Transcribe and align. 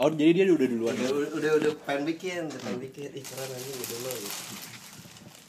oh 0.00 0.08
jadi 0.08 0.32
dia 0.32 0.44
udah 0.48 0.68
duluan. 0.68 0.96
Udah 0.96 1.12
udah 1.12 1.30
udah, 1.36 1.50
udah 1.60 1.72
pengen 1.84 2.02
bikin 2.08 2.48
udah 2.48 2.60
pengen 2.64 2.80
bikin. 2.80 3.08
Ih 3.12 3.24
keren 3.24 3.50
aja 3.52 3.70
gitu 3.70 3.94
loh 4.00 4.14
gitu. 4.16 4.40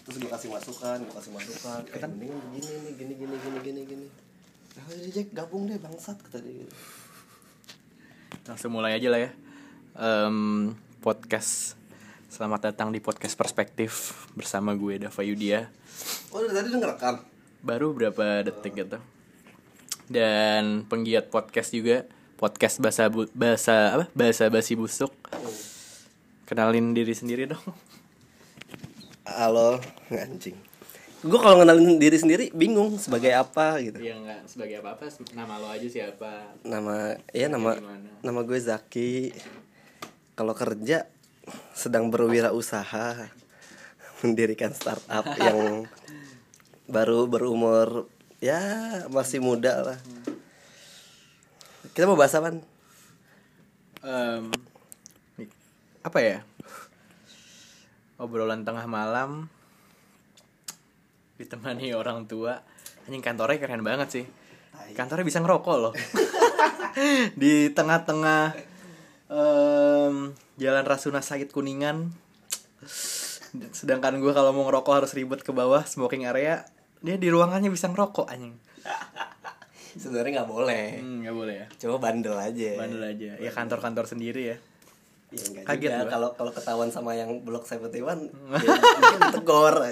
terus 0.01 0.17
gue 0.17 0.29
kasih 0.33 0.49
masukan 0.51 0.97
gue 1.07 1.13
kasih 1.15 1.31
masukan. 1.31 1.81
Eh 1.87 1.99
mendingan 2.03 2.37
begini 2.51 2.67
nih 2.83 2.93
gini 2.99 3.13
gini 3.15 3.35
gini 3.39 3.59
gini 3.63 3.81
gini. 3.87 4.07
Nah 4.75 4.83
jadi 4.91 5.09
Jack 5.15 5.27
gabung 5.31 5.71
deh 5.71 5.79
bangsat 5.79 6.19
kata 6.19 6.43
dia. 6.43 6.67
Gitu. 6.67 6.75
langsung 8.41 8.75
mulai 8.75 8.99
aja 8.99 9.07
lah 9.07 9.19
ya. 9.23 9.31
Em, 9.95 10.75
podcast. 10.99 11.79
Selamat 12.31 12.71
datang 12.71 12.91
di 12.91 12.99
podcast 13.03 13.35
perspektif 13.35 14.23
bersama 14.35 14.75
gue 14.75 14.99
Dava 14.99 15.21
Yudia. 15.23 15.71
Oh 16.31 16.43
dari 16.43 16.55
tadi 16.55 16.67
udah 16.75 16.79
ngerekam? 16.79 17.15
Baru 17.61 17.93
berapa 17.95 18.43
detik 18.43 18.73
gitu. 18.75 18.97
Dan 20.11 20.83
penggiat 20.91 21.31
podcast 21.31 21.71
juga 21.71 22.03
podcast 22.41 22.81
bahasa 22.81 23.05
bu- 23.05 23.29
bahasa 23.37 23.75
apa? 23.93 24.05
Bahasa 24.17 24.49
basi 24.49 24.73
busuk. 24.73 25.13
Kenalin 26.49 26.97
diri 26.97 27.13
sendiri 27.13 27.45
dong. 27.45 27.61
Halo 29.29 29.77
anjing. 30.09 30.57
Gue 31.21 31.37
kalau 31.37 31.61
ngenalin 31.61 32.01
diri 32.01 32.17
sendiri 32.17 32.49
bingung 32.49 32.97
sebagai 32.97 33.29
apa 33.29 33.77
gitu. 33.77 34.01
Ya 34.01 34.17
nggak 34.17 34.49
sebagai 34.49 34.81
apa 34.81 34.97
apa 34.97 35.05
nama 35.37 35.61
lo 35.61 35.69
aja 35.69 35.85
siapa? 35.85 36.57
Nama 36.65 37.21
ya 37.29 37.45
nama 37.45 37.77
Gimana? 37.77 38.09
nama 38.25 38.39
gue 38.41 38.57
Zaki. 38.57 39.29
Kalau 40.33 40.57
kerja 40.57 41.05
sedang 41.77 42.09
berwirausaha 42.09 43.29
mendirikan 44.25 44.73
startup 44.73 45.29
yang 45.45 45.85
baru 46.89 47.29
berumur 47.29 48.09
ya 48.41 48.57
masih 49.13 49.37
muda 49.37 49.93
lah 49.93 49.99
kita 51.91 52.07
mau 52.07 52.15
bahas 52.15 52.31
apa 52.35 52.55
Em, 54.01 54.49
apa 56.01 56.19
ya? 56.25 56.41
Obrolan 58.17 58.65
tengah 58.65 58.89
malam. 58.89 59.45
Ditemani 61.37 61.93
orang 61.93 62.25
tua. 62.25 62.65
Anjing 63.05 63.21
kantornya 63.21 63.61
keren 63.61 63.85
banget 63.85 64.09
sih. 64.09 64.25
Kantornya 64.97 65.21
bisa 65.21 65.37
ngerokok 65.45 65.75
loh. 65.77 65.93
Di 67.41 67.69
tengah-tengah 67.77 68.57
em, 69.29 70.33
jalan 70.57 70.85
Rasuna 70.87 71.21
Said 71.21 71.53
Kuningan. 71.53 72.09
Sedangkan 73.69 74.17
gue 74.17 74.33
kalau 74.33 74.49
mau 74.49 74.65
ngerokok 74.65 75.05
harus 75.05 75.13
ribet 75.13 75.45
ke 75.45 75.53
bawah 75.53 75.85
smoking 75.85 76.25
area. 76.25 76.65
Dia 77.05 77.21
di 77.21 77.29
ruangannya 77.29 77.69
bisa 77.69 77.89
ngerokok 77.89 78.29
anjing 78.29 78.57
sebenarnya 79.93 80.31
nggak 80.37 80.49
boleh. 80.49 80.85
Hmm, 80.97 81.17
nggak 81.21 81.35
boleh 81.35 81.55
ya? 81.55 81.67
Coba 81.77 81.95
bandel 82.01 82.33
aja. 82.33 82.69
Bandel 82.77 83.03
aja. 83.03 83.31
Ya 83.37 83.51
kantor-kantor 83.51 84.05
sendiri 84.05 84.43
ya. 84.45 84.57
Ya, 85.31 85.43
enggak 85.47 85.63
Kaget 85.65 85.91
juga. 85.93 86.05
kalau 86.09 86.29
kalau 86.33 86.51
ketahuan 86.51 86.89
sama 86.89 87.15
yang 87.15 87.39
blok 87.41 87.63
71 87.63 87.87
ya, 87.95 88.03
mungkin 88.11 89.31
tegor 89.31 89.75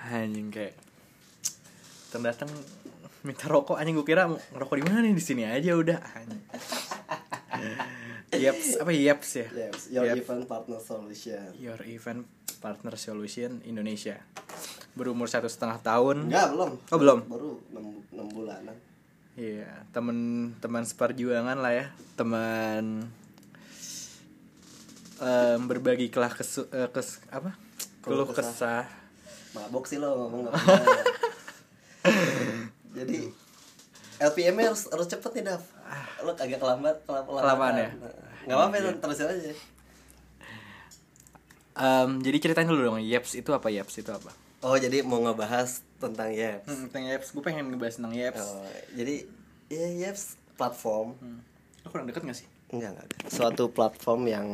anjing 0.00 0.48
kayak 0.48 0.74
datang 2.08 2.22
datang 2.24 2.50
minta 3.20 3.46
rokok. 3.46 3.74
Anjing 3.74 3.94
gue 3.94 4.06
kira 4.06 4.26
ngerokok 4.26 4.76
di 4.76 4.84
mana 4.86 4.98
nih? 5.00 5.12
Di 5.12 5.20
sini 5.20 5.42
aja 5.44 5.74
udah. 5.74 5.98
Anjing. 5.98 6.42
Yaps, 8.30 8.78
apa 8.78 8.94
Yaps 8.94 9.30
ya? 9.34 9.46
yes, 9.50 9.90
your 9.90 10.06
Yep. 10.06 10.22
event 10.22 10.42
partner 10.46 10.78
solution. 10.78 11.50
Your 11.58 11.82
Event 11.82 12.30
Partner 12.56 12.94
Solution 12.94 13.58
Indonesia. 13.64 14.22
Berumur 14.92 15.26
satu 15.26 15.46
setengah 15.46 15.78
tahun. 15.78 16.26
enggak 16.26 16.50
belum 16.50 16.70
Oh, 16.88 16.98
belum? 16.98 17.18
baru 17.24 17.50
6, 17.70 18.12
6 18.12 18.26
bulanan 18.30 18.76
Iya, 19.32 19.86
teman-teman 19.88 20.82
seperjuangan 20.82 21.56
lah 21.56 21.72
ya, 21.72 21.86
teman 22.12 23.08
em, 25.16 25.60
berbagi 25.62 26.08
kelah 26.08 26.28
kesu, 26.28 26.66
eh, 26.68 26.88
kes, 26.88 27.22
apa? 27.28 27.54
Keluh 28.00 28.24
Keluh 28.24 28.34
kesah. 28.34 28.84
mabok 29.50 29.82
sih 29.84 29.96
lo 29.96 30.14
ngomong 30.16 30.46
jadi 32.92 33.18
LPM 34.20 34.56
harus 34.60 34.86
harus 34.86 35.06
cepet 35.06 35.30
nih 35.32 35.44
Dav 35.44 35.62
lo 36.20 36.30
agak 36.32 36.54
kelambat 36.56 36.96
kelam, 37.02 37.24
Kelamaan 37.26 37.74
ya? 37.76 37.88
nggak 38.42 38.56
apa-apa 38.56 38.74
ya 38.76 38.90
terusin 38.96 39.26
aja 39.26 39.52
Em, 41.72 42.20
jadi 42.20 42.36
ceritain 42.38 42.68
dulu 42.68 42.82
dong, 42.84 43.00
Yaps 43.00 43.34
itu 43.34 43.50
apa? 43.50 43.72
Yaps 43.72 43.96
itu 43.96 44.10
apa? 44.10 44.28
Oh 44.60 44.76
jadi 44.76 45.00
mau 45.02 45.20
ngebahas 45.20 45.80
tentang 45.96 46.32
Yaps 46.32 46.68
Hmm, 46.68 46.88
tentang 46.88 47.04
Yaps, 47.06 47.28
gue 47.32 47.42
pengen 47.42 47.68
ngebahas 47.68 47.94
tentang 47.96 48.14
Yaps. 48.14 48.40
oh, 48.40 48.64
jadi 48.92 49.14
ya 49.68 49.88
Yaps 50.08 50.36
platform. 50.56 51.16
Hmm. 51.16 51.40
Lo 51.80 51.88
kurang 51.88 52.06
deket 52.06 52.22
gak 52.22 52.38
sih? 52.38 52.48
enggak 52.70 52.94
enggak 52.94 53.08
suatu 53.26 53.66
platform 53.66 54.30
yang 54.30 54.46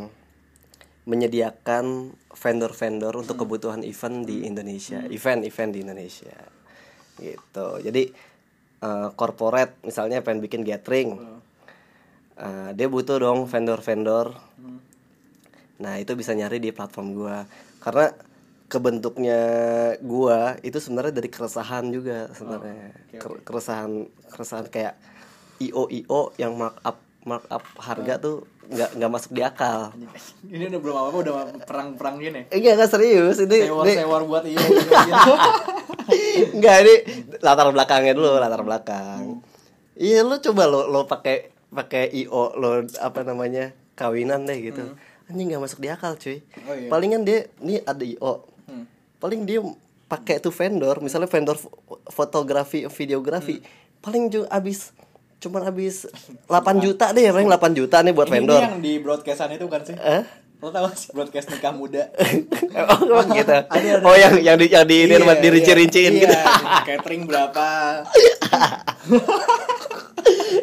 menyediakan 1.05 2.17
vendor-vendor 2.33 3.13
untuk 3.13 3.45
kebutuhan 3.45 3.85
event 3.85 4.25
di 4.25 4.43
Indonesia. 4.43 5.05
Event-event 5.07 5.71
di 5.71 5.81
Indonesia. 5.85 6.35
Gitu. 7.17 7.69
Jadi 7.85 8.03
eh, 8.81 9.09
corporate 9.15 9.85
misalnya 9.85 10.21
pengen 10.21 10.41
bikin 10.41 10.65
gathering 10.65 11.15
Eh, 12.37 12.71
dia 12.77 12.85
butuh 12.85 13.17
dong 13.17 13.49
vendor-vendor. 13.49 14.37
Nah 15.81 15.95
itu 15.97 16.13
bisa 16.13 16.37
nyari 16.37 16.61
di 16.61 16.69
platform 16.69 17.17
gua. 17.17 17.49
Karena 17.81 18.13
kebentuknya 18.67 19.41
gua 20.01 20.59
itu 20.61 20.77
sebenarnya 20.77 21.15
dari 21.15 21.31
keresahan 21.31 21.87
juga 21.89 22.27
sebenarnya 22.31 22.91
oke, 22.93 23.19
Ker- 23.19 23.43
keresahan 23.43 23.93
keresahan 24.29 24.67
kayak 24.67 24.95
io 25.59 25.87
io 25.89 26.35
yang 26.37 26.53
markup 26.53 26.99
markup 27.23 27.63
harga 27.77 28.19
tuh 28.19 28.37
nggak 28.67 28.99
nggak 28.99 29.11
masuk 29.11 29.31
di 29.31 29.43
akal 29.43 29.95
Ini 30.53 30.67
udah 30.69 30.81
belum 30.81 30.95
apa-apa, 30.97 31.19
udah 31.21 31.35
perang-perang 31.63 32.17
gini. 32.19 32.41
Eh, 32.51 32.59
Enggak, 32.59 32.73
enggak 32.77 32.91
serius 32.91 33.39
ini. 33.39 33.51
ini- 33.57 33.67
Sewar-sewar 33.67 34.23
buat 34.25 34.43
iya. 34.43 34.59
gitu. 34.59 35.33
Enggak, 36.55 36.77
ini 36.83 36.95
latar 37.41 37.67
belakangnya 37.71 38.13
dulu, 38.13 38.37
latar 38.37 38.63
belakang. 38.63 39.43
Iya, 39.95 40.23
lo 40.23 40.39
coba 40.39 40.67
lo 40.67 40.87
lo 40.87 41.07
pakai 41.07 41.51
pakai 41.67 42.11
IO 42.17 42.55
lo 42.55 42.71
apa 42.99 43.21
namanya? 43.23 43.71
kawinan 43.97 44.45
deh 44.45 44.61
gitu. 44.61 44.93
Anjing 45.27 45.47
nggak 45.49 45.63
masuk 45.63 45.81
di 45.81 45.89
akal, 45.89 46.15
cuy. 46.15 46.45
Oh, 46.63 46.77
iya. 46.77 46.87
Palingan 46.87 47.25
dia 47.25 47.49
ini 47.59 47.81
ada 47.81 48.05
IO. 48.05 48.45
Hmm. 49.17 49.19
Paling 49.19 49.41
dia 49.43 49.65
pakai 50.07 50.37
tuh 50.39 50.51
vendor, 50.51 51.01
misalnya 51.01 51.27
vendor 51.27 51.57
fo- 51.57 51.73
fotografi, 52.07 52.85
videografi. 52.87 53.59
Paling 53.99 54.29
juga 54.29 54.47
abis 54.51 54.93
cuman 55.37 55.67
abis 55.67 56.09
8 56.45 56.53
juta 56.79 57.11
deh, 57.11 57.29
paling 57.29 57.45
8 57.47 57.73
juta 57.73 58.01
nih 58.01 58.13
buat 58.13 58.25
Ini 58.25 58.35
vendor. 58.35 58.61
yang 58.63 58.77
di 58.79 58.93
broadcastan 58.97 59.53
itu 59.53 59.65
bukan 59.65 59.83
sih? 59.85 59.97
Eh? 59.97 60.25
Lo 60.57 60.69
tau 60.71 60.89
sih 60.93 61.13
broadcast 61.13 61.49
nikah 61.51 61.73
muda? 61.73 62.09
oh, 63.13 63.21
gitu. 63.37 63.53
Ada, 63.53 63.69
ada. 63.69 64.01
Oh, 64.01 64.17
yang 64.17 64.37
yang 64.39 64.57
di 64.57 64.67
yang 64.69 64.85
di 64.85 64.97
ini 65.03 65.15
Iya, 65.15 65.35
dirinci-rinciin 65.35 66.13
iya. 66.13 66.23
gitu. 66.23 66.35
Iya, 66.35 66.81
Catering 66.87 67.23
berapa? 67.25 67.67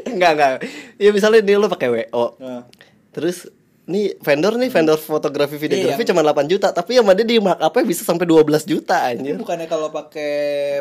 enggak 0.06 0.31
enggak 0.36 0.52
ya 0.97 1.09
misalnya 1.09 1.42
dia 1.42 1.58
lu 1.58 1.66
pakai 1.66 1.90
wo 1.90 2.38
Nah. 2.38 2.68
terus 3.09 3.50
nih 3.83 4.16
vendor 4.23 4.55
nih 4.55 4.71
vendor 4.71 4.95
fotografi 4.95 5.59
videografi 5.59 6.07
Iya. 6.07 6.09
cuma 6.16 6.23
8 6.23 6.47
juta 6.47 6.71
tapi 6.71 6.95
sama 6.95 7.11
dia 7.11 7.27
di 7.27 7.35
markupnya 7.35 7.83
bisa 7.83 8.07
sampai 8.07 8.23
12 8.23 8.63
juta 8.63 9.11
anjir. 9.11 9.35
Bukannya 9.35 9.67
kalau 9.67 9.91
pakai 9.91 10.31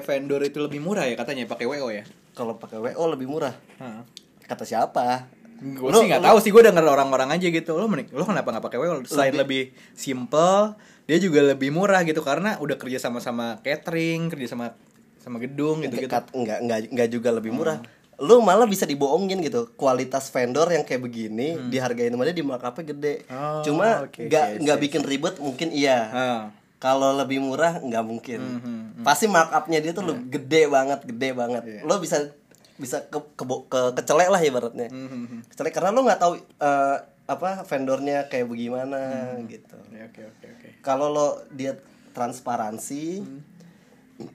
vendor 0.07 0.39
itu 0.47 0.63
lebih 0.63 0.79
murah 0.79 1.11
ya 1.11 1.19
katanya 1.19 1.51
pakai 1.51 1.67
WO 1.67 1.91
ya? 1.91 2.07
kalau 2.33 2.57
pakai 2.57 2.81
wo 2.81 3.05
lebih 3.11 3.29
murah. 3.29 3.53
Heeh. 3.77 4.03
kata 4.47 4.65
siapa? 4.65 5.27
Gue 5.63 5.91
sih 5.95 6.07
nggak 6.11 6.25
tahu 6.25 6.37
sih 6.41 6.51
gue 6.51 6.63
denger 6.63 6.83
orang-orang 6.83 7.35
aja 7.35 7.47
gitu. 7.51 7.75
Lo 7.75 7.91
menik 7.91 8.09
lo 8.15 8.23
kenapa 8.23 8.55
nggak 8.55 8.65
pakai 8.71 8.79
WO 8.79 9.03
selain 9.05 9.35
lebih. 9.35 9.75
simple 9.93 10.79
dia 11.03 11.19
juga 11.19 11.43
lebih 11.43 11.75
murah 11.75 12.07
gitu 12.07 12.23
karena 12.23 12.57
udah 12.63 12.79
kerja 12.79 13.03
sama 13.03 13.19
sama 13.19 13.59
catering 13.67 14.31
kerja 14.31 14.55
sama 14.55 14.79
sama 15.19 15.43
gedung 15.43 15.83
gitu 15.83 15.99
gitu 15.99 16.11
enggak 16.35 16.59
enggak 16.63 16.79
enggak 16.91 17.09
juga 17.11 17.29
lebih 17.35 17.51
murah 17.55 17.79
lu 18.21 18.45
malah 18.45 18.69
bisa 18.69 18.85
dibohongin 18.85 19.41
gitu. 19.41 19.73
Kualitas 19.79 20.29
vendor 20.29 20.69
yang 20.69 20.85
kayak 20.85 21.01
begini 21.01 21.57
dihargain 21.73 22.13
sama 22.13 22.29
dia 22.29 22.37
di 22.37 22.45
markupnya 22.45 22.85
gede. 22.93 23.15
Oh, 23.33 23.65
cuma 23.65 24.05
nggak 24.05 24.45
oke, 24.53 24.59
nggak 24.61 24.79
sip, 24.79 24.85
bikin 24.85 25.03
ribet 25.07 25.35
mungkin 25.41 25.69
iya. 25.73 26.01
Ah. 26.13 26.43
kalau 26.83 27.15
lebih 27.15 27.39
murah 27.39 27.79
nggak 27.79 28.05
mungkin. 28.05 28.41
Hmm, 28.43 29.07
pasti 29.07 29.31
markupnya 29.31 29.79
dia 29.79 29.95
tuh 29.95 30.03
lebih 30.03 30.35
gede 30.35 30.67
banget 30.67 31.01
gede 31.07 31.31
banget. 31.31 31.63
Iya. 31.63 31.81
lo 31.87 32.03
bisa 32.03 32.35
bisa 32.75 33.07
ke 33.07 33.23
ke, 33.39 33.45
ke 33.71 33.81
kecelek 34.03 34.29
lah 34.35 34.43
ibaratnya. 34.43 34.91
Hmm, 34.91 35.07
hmm, 35.07 35.25
hmm. 35.31 35.41
kecelek 35.47 35.79
karena 35.79 35.95
lo 35.95 36.03
nggak 36.03 36.19
tahu 36.19 36.33
eh, 36.43 36.97
apa 37.31 37.63
vendornya 37.63 38.27
kayak 38.27 38.51
bagaimana 38.51 38.99
gitu. 39.47 39.79
Ya, 39.95 40.11
oke 40.11 40.21
oke 40.27 40.47
oke. 40.59 40.69
Kalau 40.83 41.07
lo 41.07 41.47
dia 41.55 41.79
transparansi 42.13 43.25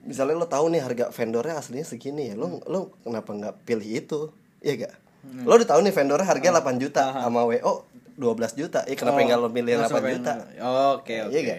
misalnya 0.02 0.34
lo 0.34 0.44
tahu 0.44 0.68
nih 0.68 0.80
harga 0.80 1.04
vendornya 1.08 1.56
aslinya 1.56 1.82
segini 1.82 2.28
ya 2.28 2.34
lo 2.34 2.60
lo 2.62 2.94
kenapa 3.00 3.30
nggak 3.30 3.54
pilih 3.62 3.88
itu? 3.88 4.20
Iya 4.58 4.74
gak 4.82 4.94
lo 5.40 5.52
udah 5.52 5.68
tahu 5.68 5.80
nih 5.80 5.92
vendornya 5.92 6.24
harga 6.24 6.48
8 6.56 6.78
juta 6.78 7.04
sama 7.12 7.42
wo 7.42 7.52
12 8.14 8.24
juta. 8.54 8.82
Ya 8.82 8.94
kenapa 8.94 9.18
nggak 9.20 9.36
lo 9.36 9.48
pilih 9.48 9.72
8 9.74 9.80
Langsung 9.80 9.98
pengen- 10.00 10.16
juta? 10.18 10.34
oke 10.94 11.14
oke 11.22 11.30
Iya 11.30 11.40
gak? 11.42 11.58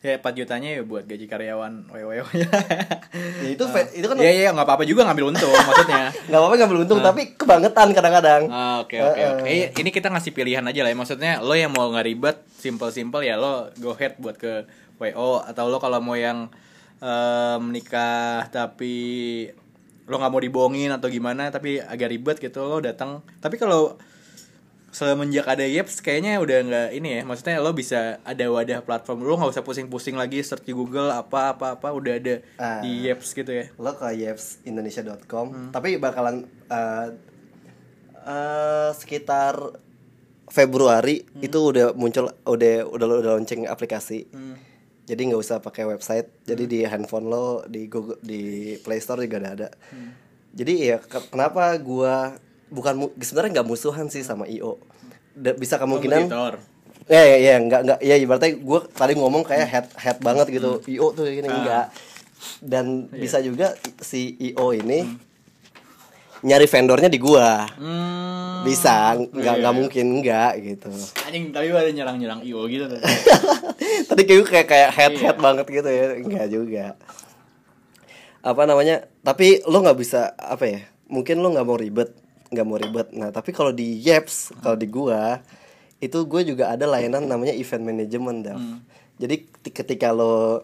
ya 0.00 0.16
4 0.16 0.32
jutanya 0.32 0.68
ya 0.70 0.82
buat 0.82 1.04
gaji 1.04 1.26
karyawan 1.26 1.92
wewe 1.92 2.24
ya 3.44 3.46
itu 3.46 3.64
fe- 3.66 3.92
itu 3.92 4.06
kan 4.06 4.16
Iya 4.16 4.32
iya 4.32 4.48
nggak 4.50 4.64
apa-apa 4.64 4.84
juga 4.84 5.04
ngambil 5.04 5.30
untung 5.30 5.52
maksudnya. 5.52 6.08
nggak 6.28 6.40
apa-apa 6.40 6.54
ngambil 6.56 6.78
untung 6.82 7.00
tapi 7.02 7.22
kebangetan 7.34 7.88
kadang-kadang. 7.92 8.42
Ah, 8.48 8.80
Oke 8.80 8.96
oke 8.98 9.14
Eh, 9.14 9.28
oke. 9.30 9.44
Eh, 9.44 9.68
Ini 9.74 9.90
kita 9.90 10.08
ngasih 10.08 10.32
pilihan 10.32 10.64
aja 10.64 10.80
lah 10.80 10.88
ya. 10.88 10.96
Maksudnya 10.96 11.32
lo 11.38 11.52
yang 11.52 11.70
mau 11.70 11.86
nggak 11.86 12.06
ribet, 12.06 12.36
simple-simple 12.56 13.20
ya 13.20 13.36
lo 13.36 13.68
go 13.76 13.92
ahead 13.92 14.16
buat 14.16 14.36
ke 14.36 14.64
WO 14.96 15.40
atau 15.42 15.64
lo 15.66 15.76
kalau 15.76 16.00
mau 16.00 16.16
yang 16.16 16.48
em, 16.98 17.62
nikah 17.68 18.48
tapi 18.48 18.94
lo 20.04 20.16
nggak 20.16 20.28
mau 20.28 20.38
dibohongin 20.38 20.88
atau 20.88 21.06
gimana 21.06 21.48
tapi 21.48 21.78
agak 21.78 22.08
ribet 22.08 22.36
gitu 22.38 22.62
lo 22.62 22.78
datang. 22.78 23.20
Tapi 23.36 23.56
kalau 23.56 23.98
semenjak 24.88 25.44
ada 25.46 25.60
Yeps 25.62 26.00
kayaknya 26.00 26.38
udah 26.38 26.58
nggak 26.62 26.88
ini 26.94 27.08
ya. 27.10 27.22
Maksudnya 27.22 27.58
lo 27.58 27.70
bisa 27.70 28.16
ada 28.22 28.44
wadah 28.46 28.80
platform 28.80 29.20
lo 29.20 29.36
nggak 29.36 29.52
usah 29.52 29.60
pusing-pusing 29.62 30.14
lagi 30.14 30.40
search 30.40 30.62
di 30.62 30.72
Google 30.72 31.10
apa 31.10 31.52
apa 31.52 31.76
apa 31.76 31.88
udah 31.90 32.14
ada 32.14 32.40
Ah. 32.56 32.80
di 32.80 33.04
Yeps 33.04 33.32
gitu 33.32 33.50
ya. 33.50 33.68
lo 33.76 33.92
ke 33.92 34.08
yevsindonesia.com 34.16 35.46
Hmm. 35.46 35.70
tapi 35.70 35.96
bakalan 35.96 36.42
eh, 36.66 37.06
eh, 38.24 38.90
sekitar 38.92 39.84
Februari 40.46 41.26
Hmm. 41.26 41.42
itu 41.42 41.58
udah 41.60 41.90
muncul 41.92 42.30
udah 42.46 42.86
udah 42.86 43.06
udah 43.18 43.30
launching 43.34 43.66
aplikasi 43.66 44.30
Hmm. 44.30 44.54
Jadi 45.06 45.20
nggak 45.24 45.38
usah 45.38 45.56
pakai 45.58 45.86
website 45.86 46.26
jadi 46.42 46.64
di 46.64 46.78
handphone 46.82 47.26
lo 47.26 47.46
di 47.64 47.86
Google 47.86 48.18
di 48.20 48.40
Play 48.78 48.98
Store 48.98 49.18
juga 49.18 49.38
udah 49.38 49.52
ada 49.54 49.68
Hmm. 49.86 50.10
jadi 50.52 50.72
ya 50.74 50.96
ke- 50.98 51.26
kenapa 51.28 51.72
gua 51.78 52.34
bukan 52.66 53.14
sebenarnya 53.16 53.56
nggak 53.56 53.68
musuhan 53.68 54.06
sih 54.06 54.20
sama 54.20 54.44
IO 54.46 54.82
Da- 55.32 55.54
bisa 55.54 55.76
kemungkinan 55.76 56.26
Kompetitor. 56.26 56.54
Ya 57.06 57.22
ya 57.24 57.36
ya 57.38 57.54
nggak 57.56 57.80
nggak 57.82 57.98
ya 58.00 58.14
ibaratnya 58.16 58.50
gue 58.56 58.80
tadi 58.90 59.12
ngomong 59.14 59.42
kayak 59.42 59.62
head 59.64 59.86
head 59.94 60.18
banget 60.18 60.50
gitu 60.50 60.72
Hmm. 60.76 60.90
IO 60.90 61.06
tuh 61.12 61.24
ini 61.24 61.44
Ah. 61.44 61.54
enggak 61.54 61.86
dan 62.60 62.86
Iya. 63.06 63.20
bisa 63.20 63.38
juga 63.40 63.66
si 64.00 64.34
IO 64.42 64.72
ini 64.72 65.06
nyari 66.42 66.66
vendornya 66.66 67.08
di 67.08 67.16
gua 67.16 67.64
Hmm. 67.72 68.60
bisa 68.62 69.14
nggak 69.14 69.30
Iya, 69.32 69.60
nggak 69.62 69.72
iya. 69.72 69.78
mungkin 69.78 70.06
enggak 70.12 70.52
gitu 70.58 70.90
Anjing 71.22 71.44
tapi 71.50 71.70
ada 71.70 71.88
nyerang-nyerang 71.88 72.40
IO 72.42 72.66
gitu 72.66 72.84
tadi 74.08 74.22
kayak 74.24 74.44
kayak 74.44 74.66
kayak 74.66 74.90
head 74.92 75.12
Iya. 75.12 75.22
head 75.22 75.38
banget 75.38 75.66
gitu 75.70 75.88
ya 75.88 76.04
enggak 76.16 76.46
juga 76.48 76.84
apa 78.42 78.62
namanya 78.62 79.06
tapi 79.20 79.62
lo 79.64 79.80
nggak 79.80 79.98
bisa 79.98 80.34
apa 80.34 80.64
ya 80.64 80.80
mungkin 81.06 81.38
lo 81.38 81.50
nggak 81.50 81.66
mau 81.66 81.74
ribet 81.74 82.10
nggak 82.46 82.62
mau 82.62 82.76
ribet 82.76 83.08
nah 83.10 83.30
tapi 83.30 83.50
kalau 83.50 83.70
di 83.70 83.98
Yeps 83.98 84.54
kalau 84.60 84.74
di 84.74 84.86
gua 84.86 85.42
itu 85.96 86.18
gue 86.22 86.42
juga 86.44 86.68
ada 86.68 86.84
layanan 86.84 87.24
namanya 87.24 87.50
event 87.50 87.82
management 87.82 88.38
Dav. 88.44 88.54
Hmm. 88.54 88.84
jadi 89.16 89.34
ti- 89.42 89.72
ketika 89.72 90.12
lo 90.12 90.60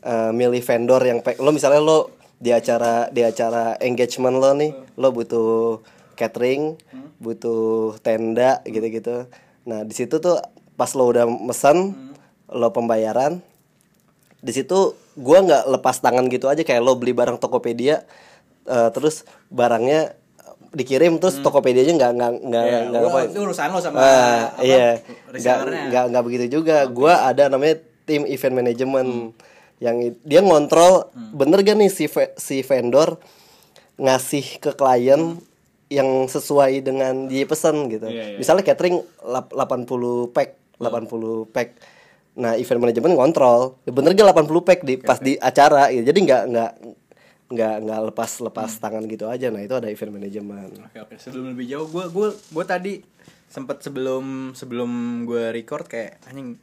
uh, 0.00 0.32
milih 0.32 0.58
vendor 0.58 1.04
yang 1.04 1.20
lo 1.20 1.50
misalnya 1.50 1.78
lo 1.78 2.16
di 2.40 2.50
acara 2.50 3.12
di 3.12 3.20
acara 3.20 3.76
engagement 3.84 4.40
lo 4.40 4.56
nih 4.56 4.72
lo 4.96 5.12
butuh 5.12 5.84
catering 6.16 6.80
butuh 7.20 8.00
tenda 8.00 8.64
gitu-gitu. 8.64 9.28
Nah 9.68 9.84
di 9.84 9.92
situ 9.92 10.16
tuh 10.18 10.40
pas 10.74 10.88
lo 10.96 11.04
udah 11.04 11.28
mesen 11.28 11.92
lo 12.48 12.72
pembayaran 12.72 13.44
di 14.40 14.52
situ 14.56 14.96
gua 15.20 15.44
nggak 15.44 15.68
lepas 15.68 16.00
tangan 16.00 16.24
gitu 16.32 16.48
aja 16.48 16.64
kayak 16.64 16.80
lo 16.80 16.96
beli 16.96 17.12
barang 17.12 17.36
Tokopedia 17.36 18.08
eh, 18.64 18.88
terus 18.96 19.28
barangnya 19.52 20.16
dikirim 20.72 21.20
terus 21.20 21.44
Tokopedia-nya 21.44 21.92
nggak 21.98 22.12
nggak 22.16 22.32
nggak 22.48 22.64
Iya, 22.64 22.78
nggak 22.88 23.00
apa 23.04 23.18
itu 23.28 23.38
urusan 23.42 23.68
lo 23.68 23.78
sama 23.84 23.98
apa, 24.00 24.64
iya. 24.64 24.88
Nggak 25.92 26.04
nggak 26.08 26.24
begitu 26.24 26.46
juga. 26.60 26.88
Gua 26.88 27.28
ada 27.28 27.52
namanya 27.52 27.82
tim 28.08 28.24
event 28.24 28.54
management 28.56 29.10
yang 29.80 29.96
dia 30.22 30.44
ngontrol 30.44 31.08
bener 31.32 31.64
gak 31.64 31.76
nih 31.80 31.88
si 31.88 32.04
si 32.36 32.60
vendor 32.60 33.16
ngasih 33.96 34.60
ke 34.60 34.76
klien 34.76 35.40
yang 35.90 36.08
sesuai 36.30 36.86
dengan 36.86 37.26
dia 37.26 37.42
pesan 37.44 37.90
gitu. 37.90 38.06
Iya, 38.06 38.36
iya. 38.36 38.38
misalnya 38.38 38.62
catering 38.62 39.02
lap- 39.26 39.50
80 39.52 40.30
pack 40.30 40.56
80 40.78 41.50
pack. 41.50 41.68
Nah 42.38 42.54
event 42.56 42.80
management 42.80 43.14
ngontrol. 43.18 43.80
Ya 43.84 43.92
bener 43.92 44.14
gak 44.14 44.30
80 44.32 44.62
pack 44.68 44.80
di 44.86 44.94
pas 44.96 45.18
di 45.18 45.34
acara 45.36 45.90
gitu. 45.90 46.06
jadi 46.06 46.18
nggak 46.22 46.42
nggak 46.46 46.72
nggak 47.50 47.74
nggak 47.82 48.00
lepas 48.14 48.30
lepas 48.40 48.70
tangan 48.78 49.02
gitu 49.10 49.26
aja. 49.26 49.50
Nah 49.50 49.66
itu 49.66 49.74
ada 49.74 49.90
event 49.90 50.14
management. 50.14 50.72
Oke 50.86 50.98
oke. 51.02 51.14
Sebelum 51.18 51.52
lebih 51.58 51.66
jauh 51.66 51.88
gue 51.90 52.04
gue 52.08 52.28
gue 52.32 52.64
tadi 52.64 52.92
sempet 53.50 53.82
sebelum 53.82 54.54
sebelum 54.54 54.90
gue 55.26 55.50
record 55.50 55.90
kayak 55.90 56.22
anjing 56.30 56.54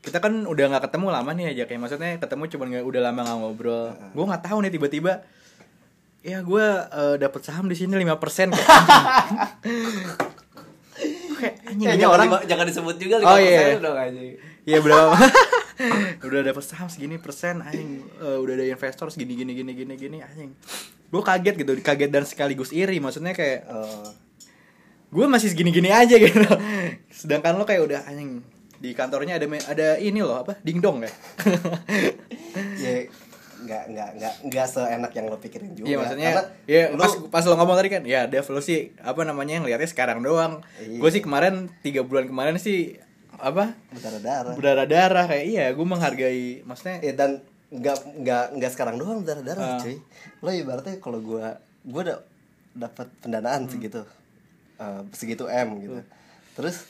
kita 0.00 0.16
kan 0.16 0.44
udah 0.44 0.64
nggak 0.68 0.84
ketemu 0.88 1.06
lama 1.10 1.30
nih 1.30 1.46
aja 1.50 1.62
kayak 1.64 1.80
maksudnya 1.80 2.16
ketemu 2.16 2.42
cuman 2.48 2.66
nggak 2.70 2.84
udah 2.84 3.00
lama 3.02 3.20
nggak 3.20 3.36
ngobrol 3.38 3.84
gue 4.10 4.24
nggak 4.24 4.42
tahu 4.42 4.58
nih 4.60 4.72
tiba-tiba 4.72 5.12
ya 6.20 6.40
gue 6.40 6.66
eh, 6.86 7.16
dapat 7.16 7.40
saham 7.40 7.64
di 7.64 7.74
sini 7.74 7.92
5% 7.94 8.00
kayak 8.00 8.16
anjing. 8.16 8.52
kayak 11.36 11.56
anjing 11.66 11.88
ini 11.90 12.04
orang 12.04 12.28
jangan 12.44 12.64
disebut 12.64 12.96
juga 12.96 13.16
Oh, 13.22 13.36
iya. 13.36 13.76
dong 13.76 13.96
aja 13.96 14.20
Iya 14.60 14.78
berapa? 14.78 15.16
udah 16.28 16.40
dapet 16.44 16.60
saham 16.62 16.92
segini 16.92 17.16
persen 17.16 17.64
anjing 17.64 18.04
Eh, 18.14 18.36
udah 18.36 18.52
ada 18.52 18.64
investor 18.66 19.08
segini 19.08 19.32
gini 19.34 19.52
gini 19.54 19.72
gini 19.72 19.94
gini 19.96 20.18
anjing. 20.20 20.52
Gue 21.08 21.22
kaget 21.24 21.56
gitu, 21.56 21.72
kaget 21.80 22.12
dan 22.12 22.22
sekaligus 22.22 22.68
iri. 22.70 23.00
Maksudnya 23.00 23.32
kayak 23.32 23.64
Oh. 23.66 24.04
gue 25.10 25.24
masih 25.26 25.48
segini 25.48 25.72
gini 25.72 25.88
aja 25.88 26.12
gitu. 26.20 26.44
Sedangkan 27.08 27.56
lo 27.56 27.64
kayak 27.64 27.82
udah 27.82 28.00
anjing 28.04 28.44
di 28.80 28.90
kantornya 28.90 29.36
ada 29.36 29.46
ada 29.66 29.88
ini 29.96 30.18
loh 30.18 30.40
apa? 30.40 30.56
Dingdong 30.60 31.04
ya? 31.04 31.12
Ya 32.76 33.06
nggak 33.60 33.82
nggak 33.86 34.08
nggak 34.16 34.34
nggak 34.48 34.66
seenak 34.66 35.12
yang 35.12 35.28
lo 35.28 35.36
pikirin 35.36 35.76
juga. 35.76 35.84
Iya 35.84 35.96
maksudnya 36.00 36.28
Karena 36.32 36.44
ya 36.64 36.82
lu- 36.88 36.98
pas 36.98 37.12
pas 37.30 37.44
lo 37.44 37.54
ngomong 37.54 37.76
tadi 37.76 37.88
kan 37.90 38.02
ya 38.02 38.24
Dev 38.24 38.42
lo 38.46 38.58
sih 38.58 38.88
apa 38.98 39.20
namanya 39.22 39.60
yang 39.60 39.68
lihatnya 39.68 39.84
sekarang 39.86 40.18
doang. 40.20 40.64
Iya. 40.78 40.96
gue 40.96 41.10
sih 41.10 41.20
kemarin 41.20 41.54
tiga 41.78 42.00
bulan 42.00 42.24
kemarin 42.24 42.56
sih 42.56 42.96
apa? 43.30 43.76
Berdarah 43.92 44.18
darah 44.18 44.52
berdarah 44.56 44.86
darah 44.86 45.24
kayak 45.26 45.44
iya 45.46 45.64
gue 45.70 45.86
menghargai 45.86 46.64
maksudnya 46.64 46.98
ya 47.00 47.12
dan 47.14 47.44
nggak 47.70 47.96
nggak 48.18 48.44
nggak 48.56 48.70
sekarang 48.72 48.96
doang 48.96 49.20
berdarah 49.20 49.44
darah 49.44 49.64
Ah. 49.76 49.78
cuy. 49.78 50.00
Lo 50.40 50.50
ibaratnya 50.50 50.96
kalau 50.96 51.20
gua 51.20 51.54
gua 51.82 52.00
udah 52.02 52.18
dapat 52.72 53.06
pendanaan 53.20 53.68
segitu 53.68 54.00
eh, 54.74 55.00
segitu 55.12 55.44
m 55.44 55.68
gitu. 55.78 56.00
Terus 56.56 56.88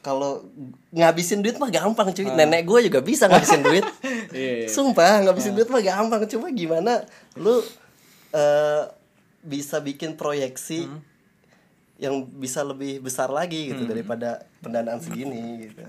kalau 0.00 0.48
ngabisin 0.90 1.40
duit 1.40 1.56
mah 1.56 1.68
gampang 1.68 2.08
cuy. 2.10 2.24
Nenek 2.26 2.64
gue 2.64 2.88
juga 2.88 3.00
bisa 3.00 3.28
ngabisin 3.28 3.62
duit. 3.62 3.84
Iya, 4.30 4.62
iya. 4.62 4.68
sumpah 4.70 5.26
ngabisin 5.26 5.52
duit 5.52 5.66
mah 5.66 5.82
gampang. 5.82 6.22
Cuma 6.24 6.48
gimana 6.50 7.02
lu 7.34 7.58
eh, 8.30 8.82
bisa 9.42 9.80
bikin 9.80 10.14
proyeksi 10.14 10.86
yang 11.98 12.24
bisa 12.24 12.62
lebih 12.62 13.02
besar 13.02 13.28
lagi 13.28 13.68
gitu 13.68 13.84
daripada 13.84 14.30
pendanaan 14.60 15.02
segini 15.02 15.68
gitu. 15.68 15.82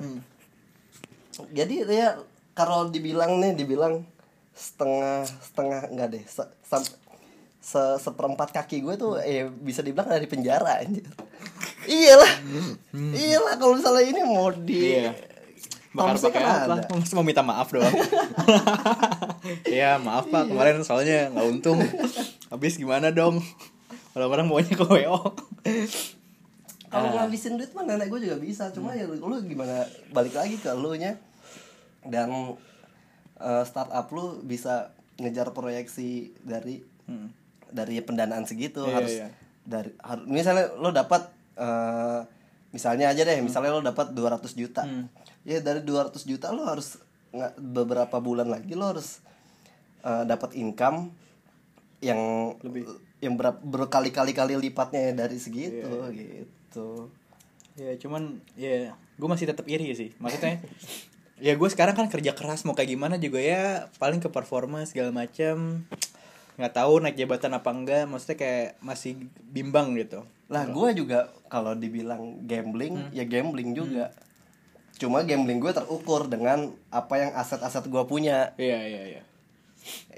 Jadi 1.54 1.88
ya 1.88 2.20
kalau 2.52 2.92
dibilang 2.92 3.40
nih 3.40 3.56
dibilang 3.56 4.04
setengah 4.52 5.24
setengah 5.24 5.82
enggak 5.88 6.08
deh 6.12 6.24
se, 6.28 6.44
sam- 6.62 6.98
se- 7.64 8.00
seperempat 8.04 8.52
kaki 8.52 8.84
gue 8.84 9.00
tuh 9.00 9.16
eh 9.18 9.48
bisa 9.48 9.80
dibilang 9.80 10.12
dari 10.12 10.28
penjara 10.28 10.84
anjir 10.84 11.08
iyalah 11.86 12.32
iyalah 12.94 13.54
kalau 13.56 13.74
misalnya 13.76 14.04
ini 14.04 14.22
mau 14.22 14.50
di 14.52 14.98
Iya. 14.98 15.12
Bakar 15.92 16.16
pakai 16.16 16.40
apa? 16.40 16.76
Mas 16.88 17.12
mau 17.12 17.20
minta 17.20 17.44
maaf 17.44 17.68
doang. 17.68 17.92
Iya, 19.68 20.00
maaf 20.00 20.30
Pak, 20.30 20.48
kemarin 20.48 20.80
soalnya 20.82 21.28
nggak 21.28 21.48
untung. 21.50 21.84
Habis 22.48 22.80
gimana 22.80 23.12
dong? 23.12 23.44
Orang-orang 24.14 24.48
maunya 24.48 24.72
ke 24.72 24.86
WO. 24.86 25.20
kalau 26.88 27.08
ngabisin 27.10 27.56
duit 27.56 27.72
mah 27.72 27.84
nenek 27.84 28.08
gue 28.08 28.20
juga 28.22 28.36
bisa 28.36 28.68
cuma 28.70 28.92
ya 28.92 29.08
lu, 29.08 29.16
lu 29.16 29.40
gimana 29.42 29.84
balik 30.12 30.36
lagi 30.36 30.60
ke 30.60 30.68
lu 30.72 30.92
nya 30.94 31.16
dan 32.04 32.28
eh, 33.38 33.64
startup 33.64 34.12
lu 34.12 34.44
bisa 34.44 34.92
ngejar 35.16 35.52
proyeksi 35.52 36.36
dari 36.44 36.84
dari 37.68 37.96
pendanaan 38.00 38.44
segitu 38.44 38.84
Iya, 38.84 38.92
harus 38.92 39.14
iya. 39.14 39.28
dari 39.64 39.96
harus 40.04 40.24
misalnya 40.28 40.68
lo 40.76 40.92
dapat 40.92 41.32
eh, 41.62 42.20
misalnya 42.74 43.14
aja 43.14 43.22
deh 43.22 43.38
misalnya 43.46 43.78
lo 43.78 43.86
dapat 43.86 44.18
200 44.18 44.42
juta. 44.58 44.82
Ya 45.46 45.62
dari 45.62 45.86
200 45.86 46.18
juta 46.26 46.50
lo 46.50 46.66
harus 46.66 46.98
nggak 47.32 47.62
beberapa 47.62 48.18
bulan 48.20 48.50
lagi 48.50 48.74
lo 48.74 48.92
harus 48.92 49.22
eh, 50.02 50.24
dapat 50.26 50.58
income 50.58 51.14
yang 52.02 52.54
Lebih. 52.66 52.90
yang 53.22 53.38
berapa 53.38 53.62
berkali-kali 53.62 54.34
kali 54.34 54.58
lipatnya 54.58 55.14
dari 55.14 55.38
segitu 55.38 56.10
gitu. 56.18 57.14
Ya 57.78 57.94
cuman 58.02 58.42
ya 58.58 58.98
gue 58.98 59.28
masih 59.30 59.46
tetap 59.46 59.70
iri 59.70 59.94
sih. 59.94 60.10
Maksudnya 60.18 60.58
ya 61.46 61.58
gue 61.58 61.70
sekarang 61.74 61.98
kan 61.98 62.08
kerja 62.10 62.38
keras 62.38 62.66
mau 62.66 62.78
kayak 62.78 62.94
gimana 62.94 63.16
juga 63.18 63.42
ya 63.42 63.90
paling 63.98 64.22
ke 64.22 64.30
performa 64.30 64.86
segala 64.86 65.10
macam 65.10 65.86
nggak 66.62 66.74
tahu 66.78 67.02
naik 67.02 67.18
jabatan 67.18 67.58
apa 67.58 67.70
enggak 67.74 68.06
maksudnya 68.06 68.38
kayak 68.38 68.70
masih 68.86 69.18
bimbang 69.50 69.98
gitu 69.98 70.22
lah 70.52 70.68
gue 70.68 70.90
juga 71.00 71.32
kalau 71.48 71.72
dibilang 71.72 72.44
gambling 72.44 73.16
ya 73.16 73.24
gambling 73.24 73.72
juga. 73.72 74.12
Cuma 75.00 75.24
gambling 75.24 75.64
gue 75.64 75.72
terukur 75.72 76.28
dengan 76.28 76.76
apa 76.92 77.16
yang 77.16 77.32
aset-aset 77.34 77.88
gue 77.88 78.04
punya. 78.04 78.52
Iya 78.60 78.80
iya 78.84 79.04
iya. 79.18 79.24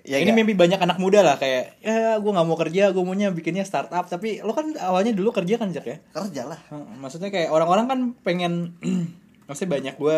ya 0.04 0.20
ini 0.20 0.36
nggak? 0.36 0.38
mimpi 0.44 0.54
banyak 0.60 0.82
anak 0.82 1.00
muda 1.00 1.24
lah 1.24 1.40
kayak 1.40 1.80
ya 1.80 2.20
gue 2.20 2.32
nggak 2.36 2.48
mau 2.50 2.60
kerja 2.60 2.92
gue 2.92 3.04
maunya 3.06 3.30
bikinnya 3.30 3.64
startup. 3.64 4.10
Tapi 4.10 4.42
lo 4.42 4.58
kan 4.58 4.74
awalnya 4.82 5.14
dulu 5.14 5.30
kerja 5.30 5.62
kan 5.62 5.70
Jak 5.70 5.86
ya? 5.86 5.98
Kerja 6.12 6.50
lah. 6.50 6.60
Maksudnya 7.00 7.30
kayak 7.30 7.54
orang-orang 7.54 7.86
kan 7.86 8.00
pengen 8.26 8.76
maksudnya 9.48 9.72
banyak 9.80 9.96
gue 10.02 10.18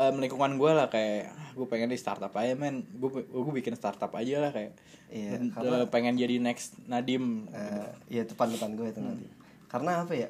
em, 0.00 0.16
lingkungan 0.16 0.56
gue 0.56 0.70
lah 0.70 0.88
kayak 0.88 1.28
gue 1.52 1.66
pengen 1.66 1.86
di 1.86 1.96
startup 1.96 2.32
aja 2.32 2.54
men. 2.54 2.88
Gue 2.90 3.20
gue 3.20 3.54
bikin 3.54 3.74
startup 3.74 4.08
aja 4.10 4.40
lah 4.40 4.50
kayak. 4.50 4.72
Iya, 5.08 5.30
karena- 5.52 5.76
eh, 5.76 5.86
pengen 5.86 6.14
jadi 6.14 6.38
next 6.38 6.80
Nadim. 6.82 7.50
Eh, 7.50 7.88
ya 8.10 8.22
depan-depan 8.24 8.72
gue 8.72 8.88
itu 8.88 9.00
nanti 9.00 9.26
karena 9.66 10.00
apa 10.00 10.14
ya? 10.14 10.28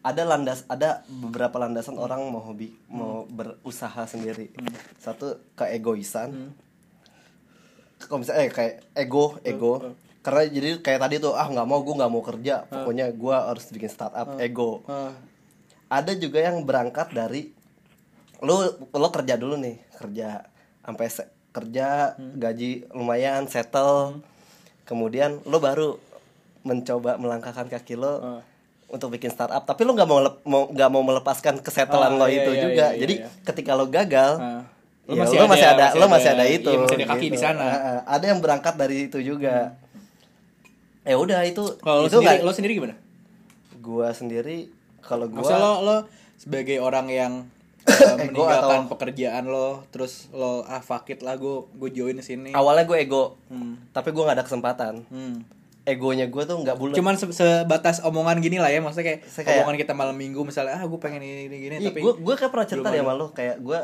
Ada 0.00 0.22
landas 0.22 0.62
ada 0.66 1.02
beberapa 1.08 1.56
landasan 1.56 1.96
orang 1.96 2.22
mau 2.24 2.40
hobi 2.40 2.70
mau 2.86 3.26
berusaha 3.26 4.04
sendiri. 4.04 4.52
Satu 4.96 5.26
keegoisan. 5.54 6.54
Kalau 7.98 8.20
misalnya 8.20 8.44
eh 8.44 8.52
kayak 8.52 8.74
ego 8.94 9.24
ego. 9.42 9.72
Karena 10.20 10.42
jadi 10.46 10.78
kayak 10.78 11.00
tadi 11.00 11.14
tuh 11.18 11.32
ah 11.32 11.46
nggak 11.46 11.64
mau 11.64 11.80
gue 11.80 11.94
nggak 11.94 12.12
mau 12.12 12.22
kerja. 12.22 12.62
Pokoknya 12.64 13.10
gue 13.10 13.34
harus 13.34 13.64
bikin 13.68 13.88
startup 13.88 14.28
ego. 14.38 14.84
Eh, 14.84 15.12
ada 15.88 16.12
juga 16.14 16.38
yang 16.38 16.62
berangkat 16.62 17.10
dari 17.10 17.50
lo 18.40 18.54
lo 18.88 19.08
kerja 19.08 19.34
dulu 19.34 19.54
nih 19.54 19.76
kerja 19.94 20.46
sampai 20.80 21.06
kerja 21.50 21.88
gaji 22.34 22.70
lumayan 22.90 23.44
settle 23.44 24.22
kemudian 24.84 25.42
lo 25.42 25.58
baru 25.58 25.98
mencoba 26.60 27.16
melangkahkan 27.16 27.66
kaki 27.68 27.94
lo 27.94 28.14
Ah. 28.16 28.40
untuk 28.86 29.10
bikin 29.10 29.28
startup 29.28 29.62
tapi 29.62 29.82
lo 29.82 29.92
nggak 29.92 30.08
mau 30.08 30.20
nggak 30.66 30.88
mau 30.88 31.02
melepaskan 31.02 31.58
kesetelan 31.58 32.14
Ah, 32.14 32.16
lo 32.16 32.26
iya, 32.26 32.40
itu 32.40 32.50
iya, 32.52 32.62
juga 32.62 32.84
iya, 32.84 32.88
iya, 32.88 33.00
jadi 33.00 33.14
iya. 33.16 33.28
ketika 33.44 33.70
lo 33.72 33.86
gagal 33.86 34.32
Ah. 34.36 34.62
lo 35.04 35.12
Lo 35.12 35.14
masih, 35.18 35.36
lo 35.36 35.46
masih 35.46 35.66
ada- 35.66 35.74
ada, 35.74 35.86
masih 35.88 35.98
lo 35.98 36.06
masih 36.06 36.30
ada- 36.30 36.38
ada 36.38 36.44
itu 36.48 36.70
iya, 36.70 36.78
masih 36.78 36.96
ada 36.96 37.06
kaki 37.08 37.26
di 37.28 37.38
sana. 37.38 37.64
Ah. 37.64 38.00
ada 38.06 38.24
yang 38.24 38.38
berangkat 38.38 38.74
dari 38.76 38.96
itu 39.04 39.18
juga 39.18 39.74
ya 41.02 41.16
udah 41.16 41.40
itu 41.42 41.62
kalau 41.80 42.04
lo 42.04 42.06
itu 42.06 42.14
sendiri 42.14 42.28
nggak- 42.30 42.44
lo 42.44 42.52
sendiri 42.52 42.72
gimana 42.76 42.94
gua 43.78 44.08
sendiri 44.10 44.56
kalau 45.00 45.24
gua 45.26 45.40
maksudnya 45.40 45.58
lo 45.58 45.72
lo 45.82 45.96
sebagai 46.36 46.78
orang 46.78 47.06
yang 47.08 47.32
Ego 47.88 48.16
meninggalkan 48.38 48.80
atau- 48.80 48.90
pekerjaan 48.90 49.44
lo 49.44 49.68
terus 49.88 50.28
lo 50.30 50.62
ah 50.62 50.78
fuck 50.78 51.08
it 51.08 51.20
lah 51.20 51.34
gue 51.34 51.66
gue 51.70 51.90
join 51.92 52.18
sini. 52.18 52.50
Awalnya 52.50 52.84
gue 52.84 52.98
ego 52.98 53.36
Hmm. 53.46 53.80
tapi 53.90 54.10
gue 54.10 54.20
nggak 54.20 54.36
ada 54.36 54.44
kesempatan. 54.44 55.04
Hmm. 55.06 55.42
egonya 55.84 56.26
gue 56.26 56.42
tuh 56.42 56.52
nggak 56.54 56.76
bulat. 56.76 56.94
Cuman 56.94 57.16
se- 57.16 57.32
sebatas 57.32 58.00
omongan 58.02 58.38
gini 58.38 58.56
lah 58.56 58.68
ya 58.68 58.76
maksudnya 58.78 59.08
kayak, 59.08 59.20
Saya 59.24 59.40
kayak- 59.42 59.64
omongan 59.64 59.78
kita 59.78 59.92
malam 59.94 60.12
minggu 60.14 60.36
misalnya 60.42 60.76
ah 60.76 60.84
gue 60.84 60.98
pengen 60.98 61.16
ini 61.18 61.48
ini 61.48 61.56
gini 61.58 61.74
Iya, 61.78 61.88
tapi 61.88 61.98
gue 61.98 62.12
gue 62.14 62.34
kayak 62.34 62.52
pernah 62.52 62.68
cerita 62.68 62.88
ya 62.90 63.00
lo 63.02 63.32
kayak 63.32 63.56
gue 63.58 63.80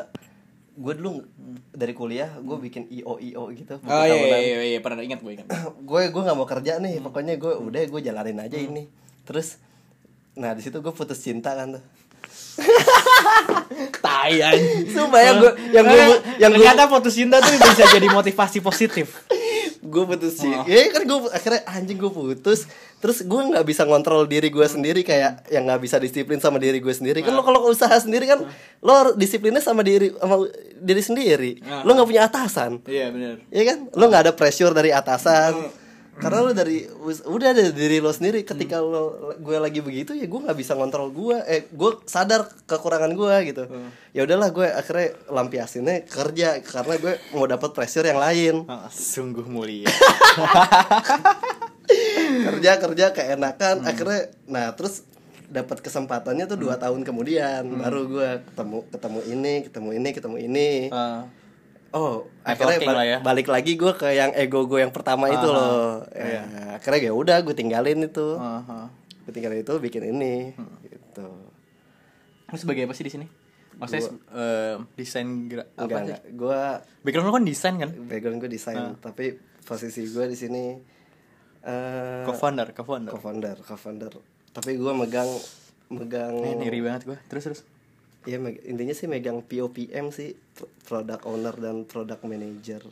gue 0.75 0.93
dulu 0.95 1.25
dari 1.71 1.95
kuliah 1.95 2.29
gue 2.37 2.57
bikin 2.61 2.91
io 2.91 3.17
io 3.17 3.49
gitu 3.49 3.79
buku 3.79 3.89
oh 3.89 4.05
iya 4.05 4.21
iya 4.21 4.37
iya, 4.39 4.59
iya 4.69 4.79
pernah 4.79 5.01
ingat 5.01 5.19
gue 5.19 5.33
ingat. 5.33 5.49
Gue 5.89 6.03
gue 6.07 6.21
nggak 6.21 6.35
mau 6.35 6.45
kerja 6.45 6.77
nih 6.77 7.01
pokoknya 7.01 7.35
gue 7.37 7.53
udah 7.55 7.81
gue 7.81 8.01
jalanin 8.03 8.37
aja 8.39 8.59
ini. 8.59 8.85
Terus 9.25 9.57
nah 10.35 10.51
di 10.51 10.61
situ 10.61 10.77
gue 10.77 10.91
putus 10.91 11.17
cinta 11.17 11.55
kan 11.55 11.73
tuh 11.73 11.85
tai. 14.05 14.39
Sumpah 14.89 15.21
ya, 15.21 15.33
gua- 15.37 15.57
yang 15.71 15.85
Nah, 15.85 15.95
yang 16.39 16.51
gua- 16.51 16.59
ternyata 16.61 16.83
putus 16.87 17.15
cinta 17.15 17.39
tuh 17.39 17.51
bisa 17.53 17.85
jadi 17.89 18.09
motivasi 18.09 18.59
positif. 18.61 19.07
Gue 19.85 20.09
putus 20.09 20.41
cinta. 20.41 20.65
Ya 20.65 20.89
kan 20.89 21.05
gue 21.05 21.29
akhirnya 21.29 21.61
anjing 21.69 22.01
gue 22.01 22.09
putus. 22.09 22.65
Terus 22.99 23.21
gue 23.21 23.41
nggak 23.53 23.69
bisa 23.69 23.85
ngontrol 23.85 24.25
diri 24.25 24.49
gue 24.49 24.65
sendiri 24.65 25.05
kayak 25.05 25.45
yang 25.53 25.69
nggak 25.69 25.77
bisa 25.79 26.01
disiplin 26.01 26.41
sama 26.41 26.57
diri 26.57 26.81
gue 26.81 26.89
sendiri. 26.89 27.21
Kan 27.21 27.37
lo 27.37 27.45
kalau 27.45 27.69
usaha 27.69 27.93
sendiri 27.93 28.25
kan 28.25 28.49
lo 28.81 29.13
disiplinnya 29.13 29.61
sama 29.61 29.85
diri 29.85 30.09
sama 30.17 30.49
diri 30.75 31.03
sendiri. 31.05 31.51
Ah. 31.63 31.85
lo 31.85 31.93
nggak 31.93 32.09
punya 32.09 32.23
atasan. 32.25 32.81
Iya 32.89 33.13
benar 33.13 33.37
ya 33.53 33.63
kan? 33.69 33.79
Lo 33.93 34.09
nggak 34.09 34.23
ada 34.25 34.33
pressure 34.33 34.73
dari 34.73 34.89
atasan 34.89 35.53
karena 36.15 36.39
lo 36.47 36.51
dari 36.55 36.87
udah 37.27 37.51
dari 37.51 37.71
diri 37.75 37.99
lo 37.99 38.15
sendiri. 38.15 38.47
Ketika 38.47 38.79
lo 38.79 39.35
gue 39.35 39.57
lagi 39.59 39.83
begitu 39.83 40.15
ya 40.15 40.31
gue 40.31 40.41
nggak 40.47 40.59
bisa 40.59 40.79
ngontrol 40.79 41.11
gue 41.11 41.37
eh 41.45 41.67
gue 41.69 41.91
sadar 42.07 42.47
kekurangan 42.71 43.13
gue 43.13 43.35
gitu. 43.51 43.65
Ya 44.15 44.23
udahlah 44.23 44.55
gue 44.55 44.67
akhirnya 44.71 45.19
lampiasinnya 45.27 46.07
kerja. 46.07 46.63
Karena 46.63 46.95
gue 47.03 47.15
mau 47.35 47.51
dapat 47.51 47.75
pressure 47.75 48.07
yang 48.07 48.23
lain. 48.23 48.55
Ah, 48.71 48.87
sungguh 48.91 49.45
mulia. 49.47 49.91
Kerja 52.25 52.81
kerja 52.81 53.07
keenakan. 53.13 53.85
Akhirnya 53.85 54.33
nah 54.49 54.73
terus 54.73 55.05
dapat 55.53 55.85
kesempatannya 55.85 56.49
tuh 56.49 56.59
dua 56.59 56.81
tahun 56.81 57.05
kemudian. 57.05 57.69
Baru 57.77 58.09
gue 58.09 58.43
ketemu 58.53 58.79
ketemu 58.89 59.21
ini 59.29 59.55
ketemu 59.69 59.91
ini 59.93 60.09
ketemu 60.11 60.37
ini. 60.41 60.69
Ah. 60.91 61.29
Oh, 61.95 62.27
akhirnya 62.43 62.79
ba- 62.83 62.91
lah 62.93 63.07
ya. 63.07 63.19
balik 63.21 63.47
lagi 63.47 63.75
gue 63.75 63.93
ke 63.93 64.11
yang 64.11 64.35
ego 64.35 64.67
gue 64.67 64.83
yang 64.83 64.91
pertama 64.91 65.29
itu 65.29 65.41
Aha, 65.41 65.55
loh. 65.55 66.03
Ya, 66.11 66.43
akhirnya 66.75 67.01
ya 67.01 67.13
udah 67.13 67.39
gue 67.41 67.55
tinggalin 67.55 68.03
itu. 68.03 68.35
Aha. 68.35 68.91
Gue 69.23 69.33
tinggalin 69.33 69.63
itu 69.63 69.75
bikin 69.77 70.03
ini 70.05 70.51
gitu. 70.85 71.29
Lu 72.45 72.57
sebagai 72.57 72.83
apa 72.83 72.93
sih 72.93 73.03
di 73.03 73.13
sini 73.13 73.27
maksudnya 73.75 74.07
eh, 74.31 74.75
desain 74.95 75.27
gra- 75.45 75.67
apa 75.73 75.83
Enggak, 75.83 75.99
sih 76.01 76.03
enggak. 76.05 76.23
Gue 76.33 76.61
background 77.01 77.27
lo 77.27 77.33
kan 77.33 77.45
desain 77.45 77.75
kan 77.77 77.91
background 78.05 78.39
gue 78.39 78.51
desain, 78.53 78.75
Ah. 78.77 78.95
tapi 78.97 79.35
posisi 79.61 80.03
gue 80.05 80.25
di 80.27 80.37
sini 80.37 80.65
eh 81.61 82.23
co-founder 82.23 82.71
co-founder 82.71 83.11
co-founder, 83.11 83.57
co-founder. 83.61 84.13
Tapi 84.51 84.71
gue 84.75 84.93
megang 84.93 85.27
megang 85.89 86.35
Eh, 86.37 86.55
ngeri 86.57 86.81
banget 86.81 87.03
gue 87.05 87.19
terus 87.25 87.43
terus 87.45 87.61
ya 88.25 88.37
intinya 88.63 88.91
sih 88.91 89.05
megang 89.05 89.41
POPM 89.41 90.09
sih 90.09 90.33
pro- 90.51 90.73
product 90.83 91.23
owner 91.25 91.55
dan 91.55 91.85
product 91.85 92.23
manager. 92.23 92.83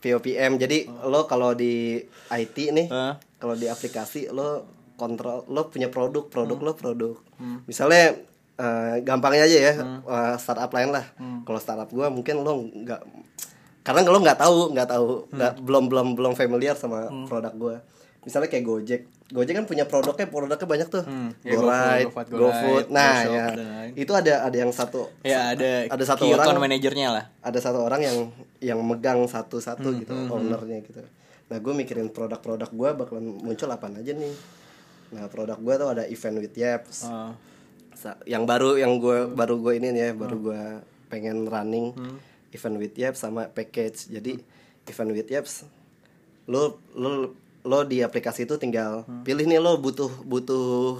POPM. 0.00 0.56
Jadi 0.56 0.78
lo 1.02 1.24
kalau 1.24 1.52
di 1.52 2.00
IT 2.30 2.56
nih 2.70 2.88
Ah. 2.88 3.20
kalau 3.36 3.52
di 3.52 3.66
aplikasi 3.66 4.28
lo 4.28 4.64
kontrol 4.94 5.44
lo 5.46 5.68
punya 5.68 5.88
produk 5.88 6.24
produk 6.24 6.58
lo 6.58 6.72
produk. 6.74 7.16
Misalnya 7.64 8.16
eh, 8.56 8.94
gampangnya 9.00 9.44
aja 9.44 9.58
ya 9.58 9.72
eh, 9.76 10.34
startup 10.36 10.68
lain 10.70 10.90
lah. 10.90 11.04
Kalau 11.42 11.58
startup 11.58 11.88
gua 11.88 12.08
mungkin 12.08 12.40
lo 12.40 12.52
nggak 12.60 13.00
karena 13.80 14.04
lo 14.06 14.18
nggak 14.18 14.38
tahu 14.38 14.58
nggak 14.70 14.88
tahu 14.90 15.08
nggak 15.30 15.52
belum 15.58 15.84
belum 15.86 16.06
belum 16.14 16.32
familiar 16.34 16.76
sama 16.76 17.08
produk 17.26 17.52
gua 17.54 17.76
misalnya 18.20 18.48
kayak 18.52 18.64
Gojek. 18.68 19.02
Gojek 19.30 19.54
kan 19.56 19.64
punya 19.64 19.84
produknya 19.86 20.26
produknya 20.26 20.66
banyak 20.66 20.88
tuh. 20.90 21.04
Hmm, 21.06 21.30
ya, 21.46 21.54
GoRide, 21.56 22.10
GoFood, 22.10 22.26
GoFood, 22.28 22.40
GoFood, 22.40 22.86
nah 22.90 23.16
ya. 23.24 23.44
itu 23.94 24.12
ada 24.12 24.44
ada 24.44 24.56
yang 24.56 24.74
satu 24.74 25.06
ya 25.22 25.54
ada 25.54 25.86
ada 25.86 26.04
satu 26.04 26.26
orang 26.26 26.58
manajernya 26.58 27.08
lah. 27.14 27.24
ada 27.40 27.58
satu 27.62 27.78
orang 27.86 28.00
yang 28.02 28.16
yang 28.60 28.80
megang 28.82 29.24
satu-satu 29.24 29.88
gitu 30.02 30.12
ownernya 30.28 30.82
gitu. 30.84 31.00
Nah 31.50 31.58
gue 31.58 31.72
mikirin 31.74 32.10
produk-produk 32.12 32.70
gue 32.70 32.90
bakalan 32.94 33.26
muncul 33.40 33.70
apa 33.72 33.88
aja 33.90 34.12
nih. 34.14 34.34
Nah 35.16 35.26
produk 35.26 35.58
gue 35.58 35.74
tuh 35.74 35.88
ada 35.90 36.04
event 36.06 36.36
with 36.38 36.54
Yaps. 36.54 37.08
Ah. 37.08 37.34
Sa- 37.96 38.20
yang 38.28 38.46
baru 38.46 38.78
yang 38.78 38.98
gue 39.02 39.30
baru 39.32 39.58
gue 39.58 39.72
ini 39.80 39.90
ya 39.94 40.14
baru 40.14 40.36
gue 40.38 40.62
pengen 41.10 41.50
running 41.50 41.90
event 42.52 42.76
with 42.78 42.94
Yaps 42.94 43.22
sama 43.24 43.50
package. 43.50 44.10
Jadi 44.10 44.38
event 44.86 45.10
with 45.10 45.30
Yaps 45.30 45.66
lo 46.50 46.82
lo 46.98 47.34
lo 47.60 47.84
di 47.84 48.00
aplikasi 48.00 48.48
itu 48.48 48.56
tinggal 48.56 49.04
pilih 49.20 49.44
nih 49.44 49.60
lo 49.60 49.76
butuh 49.76 50.08
butuh 50.24 50.96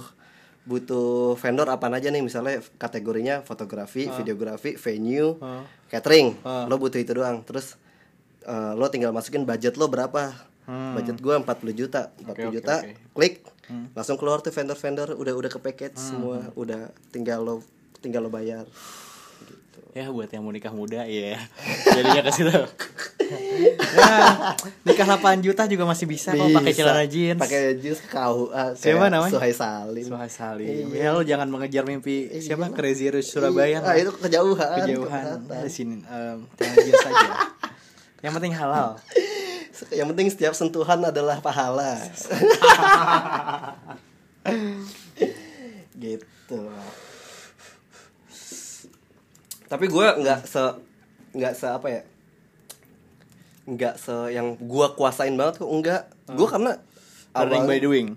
butuh 0.61 1.33
vendor 1.41 1.65
apa 1.65 1.89
aja 1.89 2.13
nih 2.13 2.21
misalnya 2.21 2.61
kategorinya 2.77 3.41
fotografi, 3.41 4.05
videografi, 4.13 4.77
venue, 4.77 5.33
Ah. 5.41 5.65
catering. 5.89 6.37
Ah. 6.45 6.69
Lo 6.69 6.77
butuh 6.77 7.01
itu 7.01 7.17
doang. 7.17 7.41
Terus 7.41 7.81
eh, 8.45 8.73
lo 8.77 8.85
tinggal 8.93 9.09
masukin 9.09 9.41
budget 9.41 9.73
lo 9.73 9.89
berapa. 9.89 10.33
Hmm. 10.69 10.93
Budget 10.93 11.17
gua 11.17 11.41
40 11.41 11.73
juta. 11.73 12.13
40 12.21 12.29
Oke, 12.29 12.41
oke, 12.45 12.53
juta. 12.53 12.75
oke. 12.77 12.91
Klik. 13.17 13.33
Langsung 13.97 14.19
keluar 14.21 14.43
tuh 14.43 14.51
vendor-vendor 14.51 15.15
udah 15.15 15.33
udah 15.33 15.49
ke 15.49 15.57
package 15.57 15.95
semua, 15.95 16.51
udah 16.53 16.91
tinggal 17.09 17.39
lo 17.41 17.55
tinggal 18.03 18.21
lo 18.21 18.29
bayar. 18.29 18.67
Ya 19.91 20.07
buat 20.07 20.23
yang 20.25 20.39
mau 20.41 20.49
nikah 20.49 20.71
muda 20.71 21.03
ya 21.03 21.35
jadinya 21.85 22.23
ke 22.23 22.31
situ 22.31 22.47
ya, 22.47 22.63
nikah 24.81 25.03
8 25.05 25.43
juta 25.43 25.67
juga 25.67 25.83
masih 25.83 26.07
bisa 26.07 26.31
kok 26.31 26.47
pakai 26.47 26.71
Bisa. 26.71 26.79
celana 26.81 27.03
jeans 27.05 27.35
Pakai 27.37 27.75
jeans 27.75 27.99
KUA 28.01 28.65
Siapa 28.73 29.11
namanya? 29.11 29.35
Suhai 29.35 29.51
Salim. 29.51 30.07
Suhai 30.07 30.31
Salim 30.31 30.87
Iya. 30.89 30.95
ya 30.95 31.09
lo 31.11 31.21
jangan 31.21 31.47
mengejar 31.47 31.83
mimpi 31.83 32.31
siapa 32.39 32.71
Crazy 32.71 33.11
Rich 33.11 33.35
Surabaya 33.35 33.83
Ah, 33.83 33.99
itu 33.99 34.15
kejauhan. 34.15 34.79
kejauhan 34.79 35.43
di 35.43 35.67
sini 35.67 35.99
em, 36.01 36.39
celana 36.55 36.75
jeans 36.79 37.01
saja 37.01 37.29
yang 38.21 38.31
penting 38.31 38.53
halal 38.53 38.95
Yang 39.89 40.07
penting 40.07 40.27
setiap 40.29 40.53
sentuhan 40.53 41.01
adalah 41.01 41.41
pahala. 41.41 41.97
gitu. 45.97 46.61
Tapi 49.71 49.85
gue 49.87 50.05
nggak 50.19 50.43
se 50.43 50.63
nggak 51.31 51.53
se 51.55 51.65
apa 51.65 51.87
ya? 51.87 52.01
Nggak 53.63 53.95
se 53.95 54.15
yang 54.29 54.57
gue 54.57 54.87
kuasain 54.93 55.31
banget 55.31 55.63
kok 55.63 55.69
enggak. 55.69 56.03
Gue 56.27 56.45
karena 56.45 56.75
learning 57.31 57.63
by 57.63 57.79
doing 57.79 58.07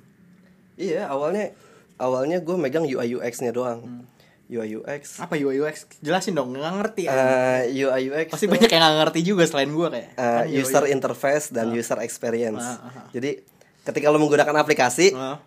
iya 0.74 1.06
awalnya 1.06 1.54
awalnya 1.96 2.42
gue 2.42 2.56
megang 2.58 2.82
UI 2.82 3.14
UX 3.14 3.38
nya 3.40 3.54
doang. 3.54 4.02
UI 4.44 4.76
UX 4.76 5.22
Apa 5.22 5.38
UI 5.38 5.56
UX? 5.56 5.88
Jelasin 6.02 6.36
dong, 6.36 6.52
nggak 6.52 6.74
ngerti. 6.76 7.02
ya. 7.08 7.16
Eh, 7.64 7.80
UI 7.80 8.12
UX 8.12 8.28
Pasti 8.28 8.44
tuh, 8.44 8.52
banyak 8.52 8.68
yang 8.68 8.82
nggak 8.82 8.96
ngerti 9.00 9.20
juga 9.24 9.48
selain 9.48 9.72
gua 9.72 9.88
kayak. 9.88 10.10
Kan 10.12 10.44
UI. 10.44 10.60
user 10.60 10.84
interface 10.86 11.48
dan 11.48 11.72
user 11.72 11.96
experience 12.02 12.60
Ah, 12.60 12.76
ah, 12.76 12.92
ah. 12.92 13.06
jadi 13.08 13.40
ketika 13.84 14.12
lo 14.12 14.18
menggunakan 14.18 14.52
aplikasi 14.58 15.14
Ah. 15.14 15.40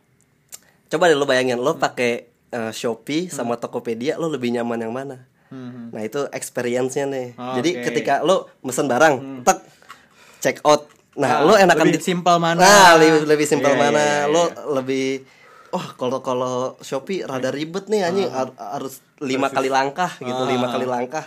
coba 0.87 1.11
deh 1.11 1.15
lo 1.15 1.27
bayangin 1.27 1.59
lo 1.59 1.75
pakai 1.75 2.25
eh, 2.49 2.71
Shopee 2.71 3.27
sama 3.27 3.59
Tokopedia 3.59 4.15
lo 4.15 4.31
lebih 4.31 4.49
nyaman 4.49 4.79
yang 4.79 4.93
mana 4.95 5.27
Hmm. 5.47 5.89
Nah 5.89 6.01
itu 6.01 6.27
experience-nya 6.29 7.05
nih. 7.05 7.27
Oh, 7.33 7.55
Jadi 7.55 7.69
oke. 7.73 7.83
ketika 7.85 8.13
lo 8.19 8.51
mesen 8.59 8.85
barang, 8.85 9.13
tek 9.41 9.59
check 10.39 10.57
out. 10.61 10.85
Nah, 11.13 11.29
Ah, 11.33 11.41
lo 11.41 11.53
enakan 11.55 11.87
lebih 11.87 11.97
di- 11.97 12.05
simpel 12.05 12.35
mana? 12.37 12.59
Nah, 12.59 12.89
lebih 12.95 13.25
lebih 13.25 13.45
simpel 13.45 13.71
Iya, 13.71 13.79
mana? 13.79 13.97
iya, 13.97 14.13
iya, 14.21 14.29
Lo 14.29 14.43
iya. 14.43 14.53
lebih 14.71 15.05
oh 15.69 15.85
kalau 15.95 16.19
kalau 16.19 16.55
Shopee 16.79 17.21
rada 17.21 17.49
ribet 17.49 17.87
nih 17.87 18.01
anjing 18.01 18.29
har- 18.29 18.53
harus 18.55 18.99
lima 19.17 19.47
kali 19.47 19.67
langkah 19.67 20.13
gitu, 20.15 20.37
Ah. 20.37 20.45
lima 20.45 20.67
kali 20.67 20.85
langkah. 20.85 21.25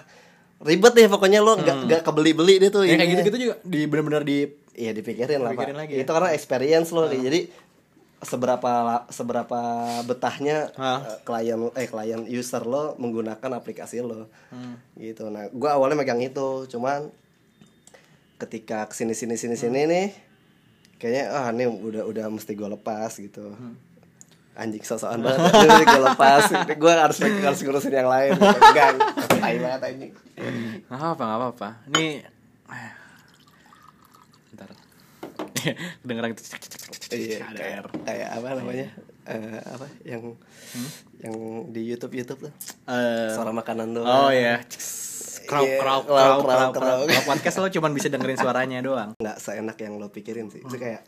Ribet 0.59 0.93
deh 0.93 1.07
pokoknya 1.07 1.41
lo 1.41 1.57
nggak 1.57 1.77
nggak 1.85 2.01
kebeli-beli 2.03 2.55
deh 2.59 2.71
tuh. 2.71 2.85
Ya, 2.85 2.95
kayak 2.95 3.11
gitu-gitu 3.11 3.39
juga 3.43 3.55
di 3.63 3.81
bener-bener 3.85 4.23
di 4.23 4.39
Iya 4.71 4.93
dipikirin 4.93 5.41
lah 5.41 5.51
Dipikirin 5.51 5.75
pak. 5.75 5.83
lagi 5.83 5.93
ya? 5.93 6.01
Itu 6.01 6.11
karena 6.11 6.31
experience 6.31 6.89
lo 6.89 7.05
nih. 7.05 7.21
Jadi 7.21 7.41
seberapa 8.21 8.73
seberapa 9.09 9.61
betahnya 10.05 10.69
Hah? 10.77 11.01
eh, 11.03 11.19
klien 11.25 11.57
eh 11.73 11.89
klien 11.89 12.21
user 12.25 12.63
lo 12.63 12.95
menggunakan 12.97 13.51
aplikasi 13.51 14.01
lo. 14.01 14.29
Hmm. 14.53 14.77
Gitu. 14.95 15.29
Nah, 15.29 15.49
gua 15.51 15.81
awalnya 15.81 15.97
megang 15.97 16.21
itu, 16.21 16.69
cuman 16.69 17.09
ketika 18.37 18.89
ke 18.89 18.95
sini 18.95 19.13
sini 19.13 19.37
sini 19.37 19.57
sini 19.57 19.81
Hmm. 19.85 19.91
nih 19.91 20.07
kayaknya 20.97 21.25
ah 21.31 21.49
ini 21.49 21.65
udah 21.65 22.05
udah 22.05 22.27
mesti 22.29 22.53
gua 22.53 22.73
lepas 22.73 23.17
gitu. 23.17 23.53
Hmm. 23.53 23.77
Anjing 24.51 24.85
sosokan 24.85 25.25
banget. 25.25 25.41
Ini 25.65 25.85
gue 25.89 26.03
lepas. 26.05 26.43
Gue 26.77 26.93
harus 26.93 27.17
harus 27.23 27.61
ngurusin 27.65 27.97
yang 27.97 28.11
lain. 28.13 28.35
Enggak. 28.37 28.93
Tai 29.31 29.57
banget 29.57 29.81
anjing. 29.81 30.13
Nggak 30.85 31.01
apa 31.01 31.23
nggak 31.23 31.39
apa-apa. 31.41 31.69
Ini 31.89 32.07
Bentar. 32.69 33.00
Kedengeran 36.01 36.31
gitu. 36.31 36.43
Iya, 37.11 37.39
Ada 37.43 37.55
kayak, 37.55 37.73
air. 37.73 37.87
kayak 38.03 38.29
apa 38.33 38.47
namanya? 38.55 38.89
Eh, 39.23 39.61
apa 39.61 39.87
yang 40.03 40.23
yang 41.19 41.35
di 41.69 41.83
YouTube 41.85 42.15
YouTube 42.15 42.41
tuh 42.47 42.53
Eh, 42.87 43.31
suara 43.31 43.51
makanan 43.51 43.93
doang. 43.93 44.09
Oh 44.09 44.31
ya. 44.31 44.59
Iya, 44.61 44.67
krauk, 45.47 45.67
krauk 45.77 46.05
krauk, 46.07 46.41
krauk. 46.41 46.73
krauk. 46.73 47.05
Kalau 47.07 47.23
podcast 47.27 47.57
lo 47.59 47.69
cuma 47.69 47.89
bisa 47.89 48.07
dengerin 48.07 48.37
suaranya 48.37 48.79
doang. 48.89 49.11
nggak 49.17 49.37
seenak 49.37 49.77
yang 49.77 49.97
lo 49.97 50.09
pikirin 50.09 50.49
sih. 50.49 50.61
Itu 50.61 50.75
kayak 50.75 51.03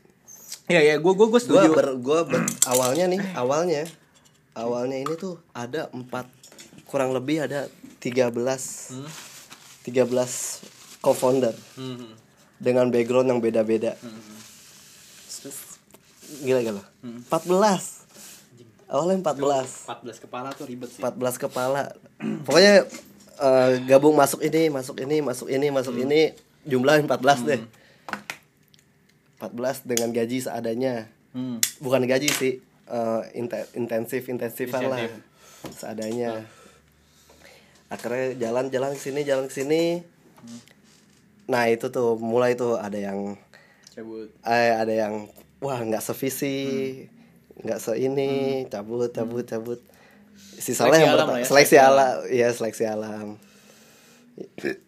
Iya 0.64 0.80
iya, 0.82 0.94
gue 0.96 1.12
gue 1.12 1.26
gue 1.26 1.28
gua 1.28 1.40
setuju. 1.40 1.70
ber, 1.72 1.88
gua 1.98 2.20
ber- 2.22 2.46
awalnya 2.70 3.08
nih, 3.08 3.20
awalnya 3.34 3.82
awalnya 4.52 4.96
ini 4.96 5.14
tuh 5.16 5.40
ada 5.50 5.88
empat 5.88 6.28
kurang 6.84 7.10
lebih 7.10 7.40
ada 7.40 7.66
13 7.98 8.30
Hmm. 8.92 9.08
13 9.82 10.62
co-founder 11.00 11.54
Hmm. 11.74 12.14
Dengan 12.62 12.86
background 12.88 13.26
yang 13.26 13.42
beda-beda. 13.42 13.98
Terus 15.42 15.58
gila 16.40 16.62
gila. 16.62 16.82
14. 17.02 18.06
Awalnya 18.86 19.18
14. 19.34 19.90
14 19.90 20.22
kepala 20.22 20.48
tuh 20.54 20.70
ribet 20.70 20.94
sih. 20.94 21.02
14 21.02 21.42
kepala. 21.42 21.90
Pokoknya 22.46 22.86
eh, 23.42 23.70
gabung 23.90 24.14
masuk 24.14 24.46
ini, 24.46 24.70
masuk 24.70 25.02
ini, 25.02 25.18
masuk 25.18 25.50
ini, 25.50 25.66
masuk 25.74 25.96
ini, 25.98 26.30
jumlah 26.62 27.02
14 27.02 27.42
deh. 27.42 27.60
14 29.42 29.82
dengan 29.82 30.14
gaji 30.14 30.38
seadanya. 30.38 31.10
Hmm. 31.34 31.58
Bukan 31.82 32.06
gaji 32.06 32.30
sih, 32.30 32.62
inte- 33.34 33.70
intensif 33.74 34.30
intensifan 34.30 34.86
lah. 34.86 34.98
Seadanya. 35.74 36.46
Akhirnya 37.90 38.38
jalan-jalan 38.38 38.94
ke 38.94 39.02
sini, 39.02 39.20
jalan 39.26 39.50
ke 39.50 39.54
sini. 39.54 39.82
Nah, 41.44 41.66
itu 41.66 41.86
tuh 41.88 42.14
mulai 42.16 42.54
tuh 42.54 42.76
ada 42.76 42.94
yang 42.94 43.34
Cabut. 43.88 44.30
eh, 44.42 44.72
ada 44.72 44.88
yang 44.88 45.26
wah 45.58 45.78
nggak 45.78 46.00
sevisi 46.00 46.56
nggak 47.54 47.78
se 47.78 47.92
ini 47.94 48.30
cabut 48.66 49.08
cabut 49.08 49.44
cabut 49.44 49.78
sisanya 50.56 50.96
yang 50.96 51.14
alam 51.14 51.28
ya, 51.30 51.44
seleksi 51.44 51.76
alam 51.76 52.14
ya 52.26 52.48
seleksi 52.48 52.84
alam 52.84 53.36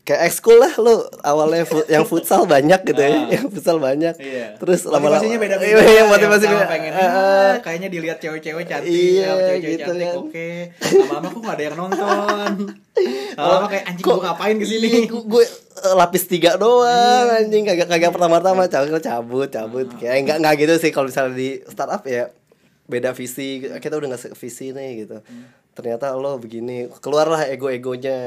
kayak 0.01 0.25
ekskul 0.25 0.57
lah 0.57 0.73
lu 0.75 0.95
awalnya 1.21 1.63
fu- 1.63 1.85
yang 1.93 2.03
futsal 2.03 2.43
banyak 2.45 2.81
gitu 2.83 2.97
ya 2.97 3.13
Ah. 3.13 3.29
yang 3.31 3.47
futsal 3.47 3.77
banyak 3.77 4.17
Iya. 4.17 4.57
terus 4.57 4.83
lama-lama 4.85 5.21
motivasinya 5.21 5.39
beda-beda. 5.39 5.69
iya, 5.69 5.85
iya, 5.85 5.93
Yang 5.95 6.09
motivasi 6.11 6.45
beda 6.49 6.67
pengen 6.67 6.91
Ah, 6.91 7.05
ah, 7.05 7.53
kayaknya 7.61 7.89
dilihat 7.91 8.19
cewek-cewek 8.19 8.65
cantik, 8.65 8.89
Iya, 8.89 9.05
ya, 9.21 9.29
cewek-cewek 9.29 9.61
gitu 9.71 9.85
cantik, 9.85 10.07
kan. 10.07 10.17
oke. 10.17 10.49
Lama-lama 10.97 11.27
kok 11.29 11.41
gak 11.43 11.55
ada 11.55 11.63
yang 11.63 11.77
nonton. 11.77 12.51
Lama-lama 13.37 13.67
kayak 13.69 13.85
anjing 13.85 14.05
gua 14.05 14.17
ngapain 14.23 14.57
ke 14.57 14.65
sini? 14.65 14.89
Gua- 15.05 15.27
gue 15.29 15.45
lapis 15.75 16.25
tiga 16.25 16.55
doang 16.55 17.27
anjing. 17.33 17.65
Kagak 17.65 17.89
kagak 17.89 18.11
pertama-tama. 18.11 18.67
Cabut 18.67 19.01
cabut 19.01 19.49
cabut. 19.49 19.87
Kayak 19.97 20.17
enggak 20.23 20.37
enggak 20.39 20.55
gitu 20.61 20.75
sih 20.79 20.91
kalau 20.91 21.09
misalnya 21.09 21.35
di 21.35 21.49
startup 21.65 22.03
ya 22.05 22.31
beda 22.87 23.11
visi. 23.13 23.59
Kita 23.61 23.95
udah 23.95 24.09
nggak 24.11 24.35
visi 24.35 24.71
nih 24.71 24.91
gitu. 25.03 25.19
Ternyata 25.75 26.15
lo 26.15 26.39
begini 26.39 26.87
keluarlah 26.99 27.51
ego-egonya. 27.51 28.19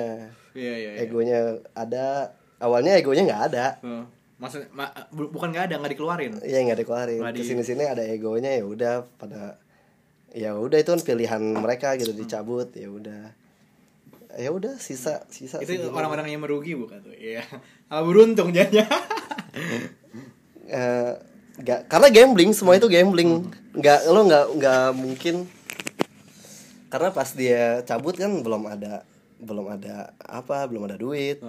Iya, 0.51 0.73
iya, 0.73 0.89
iya. 0.93 0.99
egonya 1.01 1.39
ada. 1.71 2.35
Awalnya 2.57 2.97
egonya 2.97 3.23
nggak 3.23 3.43
ada. 3.53 3.65
Tuh. 3.79 4.03
Maksud 4.37 4.69
ma- 4.69 4.93
bu- 5.09 5.33
bukan 5.33 5.49
gak 5.49 5.65
ada, 5.65 5.81
gak 5.81 5.97
dikeluarin. 5.97 6.37
Iya 6.45 6.61
nggak 6.61 6.85
dikeluarin. 6.85 7.17
Nggak 7.17 7.33
di- 7.33 7.41
ke 7.41 7.45
sini 7.47 7.63
sini 7.65 7.83
ada 7.85 8.05
egonya 8.05 8.53
ya 8.53 8.65
udah 8.65 8.93
pada 9.17 9.57
ya 10.29 10.53
udah 10.53 10.77
itu 10.77 10.89
kan 10.91 11.01
pilihan 11.01 11.41
mereka 11.41 11.97
gitu 11.97 12.13
dicabut 12.13 12.69
ya 12.77 12.85
udah 12.85 13.33
ya 14.35 14.49
udah 14.51 14.75
sisa 14.77 15.23
sisa 15.31 15.63
Itu 15.63 15.87
orang-orang 15.89 16.27
yang 16.27 16.43
merugi 16.43 16.75
bukan 16.75 16.99
tuh. 16.99 17.15
Iya. 17.15 17.47
Apa 17.87 18.03
beruntung 18.03 18.51
jadinya. 18.51 18.83
Eh, 20.67 21.13
nggak 21.57 21.87
karena 21.87 22.07
gambling 22.11 22.51
semua 22.51 22.75
itu 22.75 22.85
gambling 22.85 23.47
nggak 23.71 23.99
lo 24.11 24.27
nggak 24.27 24.45
nggak 24.59 24.87
mungkin 24.93 25.35
karena 26.91 27.09
pas 27.09 27.31
dia 27.31 27.81
cabut 27.81 28.13
kan 28.13 28.29
belum 28.43 28.67
ada 28.67 29.01
belum 29.39 29.65
ada 29.73 30.11
apa 30.19 30.67
belum 30.67 30.85
ada 30.85 30.99
duit 30.99 31.39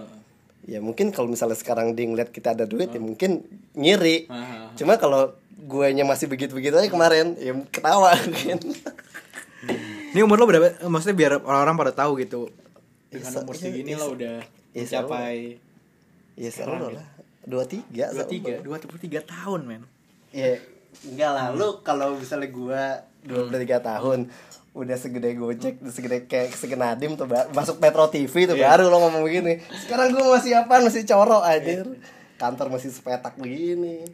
ya 0.65 0.79
mungkin 0.79 1.11
kalau 1.11 1.27
misalnya 1.27 1.59
sekarang 1.59 1.93
dia 1.93 2.07
ngeliat 2.07 2.31
kita 2.31 2.55
ada 2.55 2.65
duit 2.65 2.89
ya 2.89 3.03
mungkin 3.03 3.43
ngiri 3.75 4.31
Ah. 4.31 4.71
cuma 4.79 4.97
kalau 4.97 5.35
guanya 5.67 6.07
masih 6.07 6.31
begitu 6.31 6.55
begitu 6.55 6.79
aja 6.79 6.89
kemarin 6.89 7.35
ya 7.37 7.53
ketawa 7.69 8.15
mungkin 8.25 8.59
Ini 10.09 10.25
umur 10.25 10.41
lo 10.41 10.49
berapa? 10.49 10.89
Maksudnya 10.89 11.17
biar 11.21 11.33
orang-orang 11.45 11.77
pada 11.77 11.93
tahu 11.93 12.17
gitu. 12.17 12.49
Dengan 13.09 13.31
Iya, 13.31 13.41
umur 13.41 13.55
iya, 13.57 13.63
segini 13.63 13.91
iya, 13.91 13.99
lo 13.99 14.07
udah 14.13 14.37
iya, 14.73 14.83
mencapai 14.85 15.37
ya 16.37 16.49
sekarang 16.53 16.93
lah. 16.93 17.07
Dua 17.43 17.65
tiga 17.65 18.05
dua 18.13 18.25
tiga, 18.25 18.55
dua 18.61 18.77
puluh 18.79 19.01
tiga 19.01 19.21
tahun 19.25 19.61
men. 19.65 19.83
ya 20.29 20.61
enggak 21.09 21.31
lah. 21.33 21.47
Lu 21.53 21.81
kalau 21.81 22.21
misalnya 22.21 22.53
gua 22.53 23.01
dua 23.25 23.49
puluh 23.49 23.61
tiga 23.61 23.81
tahun 23.81 24.29
udah 24.77 24.95
segede 24.95 25.35
gojek 25.35 25.81
udah 25.81 25.91
segede 25.91 26.29
kayak 26.29 26.55
segenadim 26.55 27.17
tuh 27.17 27.27
masuk 27.51 27.81
Metro 27.81 28.07
TV 28.07 28.31
tuh 28.47 28.55
Iya. 28.55 28.77
baru 28.77 28.93
lo 28.93 29.01
ngomong 29.01 29.25
begini. 29.25 29.59
Sekarang 29.75 30.13
gua 30.13 30.37
masih 30.37 30.53
apa 30.55 30.85
masih 30.85 31.03
corok 31.03 31.43
anjir. 31.43 31.89
Kantor 32.37 32.67
masih 32.71 32.93
sepetak 32.93 33.35
begini. 33.35 34.05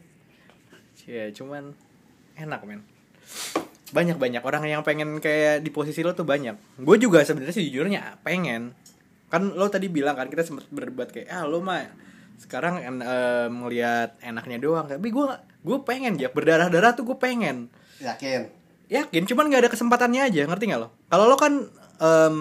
Ya 1.05 1.29
cuman 1.29 1.75
enak 2.33 2.63
men. 2.63 2.81
Banyak 3.93 4.17
banyak 4.17 4.41
orang 4.41 4.65
yang 4.65 4.81
pengen 4.81 5.21
kayak 5.21 5.61
di 5.61 5.69
posisi 5.69 6.01
lo 6.01 6.17
tuh 6.17 6.25
banyak. 6.25 6.57
Gue 6.81 6.97
juga 6.97 7.21
sebenarnya 7.21 7.53
sejujurnya 7.53 8.01
pengen. 8.25 8.73
Kan 9.27 9.53
lo 9.53 9.67
tadi 9.67 9.89
bilang 9.89 10.13
kan 10.13 10.29
kita 10.29 10.45
sempat 10.45 10.65
berdebat 10.69 11.09
kayak 11.09 11.27
ah 11.29 11.43
lo 11.43 11.59
mah 11.59 11.89
sekarang 12.35 12.83
en- 12.83 13.05
eh, 13.05 13.47
melihat 13.47 14.15
enaknya 14.19 14.57
doang. 14.59 14.85
Tapi 14.85 15.07
gue 15.07 15.25
gue 15.65 15.77
pengen 15.81 16.15
ya 16.15 16.29
berdarah 16.29 16.69
darah 16.69 16.93
tuh 16.93 17.03
gue 17.03 17.17
pengen. 17.17 17.67
yakin? 17.97 18.51
Yakin 18.85 19.23
cuman 19.25 19.49
nggak 19.49 19.61
ada 19.65 19.71
kesempatannya 19.71 20.21
aja 20.29 20.45
ngerti 20.45 20.69
nggak 20.69 20.81
lo? 20.81 20.89
Kalau 21.09 21.25
lo 21.25 21.35
kan 21.35 21.53
em, 21.97 22.35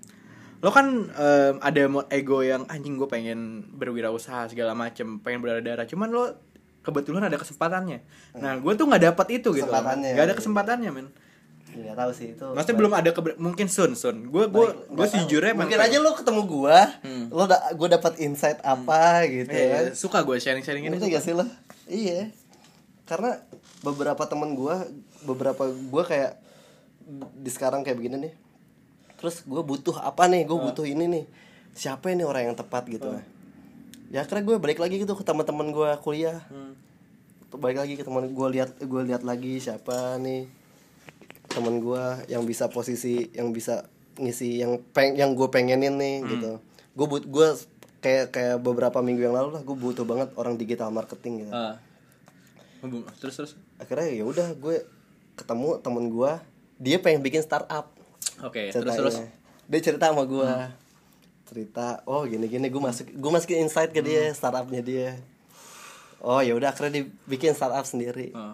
lo 0.64 0.70
kan 0.72 0.86
em, 1.12 1.54
ada 1.60 1.82
ego 2.08 2.40
yang 2.40 2.64
anjing 2.70 2.96
gue 2.96 3.04
pengen 3.04 3.68
berwirausaha 3.74 4.48
segala 4.48 4.72
macem 4.72 5.20
pengen 5.20 5.44
berdarah 5.44 5.60
darah 5.60 5.84
cuman 5.84 6.08
lo 6.08 6.24
kebetulan 6.80 7.26
ada 7.26 7.36
kesempatannya. 7.36 8.00
Nah 8.38 8.56
gue 8.56 8.72
tuh 8.72 8.86
nggak 8.86 9.02
dapat 9.12 9.26
itu 9.42 9.48
gitu. 9.52 9.68
Nggak 10.14 10.24
ada 10.24 10.34
kesempatannya 10.36 10.90
men 10.90 11.08
nggak 11.76 11.96
tahu 11.96 12.10
sih 12.10 12.28
itu 12.30 12.46
maksudnya 12.46 12.76
belum 12.76 12.92
ada 12.92 13.10
keber- 13.10 13.36
mungkin 13.36 13.66
sun 13.66 13.92
sun 13.92 14.26
gue 14.26 14.44
gue 14.46 14.66
gue 14.88 15.06
sejujurnya 15.08 15.52
mungkin 15.52 15.74
aja 15.76 15.96
lo 15.96 16.12
ketemu 16.12 16.42
gua 16.44 16.78
Hmm. 17.00 17.26
lo 17.28 17.44
da 17.44 17.58
gua 17.72 17.88
dapat 17.90 18.16
insight 18.18 18.58
apa 18.60 19.24
gitu 19.24 19.48
Eh, 19.48 19.68
kan 19.68 19.84
suka 19.92 20.18
gue 20.20 20.36
sharing 20.36 20.60
sharing 20.60 20.84
ini 20.84 20.94
Ngerti 20.94 21.10
gak 21.10 21.22
sih 21.22 21.32
lo? 21.32 21.44
Iya. 21.84 22.30
Karena 23.04 23.36
beberapa 23.80 24.24
temen 24.24 24.52
gua, 24.52 24.88
beberapa 25.22 25.66
gua 25.84 26.02
kayak 26.02 26.40
di 27.36 27.48
sekarang 27.48 27.82
kayak 27.82 27.98
begini 27.98 28.16
nih. 28.18 28.32
Terus 29.14 29.42
gue 29.42 29.60
butuh 29.60 29.98
apa 29.98 30.24
nih? 30.24 30.44
Gue 30.44 30.56
butuh 30.58 30.82
ini 30.82 31.04
nih. 31.06 31.24
Siapa 31.70 32.08
ini 32.08 32.22
orang 32.22 32.48
yang 32.48 32.56
tepat 32.56 32.88
gitu? 32.88 33.12
Ya 34.08 34.20
akhirnya 34.20 34.40
gue 34.42 34.56
balik 34.56 34.78
lagi 34.78 34.96
gitu 34.96 35.12
ke 35.12 35.20
teman-teman 35.20 35.68
gue 35.68 35.90
kuliah. 36.00 36.40
Hmm. 36.48 36.72
Balik 37.50 37.78
lagi 37.78 37.94
ke 37.94 38.02
teman 38.02 38.24
gue 38.26 38.48
lihat 38.50 38.78
gue 38.78 39.02
lihat 39.04 39.20
lagi 39.20 39.58
siapa 39.58 40.16
nih 40.16 40.48
temen 41.54 41.78
gue 41.78 42.04
yang 42.26 42.42
bisa 42.42 42.66
posisi 42.66 43.30
yang 43.30 43.50
bisa 43.50 43.86
ngisi 44.14 44.58
yang 44.58 44.82
peng 44.90 45.14
yang 45.14 45.32
gue 45.32 45.46
pengenin 45.48 45.94
nih 45.94 46.16
Hmm. 46.18 46.30
gitu. 46.30 46.52
Gue 46.92 47.06
but 47.08 47.24
gue 47.24 47.48
kayak 47.98 48.30
kayak 48.30 48.56
beberapa 48.58 49.00
minggu 49.00 49.22
yang 49.22 49.32
lalu 49.32 49.54
lah 49.54 49.62
gue 49.62 49.72
butuh 49.72 50.02
banget 50.02 50.28
orang 50.34 50.54
digital 50.54 50.90
marketing 50.90 51.46
gitu. 51.46 51.52
Ah. 51.52 51.78
terus 53.16 53.34
terus? 53.34 53.52
Akhirnya 53.78 54.12
ya 54.12 54.22
udah 54.22 54.52
gue 54.52 54.84
ketemu 55.34 55.80
temen 55.80 56.04
gue 56.08 56.32
dia 56.76 56.98
pengen 56.98 57.22
bikin 57.22 57.40
startup. 57.40 57.88
Oke 58.42 58.68
terus 58.68 58.84
ceritanya. 58.84 58.98
terus? 59.00 59.16
Dia 59.64 59.80
cerita 59.80 60.04
sama 60.12 60.28
gue 60.28 60.50
cerita 61.44 62.00
oh 62.04 62.24
gini 62.24 62.44
gini 62.44 62.66
gue 62.68 62.82
masuk 62.82 63.08
gue 63.08 63.30
masukin 63.30 63.64
insight 63.64 63.88
ke 63.88 64.00
dia 64.00 64.28
startupnya 64.32 64.80
dia. 64.80 65.16
Oh 66.20 66.40
ya 66.40 66.52
udah 66.52 66.70
akhirnya 66.70 67.02
dibikin 67.02 67.52
startup 67.52 67.84
sendiri. 67.84 68.32
Ah. 68.32 68.52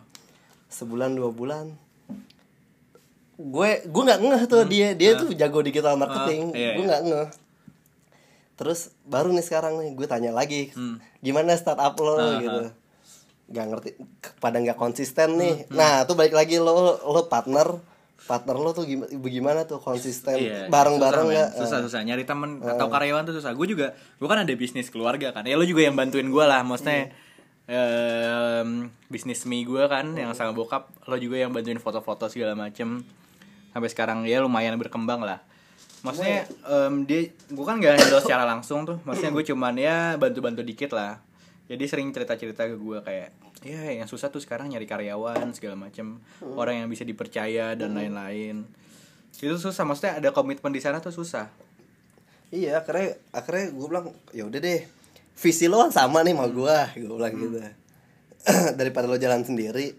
sebulan 0.71 1.11
dua 1.13 1.35
bulan 1.35 1.75
gue 3.41 3.71
gue 3.89 4.03
nggak 4.05 4.21
ngeh 4.21 4.43
tuh 4.45 4.63
dia 4.69 4.93
dia 4.93 5.17
tuh 5.17 5.33
jago 5.33 5.65
digital 5.65 5.97
marketing. 5.97 6.53
Ah, 6.53 6.59
iya, 6.61 6.71
gue 6.77 6.85
iya. 6.85 6.89
nggak 6.93 7.03
ngeh. 7.09 7.29
Terus 8.61 8.93
baru 9.09 9.33
nih 9.33 9.45
sekarang 9.45 9.81
nih 9.81 9.97
gue 9.97 10.05
tanya 10.05 10.37
lagi 10.37 10.69
Hmm. 10.77 11.01
gimana 11.25 11.57
startup 11.57 11.97
lo? 11.97 12.21
Ah, 12.21 12.37
gitu. 12.37 12.63
nggak 13.51 13.67
ngerti 13.67 13.91
pada 14.39 14.63
nggak 14.63 14.79
konsisten 14.79 15.35
nih. 15.41 15.67
Nah 15.73 16.07
tuh 16.07 16.15
balik 16.15 16.37
lagi 16.37 16.61
lo 16.61 17.01
lo 17.03 17.27
partner 17.27 17.83
partner 18.29 18.57
lo 18.61 18.71
tuh 18.71 18.87
gimana 18.87 19.11
bagaimana 19.11 19.61
tuh 19.67 19.83
konsisten? 19.83 20.39
Iya, 20.39 20.71
bareng-bareng 20.71 21.27
susah, 21.27 21.35
nggak? 21.35 21.49
men. 21.51 21.59
susah 21.59 21.79
susah. 21.83 22.01
Nyari 22.07 22.25
temen 22.29 22.63
atau 22.63 22.87
karyawan 22.87 23.27
tuh 23.27 23.35
susah. 23.41 23.51
Gue 23.57 23.67
juga 23.67 23.97
gue 23.97 24.29
kan 24.29 24.45
ada 24.45 24.53
bisnis 24.55 24.87
keluarga 24.93 25.35
kan. 25.35 25.43
Ya 25.49 25.59
lo 25.59 25.67
juga 25.67 25.83
yang 25.83 25.99
bantuin 25.99 26.31
gue 26.31 26.45
lah. 26.47 26.63
Maksudnya 26.63 27.11
em, 27.67 28.93
bisnis 29.11 29.43
mie 29.51 29.67
gue 29.67 29.83
kan 29.91 30.15
yang 30.15 30.31
sama 30.37 30.55
bokap. 30.55 30.93
Lo 31.11 31.19
juga 31.19 31.41
yang 31.43 31.51
bantuin 31.51 31.81
foto-foto 31.83 32.31
segala 32.31 32.55
macem 32.55 33.03
sampai 33.71 33.89
sekarang 33.91 34.19
ya 34.27 34.43
lumayan 34.43 34.77
berkembang 34.77 35.23
lah. 35.23 35.43
Maksudnya 36.01 36.49
em, 36.65 37.05
dia 37.05 37.29
gue 37.29 37.65
kan 37.65 37.77
gak 37.77 38.01
handle 38.01 38.23
secara 38.25 38.45
langsung 38.49 38.89
tuh. 38.89 38.99
Maksudnya 39.05 39.31
gue 39.37 39.45
cuman 39.53 39.75
ya 39.77 39.97
bantu-bantu 40.17 40.65
dikit 40.65 40.97
lah. 40.97 41.21
Jadi 41.69 41.85
sering 41.87 42.09
cerita-cerita 42.11 42.67
ke 42.67 42.77
gue 42.77 42.99
kayak 43.05 43.31
ya 43.61 43.93
yang 43.93 44.09
susah 44.09 44.33
tuh 44.33 44.41
sekarang 44.41 44.73
nyari 44.73 44.89
karyawan 44.89 45.53
segala 45.53 45.77
macem. 45.77 46.19
Orang 46.41 46.81
yang 46.81 46.89
bisa 46.89 47.05
dipercaya 47.05 47.77
dan 47.77 47.93
lain-lain. 47.93 48.65
Itu 49.37 49.61
susah. 49.61 49.85
Maksudnya 49.85 50.19
ada 50.19 50.29
komitmen 50.33 50.73
di 50.73 50.81
sana 50.81 50.99
tuh 51.05 51.13
susah. 51.13 51.53
Iya, 52.51 52.83
akhirnya 52.83 53.15
akhirnya 53.31 53.67
gue 53.71 53.87
bilang 53.87 54.07
ya 54.35 54.49
udah 54.49 54.59
deh. 54.59 54.83
Visi 55.41 55.71
lo 55.71 55.81
kan 55.81 55.93
sama 55.95 56.21
nih 56.21 56.37
sama 56.37 56.47
gue, 56.53 56.77
gue 57.07 57.17
bilang 57.17 57.35
gitu. 57.37 57.57
Daripada 58.79 59.07
lo 59.07 59.17
jalan 59.17 59.47
sendiri. 59.47 59.95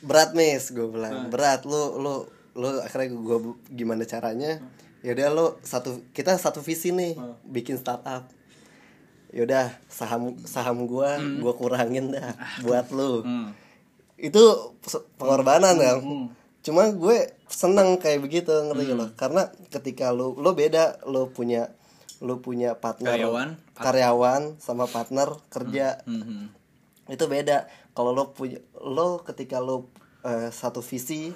Berat 0.00 0.32
mis, 0.32 0.72
gue 0.72 0.86
bilang. 0.88 1.28
Berat. 1.28 1.66
Lo 1.68 1.98
lo 2.00 2.14
lo 2.56 2.80
akhirnya 2.80 3.12
gue 3.12 3.38
gimana 3.70 4.02
caranya? 4.02 4.58
Ya 5.04 5.12
udah 5.12 5.28
lo 5.30 5.46
satu 5.60 6.00
kita 6.10 6.34
satu 6.34 6.58
visi 6.58 6.90
nih, 6.90 7.14
bikin 7.44 7.76
startup. 7.76 8.26
Ya 9.28 9.44
udah 9.44 9.64
saham 9.86 10.40
saham 10.42 10.88
gue 10.88 11.10
gue 11.38 11.52
kurangin 11.54 12.10
dah 12.10 12.32
buat 12.64 12.88
lo. 12.90 13.20
hmm. 13.20 13.52
Itu 14.16 14.72
pengorbanan 15.14 15.76
kan. 15.76 15.96
Cuma 16.64 16.88
gue 16.88 17.18
seneng 17.46 17.94
kayak 17.96 18.24
begitu 18.24 18.50
ngerti 18.50 18.84
gak 18.86 18.96
lo? 18.96 19.06
Karena 19.14 19.42
ketika 19.68 20.10
lo 20.10 20.32
lo 20.34 20.56
beda 20.56 21.04
lo 21.04 21.28
punya 21.28 21.70
lo 22.18 22.40
punya 22.40 22.72
partner 22.74 23.12
Karyawan. 23.12 23.48
karyawan 23.76 24.42
sama 24.56 24.88
partner 24.88 25.36
kerja 25.46 26.00
Hmm. 26.08 26.48
itu 27.06 27.28
beda. 27.28 27.68
Kalau 27.92 28.10
lo 28.10 28.32
punya 28.32 28.56
lo 28.74 29.20
ketika 29.20 29.60
lo 29.60 29.92
eh, 30.24 30.48
satu 30.48 30.80
visi 30.80 31.30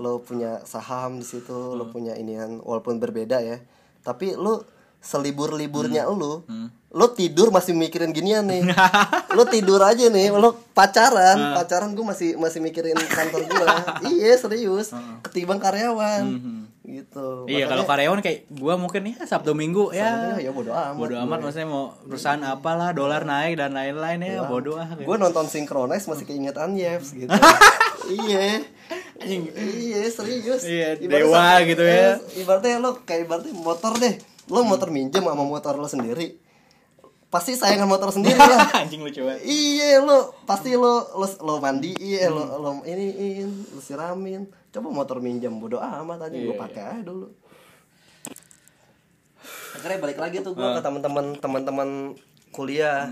lo 0.00 0.24
punya 0.24 0.64
saham 0.64 1.20
di 1.20 1.26
situ 1.28 1.76
lo 1.76 1.92
punya 1.92 2.16
inian 2.16 2.64
walaupun 2.64 2.96
berbeda 2.96 3.44
ya. 3.44 3.60
Tapi 4.00 4.32
lo 4.34 4.64
selibur-liburnya 5.00 6.04
lo 6.06 6.44
lo 6.90 7.06
tidur 7.14 7.54
masih 7.54 7.70
mikirin 7.70 8.10
ginian 8.10 8.42
nih. 8.50 8.66
Lo 9.38 9.46
tidur 9.46 9.78
aja 9.78 10.10
nih 10.10 10.34
lo 10.34 10.58
pacaran. 10.74 11.54
Pacaran 11.54 11.94
gue 11.94 12.02
masih 12.02 12.34
masih 12.34 12.58
mikirin 12.58 12.98
kantor 13.14 13.46
gue 13.46 13.66
iya 14.10 14.34
serius. 14.34 14.90
Ketimbang 15.22 15.62
karyawan. 15.62 16.26
Gitu. 16.82 17.46
Iya 17.46 17.70
kalau 17.70 17.86
karyawan 17.86 18.18
kayak 18.18 18.50
gua 18.50 18.74
mungkin 18.74 19.14
ya 19.14 19.22
Sabtu 19.22 19.54
Minggu 19.54 19.94
ya. 19.94 20.34
Sabtu 20.34 20.42
ya 20.42 20.50
bodo 20.50 20.74
amat 20.74 20.98
bodo 20.98 21.14
amat 21.22 21.38
maksudnya 21.46 21.68
mau 21.70 21.94
perusahaan 22.02 22.42
apalah 22.42 22.90
dolar 22.90 23.22
naik 23.22 23.62
dan 23.62 23.70
lain-lain 23.70 24.18
ya 24.26 24.42
bodo 24.42 24.74
ah 24.74 24.90
gue 24.98 25.16
nonton 25.16 25.46
synchronize 25.46 26.10
masih 26.10 26.26
keingetan 26.26 26.74
Yeps 26.74 27.14
gitu. 27.14 27.30
Iya. 28.10 28.66
Iya 29.22 30.02
serius. 30.10 30.66
Iya, 30.66 30.98
dewa 30.98 31.62
gitu 31.62 31.86
ya. 31.86 32.18
ibaratnya 32.34 32.82
lo 32.82 32.98
kayak 33.06 33.30
ibaratnya 33.30 33.54
motor 33.54 33.94
deh 34.02 34.18
lo 34.50 34.66
motor 34.66 34.90
minjem 34.90 35.22
sama 35.22 35.46
motor 35.46 35.78
lo 35.78 35.86
sendiri. 35.86 36.36
Pasti 37.30 37.54
sayangan 37.54 37.86
motor 37.86 38.10
sendiri 38.10 38.34
ya. 38.52 38.82
Anjing 38.82 39.06
lucu 39.06 39.22
banget. 39.22 39.46
Iya 39.46 40.02
lo 40.02 40.34
pasti 40.44 40.74
lo 40.74 41.06
lo 41.14 41.26
lo 41.46 41.62
mandi 41.62 41.94
iya 42.02 42.26
lo 42.26 42.58
lo 42.58 42.70
ini 42.82 43.46
lo 43.46 43.78
siramin. 43.78 44.50
Coba 44.74 44.90
motor 44.90 45.22
minjem 45.22 45.54
bodo 45.62 45.78
amat 45.78 46.26
aja 46.26 46.34
gue 46.34 46.50
Iya, 46.50 46.58
pakai 46.58 46.82
aja 46.82 47.02
dulu. 47.06 47.30
Akhirnya 49.78 49.98
balik 50.02 50.18
lagi 50.18 50.42
tuh 50.42 50.58
gue 50.58 50.66
ke 50.66 50.80
teman-teman 50.82 51.38
teman-teman 51.38 51.88
kuliah. 52.50 53.06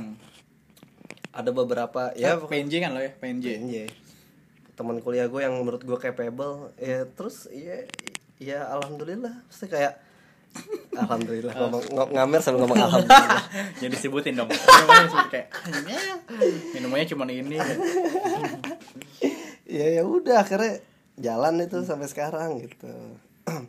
Ada 1.30 1.54
beberapa 1.54 2.10
ya 2.18 2.34
ya 2.34 2.42
PNJ 2.42 2.82
kan 2.82 2.90
lo 2.94 3.00
ya? 3.02 3.14
PNJ 3.14 3.46
PNJ 3.62 3.76
teman 4.74 5.02
kuliah 5.02 5.26
gue 5.26 5.42
yang 5.42 5.58
menurut 5.58 5.82
gue 5.82 5.98
capable 5.98 6.70
ya 6.78 7.02
terus 7.14 7.46
ya 7.50 7.86
ya 8.42 8.66
alhamdulillah. 8.74 9.46
Pasti 9.46 9.70
kayak 9.70 10.07
alhamdulillah 10.92 11.54
ngomong 11.54 11.84
ng- 11.86 12.10
ngamer 12.12 12.40
sambil 12.42 12.66
ngomong 12.66 12.78
alhamdulillah. 12.78 13.42
Jadi 13.82 13.96
sebutin 13.96 14.34
dong. 14.34 14.50
Disebut 14.50 15.28
kayak 15.30 15.48
"Ya, 15.86 16.02
minumannya 16.74 17.06
cuma 17.06 17.24
ini. 17.26 17.56
Ya 19.68 20.00
ya 20.00 20.02
udah 20.02 20.48
akhirnya 20.48 20.80
jalan 21.20 21.60
itu 21.60 21.84
sampai 21.84 22.08
sekarang 22.08 22.56
gitu. 22.56 22.88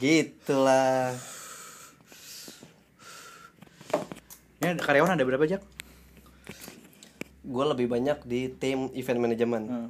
Gitulah. 0.00 1.12
Ya 4.58 4.72
karyawan 4.74 5.12
ada 5.12 5.28
berapa 5.28 5.44
jak 5.44 5.60
gue 7.44 7.64
lebih 7.64 7.88
banyak 7.88 8.24
di 8.24 8.48
tim 8.48 8.88
event 8.92 9.20
management. 9.20 9.66
Hmm. 9.68 9.88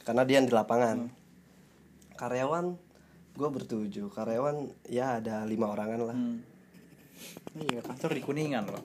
karena 0.00 0.22
dia 0.22 0.38
yang 0.38 0.46
di 0.46 0.54
lapangan. 0.54 1.12
Karyawan 2.14 2.78
gue 3.36 3.48
bertujuh 3.52 4.08
karyawan 4.08 4.72
ya 4.88 5.20
ada 5.20 5.44
lima 5.44 5.68
orangan 5.68 6.00
lah. 6.08 6.16
Hmm. 6.16 6.40
iya 7.68 7.84
kantor 7.84 8.16
di 8.16 8.22
kuningan 8.24 8.64
loh. 8.64 8.80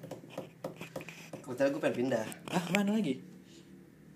Kebetulan 1.40 1.72
gue 1.72 1.82
pengen 1.82 1.96
pindah. 1.96 2.28
Ah 2.52 2.66
mana 2.76 3.00
lagi? 3.00 3.24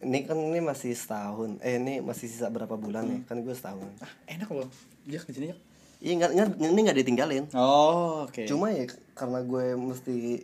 Ini 0.04 0.20
kan 0.28 0.36
ini 0.36 0.60
masih 0.60 0.92
setahun. 0.92 1.64
Eh 1.64 1.80
ini 1.80 2.04
masih 2.04 2.28
sisa 2.28 2.52
berapa 2.52 2.76
bulan 2.76 3.08
ya? 3.08 3.20
Kan 3.32 3.48
gue 3.48 3.56
setahun. 3.56 3.88
Ah 4.04 4.12
enak 4.28 4.52
loh. 4.52 4.68
Jak 5.08 5.24
di 5.32 5.34
sini 5.34 5.48
jak 5.56 5.60
iya 6.04 6.14
nggak 6.20 6.32
ini 6.60 6.80
nggak 6.84 7.00
ditinggalin. 7.00 7.44
Oh 7.56 8.28
oke. 8.28 8.44
Cuma 8.44 8.76
ya 8.76 8.92
karena 9.16 9.40
gue 9.40 9.66
mesti 9.80 10.44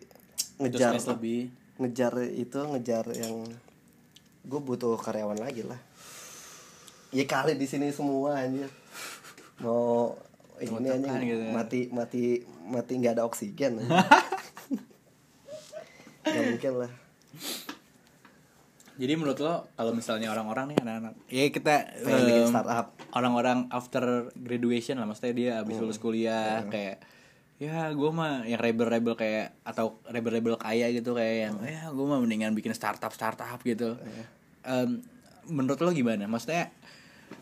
ngejar 0.56 0.96
lebih. 0.96 1.52
ngejar 1.82 2.14
itu 2.32 2.60
ngejar 2.62 3.10
yang 3.12 3.44
gue 4.48 4.60
butuh 4.64 4.96
karyawan 4.96 5.36
lagi 5.36 5.68
lah. 5.68 5.80
Ya 7.12 7.28
kali 7.28 7.60
di 7.60 7.68
sini 7.68 7.92
semua 7.92 8.40
anjir 8.40 8.72
mau 9.62 10.18
ini 10.62 10.88
aja 10.90 11.10
gitu 11.18 11.42
ya. 11.42 11.54
mati 11.54 11.80
mati 11.90 12.24
mati 12.70 12.92
nggak 12.98 13.14
ada 13.18 13.24
oksigen 13.26 13.82
nggak 16.22 16.44
mungkin 16.54 16.74
lah 16.86 16.92
Jadi 19.02 19.18
menurut 19.18 19.40
lo 19.42 19.66
kalau 19.74 19.98
misalnya 19.98 20.30
orang-orang 20.30 20.70
nih 20.70 20.78
anak-anak 20.86 21.14
ya 21.26 21.50
kita 21.50 21.76
Pengen 22.06 22.22
bikin 22.22 22.44
em, 22.46 22.52
startup. 22.54 22.88
orang-orang 23.18 23.66
after 23.74 24.30
graduation 24.38 25.02
lah 25.02 25.10
maksudnya 25.10 25.34
dia 25.34 25.52
habis 25.58 25.82
lulus 25.82 25.98
kuliah 25.98 26.62
kayak 26.70 27.02
ya 27.58 27.90
gue 27.90 28.10
mah 28.14 28.46
yang 28.46 28.62
rebel-rebel 28.62 29.18
kayak 29.18 29.58
atau 29.66 29.98
rebel-rebel 30.06 30.54
kaya 30.58 30.90
gitu 30.94 31.18
kayak 31.18 31.36
yang 31.50 31.56
ya 31.66 31.90
gue 31.90 32.06
mah 32.06 32.22
mendingan 32.22 32.54
bikin 32.54 32.74
startup 32.74 33.10
startup 33.10 33.58
gitu. 33.62 33.98
Em, 34.62 35.02
menurut 35.50 35.82
lo 35.82 35.90
gimana? 35.90 36.30
Maksudnya 36.30 36.70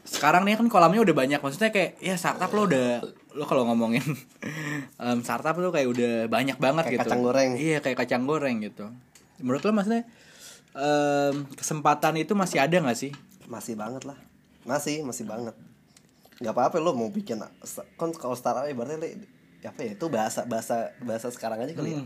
sekarang 0.04 0.41
nih 0.43 0.58
kan 0.58 0.67
kolamnya 0.67 1.02
udah 1.02 1.15
banyak 1.15 1.39
maksudnya 1.39 1.69
kayak 1.69 2.02
ya 2.02 2.15
startup 2.15 2.49
lo 2.49 2.65
udah 2.65 3.02
lo 3.34 3.45
kalau 3.45 3.63
ngomongin 3.69 4.02
em, 5.04 5.17
startup 5.21 5.54
tuh 5.54 5.69
kayak 5.69 5.88
udah 5.88 6.13
banyak 6.28 6.58
banget 6.58 6.84
Kayak 6.89 6.95
gitu. 6.97 7.04
kacang 7.06 7.21
goreng. 7.21 7.49
iya 7.56 7.78
kayak 7.80 7.97
kacang 7.99 8.23
goreng 8.25 8.58
gitu. 8.60 8.89
Menurut 9.39 9.62
lo 9.62 9.71
maksudnya 9.71 10.04
em, 10.73 11.45
kesempatan 11.54 12.17
itu 12.17 12.34
masih 12.34 12.58
ada 12.58 12.73
nggak 12.73 12.97
sih? 12.97 13.12
Masih 13.45 13.78
banget 13.78 14.04
lah. 14.06 14.17
Masih 14.65 15.06
masih 15.06 15.30
banget. 15.30 15.54
Nggak 16.41 16.54
apa-apa 16.56 16.78
lo 16.80 16.95
mau 16.95 17.10
bikin 17.10 17.38
kan 17.38 18.10
kalau 18.15 18.34
startup 18.34 18.65
ibaratnya 18.65 18.97
le- 19.04 19.30
apa 19.60 19.84
ya 19.84 19.91
itu 19.91 20.06
bahasa 20.08 20.47
bahasa 20.47 20.95
bahasa 21.04 21.28
sekarang 21.30 21.60
aja 21.60 21.75
kali 21.75 21.91
ya 21.91 22.02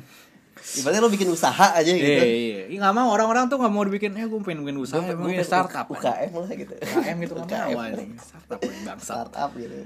ibaratnya 0.53 1.01
lo 1.01 1.09
bikin 1.09 1.27
usaha 1.27 1.73
aja 1.73 1.87
gitu 1.87 2.05
Iya, 2.05 2.23
iya. 2.23 2.61
Ih, 2.67 2.77
nggak 2.77 2.93
mau 2.93 3.09
orang-orang 3.09 3.45
tuh 3.45 3.57
nggak 3.57 3.69
mau 3.69 3.81
dibikin, 3.81 4.13
eh 4.13 4.23
gue 4.23 4.39
pengen 4.39 4.63
bikin 4.63 4.77
usaha, 4.77 4.97
gue 4.97 5.11
pengen 5.11 5.25
pengen 5.35 5.43
startup. 5.43 5.85
UKM 5.87 6.31
lah 6.31 6.51
gitu 6.51 6.73
UKM 6.73 7.17
gitu 7.19 7.33
UKM. 7.35 7.69
mau. 7.73 7.89
Startup 8.15 8.59
bangsa. 8.61 9.03
startup 9.03 9.51
gitu 9.53 9.77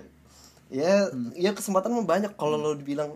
ya 0.67 1.07
ya 1.33 1.51
kesempatan 1.51 1.91
mah 1.93 2.03
banyak 2.03 2.31
kalau 2.33 2.55
lo 2.55 2.75
dibilang 2.75 3.15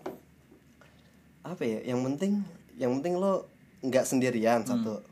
apa 1.42 1.60
ya 1.62 1.84
yang 1.86 2.00
penting 2.02 2.40
yang 2.76 2.96
penting 2.96 3.18
lo 3.18 3.44
nggak 3.82 4.06
sendirian 4.06 4.64
satu 4.64 5.04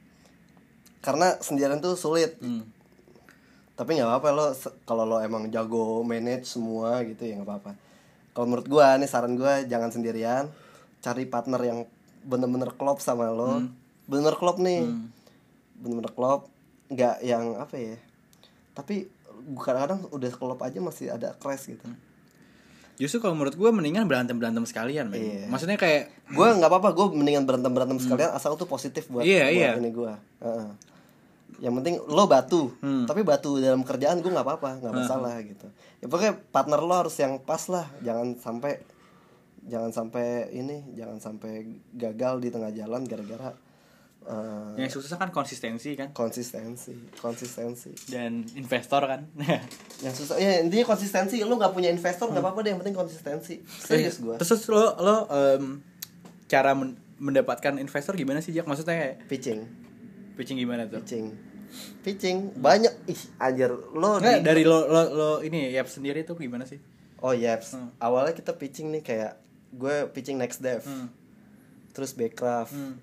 karena 1.00 1.36
sendirian 1.38 1.80
tuh 1.80 1.96
sulit 1.96 2.40
Hmm. 2.40 2.64
tapi 3.74 3.94
nggak 3.94 4.08
apa-apa 4.08 4.30
lo 4.30 4.46
kalau 4.84 5.04
lo 5.04 5.20
emang 5.20 5.48
jago 5.50 6.00
manage 6.02 6.48
semua 6.48 7.04
gitu 7.04 7.24
ya 7.24 7.36
nggak 7.36 7.50
apa-apa 7.50 7.72
kalau 8.32 8.46
menurut 8.48 8.68
gua 8.68 8.96
nih 8.96 9.06
saran 9.06 9.34
gua 9.34 9.60
jangan 9.62 9.90
sendirian 9.90 10.48
cari 11.00 11.24
partner 11.26 11.60
yang 11.62 11.80
bener-bener 12.30 12.70
klop 12.78 13.02
sama 13.02 13.34
lo. 13.34 13.66
Bener 14.06 14.38
klop 14.38 14.62
nih. 14.62 14.86
Bener-bener 15.82 16.14
klop. 16.14 16.46
Nggak 16.94 17.26
yang 17.26 17.58
apa 17.58 17.76
ya 17.78 17.98
tapi 18.80 19.12
kadang-kadang 19.60 20.08
udah 20.16 20.32
klop 20.32 20.60
aja 20.64 20.80
masih 20.80 21.12
ada 21.12 21.36
crash 21.36 21.76
gitu. 21.76 21.84
Justru 23.00 23.24
kalau 23.24 23.36
menurut 23.36 23.56
gue 23.56 23.70
mendingan 23.72 24.04
berantem 24.08 24.36
berantem 24.36 24.64
sekalian, 24.68 25.08
men. 25.08 25.20
Iya. 25.20 25.48
Maksudnya 25.48 25.80
kayak 25.80 26.12
gue 26.32 26.48
nggak 26.60 26.68
apa-apa 26.68 26.90
gue 26.96 27.06
mendingan 27.16 27.44
berantem 27.48 27.72
berantem 27.72 28.00
sekalian 28.00 28.32
asal 28.36 28.56
tuh 28.60 28.68
positif 28.68 29.08
buat 29.08 29.24
Hmm. 29.24 29.32
Iya, 29.32 29.44
buat 29.48 29.56
iya. 29.56 29.70
ini 29.80 29.92
gue 29.92 30.14
yang 31.60 31.76
penting 31.76 32.00
lo 32.08 32.24
batu. 32.24 32.72
Hmm. 32.80 33.04
tapi 33.04 33.20
batu 33.28 33.60
dalam 33.60 33.84
kerjaan 33.84 34.24
gue 34.24 34.32
nggak 34.32 34.48
apa-apa 34.48 34.80
nggak 34.80 34.94
masalah 34.96 35.36
gitu. 35.44 35.68
Ya 36.00 36.08
pokoknya 36.08 36.40
partner 36.56 36.80
lo 36.80 36.96
harus 36.96 37.16
yang 37.20 37.36
pas 37.44 37.68
lah 37.68 37.88
jangan 38.00 38.36
sampai 38.40 38.80
jangan 39.66 39.92
sampai 39.92 40.52
ini 40.52 40.94
jangan 40.94 41.20
sampai 41.20 41.68
gagal 41.92 42.40
di 42.40 42.50
tengah 42.50 42.72
jalan 42.72 43.04
gara-gara 43.04 43.52
eh, 44.24 44.74
yang 44.78 44.92
susah 44.92 45.18
kan 45.18 45.32
konsistensi 45.32 45.96
kan? 45.96 46.12
konsistensi 46.12 46.94
konsistensi. 47.18 47.92
Dan 48.08 48.46
investor 48.54 49.04
kan. 49.04 49.26
yang 50.06 50.14
susah 50.14 50.38
ya 50.38 50.62
intinya 50.62 50.86
konsistensi. 50.88 51.42
Lo 51.42 51.56
nggak 51.56 51.74
punya 51.74 51.90
investor 51.90 52.30
nggak 52.30 52.44
apa-apa 52.44 52.60
deh 52.64 52.70
yang 52.76 52.80
penting 52.80 52.96
konsistensi. 52.96 53.64
Serius 53.66 54.20
gue 54.20 54.36
Terus 54.38 54.62
lo 54.70 54.96
lo 55.00 55.16
em, 55.28 55.82
cara 56.48 56.72
men- 56.78 57.00
mendapatkan 57.20 57.76
investor 57.80 58.16
gimana 58.16 58.40
sih 58.40 58.56
Jack? 58.56 58.64
Maksudnya 58.68 58.96
kayak 58.96 59.16
pitching. 59.28 59.60
Pitching 60.40 60.58
gimana 60.60 60.88
tuh? 60.88 61.04
pitching. 61.04 61.36
Pitching. 62.02 62.38
Banyak. 62.56 62.94
Ih 63.12 63.22
anjir. 63.38 63.72
Lo 63.72 64.18
Nggak, 64.20 64.40
di- 64.40 64.46
dari 64.46 64.64
lo 64.64 64.88
lo 64.88 65.02
lo 65.12 65.30
ini 65.44 65.70
ya 65.70 65.84
sendiri 65.84 66.24
tuh 66.24 66.40
gimana 66.40 66.64
sih? 66.64 66.80
oh 67.20 67.36
yaps. 67.36 67.76
Hmm. 67.76 67.92
awalnya 68.00 68.32
kita 68.32 68.56
pitching 68.56 68.96
nih 68.96 69.04
kayak 69.04 69.36
gue 69.72 69.96
pitching 70.10 70.36
next 70.36 70.60
dev 70.60 70.82
Hmm. 70.82 71.08
terus 71.92 72.12
Backcraft 72.12 72.72
Hmm. 72.72 72.96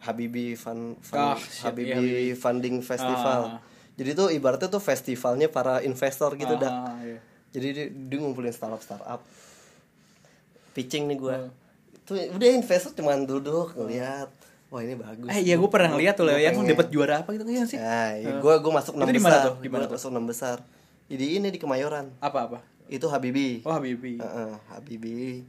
Habibi 0.00 0.54
Fun, 0.54 0.98
Fun 0.98 1.14
Ah, 1.16 1.38
Habibi 1.38 1.86
iya, 1.86 1.96
Habibi. 1.96 2.34
Funding 2.34 2.76
Festival 2.80 3.40
Ah. 3.48 3.60
jadi 3.92 4.10
tuh 4.12 4.28
ibaratnya 4.28 4.66
tuh 4.66 4.78
festivalnya 4.78 5.46
para 5.46 5.78
investor 5.80 6.34
gitu 6.34 6.54
dah 6.56 6.72
Ah, 6.88 6.98
iya. 7.00 7.18
jadi 7.50 7.66
dia, 7.70 7.86
dia 7.88 8.18
ngumpulin 8.18 8.50
startup 8.50 8.78
startup 8.78 9.22
pitching 10.72 11.04
nih 11.04 11.16
gue 11.16 11.36
Hmm. 11.36 11.50
tuh 12.02 12.16
udah 12.18 12.48
investor 12.50 12.90
cuman 12.92 13.22
duduk 13.22 13.74
ngeliat 13.74 14.26
wah 14.68 14.80
ini 14.80 14.96
bagus 14.96 15.28
Eh 15.28 15.44
iya 15.44 15.54
gue 15.54 15.68
pernah 15.68 15.92
lihat 15.92 16.16
tuh 16.16 16.26
Gua 16.26 16.34
yang 16.34 16.56
pengen. 16.56 16.72
dapat 16.72 16.88
juara 16.88 17.14
apa 17.18 17.28
gitu 17.30 17.44
kan 17.44 17.66
sih? 17.66 17.76
Ya, 17.76 18.08
gue 18.34 18.54
gue 18.56 18.72
masuk 18.72 18.96
enam 18.96 19.06
besar. 19.06 19.40
tuh? 19.44 19.54
Di 19.60 19.68
mana 19.68 19.84
tuh? 19.84 19.94
masuk 19.94 20.10
enam 20.10 20.24
besar. 20.24 20.56
Di 21.04 21.36
ini 21.36 21.46
di 21.46 21.60
Kemayoran. 21.60 22.08
Apa 22.18 22.38
apa? 22.42 22.58
Itu 22.88 23.04
Habibi. 23.06 23.60
Oh 23.62 23.70
Habibie. 23.70 24.16
Heeh, 24.16 24.52
Habibi. 24.66 25.44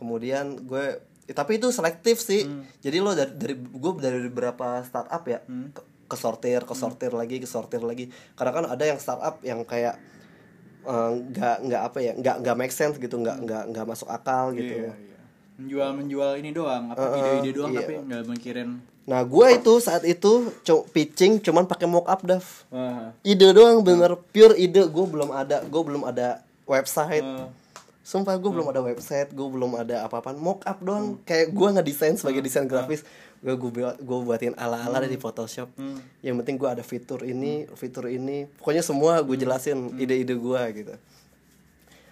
Kemudian 0.00 0.44
gue 0.58 0.98
eh, 1.22 1.32
tapi 1.32 1.56
itu 1.56 1.68
selektif 1.68 2.18
sih. 2.18 2.42
Hmm. 2.42 2.64
Jadi 2.78 2.96
lo 2.98 3.12
dari 3.12 3.30
dari 3.32 3.54
gue 3.54 3.92
dari 3.96 4.18
beberapa 4.24 4.80
startup 4.80 5.22
ya 5.24 5.38
Hmm. 5.42 5.70
ke, 5.70 5.80
ke 6.06 6.16
sortir, 6.16 6.60
ke 6.60 6.74
sortir 6.74 7.12
lagi, 7.12 7.36
ke 7.36 7.46
sortir 7.46 7.78
lagi. 7.80 8.08
Karena 8.32 8.52
kan 8.52 8.64
ada 8.66 8.82
yang 8.82 8.96
startup 8.96 9.38
yang 9.40 9.62
kayak 9.62 10.00
eh, 10.82 11.10
nggak 11.28 11.56
nggak 11.62 11.82
apa 11.84 11.98
ya 12.00 12.12
nggak 12.14 12.36
nggak 12.40 12.56
make 12.56 12.72
sense 12.72 12.96
gitu 12.96 13.14
nggak 13.14 13.36
nggak 13.38 13.62
nggak 13.68 13.84
masuk 13.86 14.08
akal 14.08 14.50
gitu 14.50 14.80
Iya, 14.80 14.96
iya. 14.96 15.18
Menjual 15.54 15.90
menjual 15.92 16.30
ini 16.34 16.50
doang, 16.50 16.88
apa 16.88 16.96
Uh-uh, 16.98 17.18
ide-ide 17.36 17.52
doang 17.52 17.70
iya. 17.70 17.78
tapi 17.78 17.92
nggak 18.00 18.22
mikirin. 18.26 18.70
nah 19.02 19.20
gue 19.20 19.46
itu 19.52 19.72
saat 19.78 20.04
itu 20.04 20.32
co- 20.60 20.86
pitching 20.86 21.36
cuman 21.38 21.64
pakai 21.64 21.84
mock 21.84 22.06
up 22.06 22.22
Dav 22.22 22.44
Wah. 22.68 23.10
ide 23.20 23.48
doang 23.50 23.82
bener 23.82 24.14
pure 24.30 24.54
ide 24.54 24.86
gue 24.86 25.06
belum 25.06 25.28
ada 25.30 25.60
gue 25.62 25.82
belum 25.82 26.00
ada 26.02 26.40
website 26.64 27.20
Eh, 27.20 27.44
sumpah 28.00 28.34
gue 28.34 28.50
belum 28.50 28.66
ada 28.66 28.80
website 28.80 29.30
gue 29.30 29.44
belum 29.46 29.76
ada 29.76 30.02
apa-apaan. 30.02 30.34
Mock 30.34 30.62
up 30.62 30.80
doang. 30.80 31.20
Kayak 31.22 31.50
gue 31.50 31.68
ngedesain 31.70 32.14
sebagai 32.14 32.40
desain 32.40 32.64
grafis. 32.64 33.04
Gue 33.38 33.54
gue 33.54 33.70
buat 33.70 33.96
gue 33.96 34.18
buatin 34.22 34.52
ala-ala 34.54 34.98
dari 34.98 35.16
Photoshop. 35.16 35.68
Yang 36.20 36.34
penting 36.38 36.56
gue 36.56 36.68
ada 36.68 36.82
fitur 36.82 37.22
ini 37.22 37.68
fitur 37.72 38.06
ini. 38.06 38.44
Pokoknya 38.52 38.80
semua 38.80 39.20
gue 39.20 39.36
jelasin 39.36 39.96
ide-ide 39.96 40.32
gue 40.32 40.60
gitu. 40.74 40.94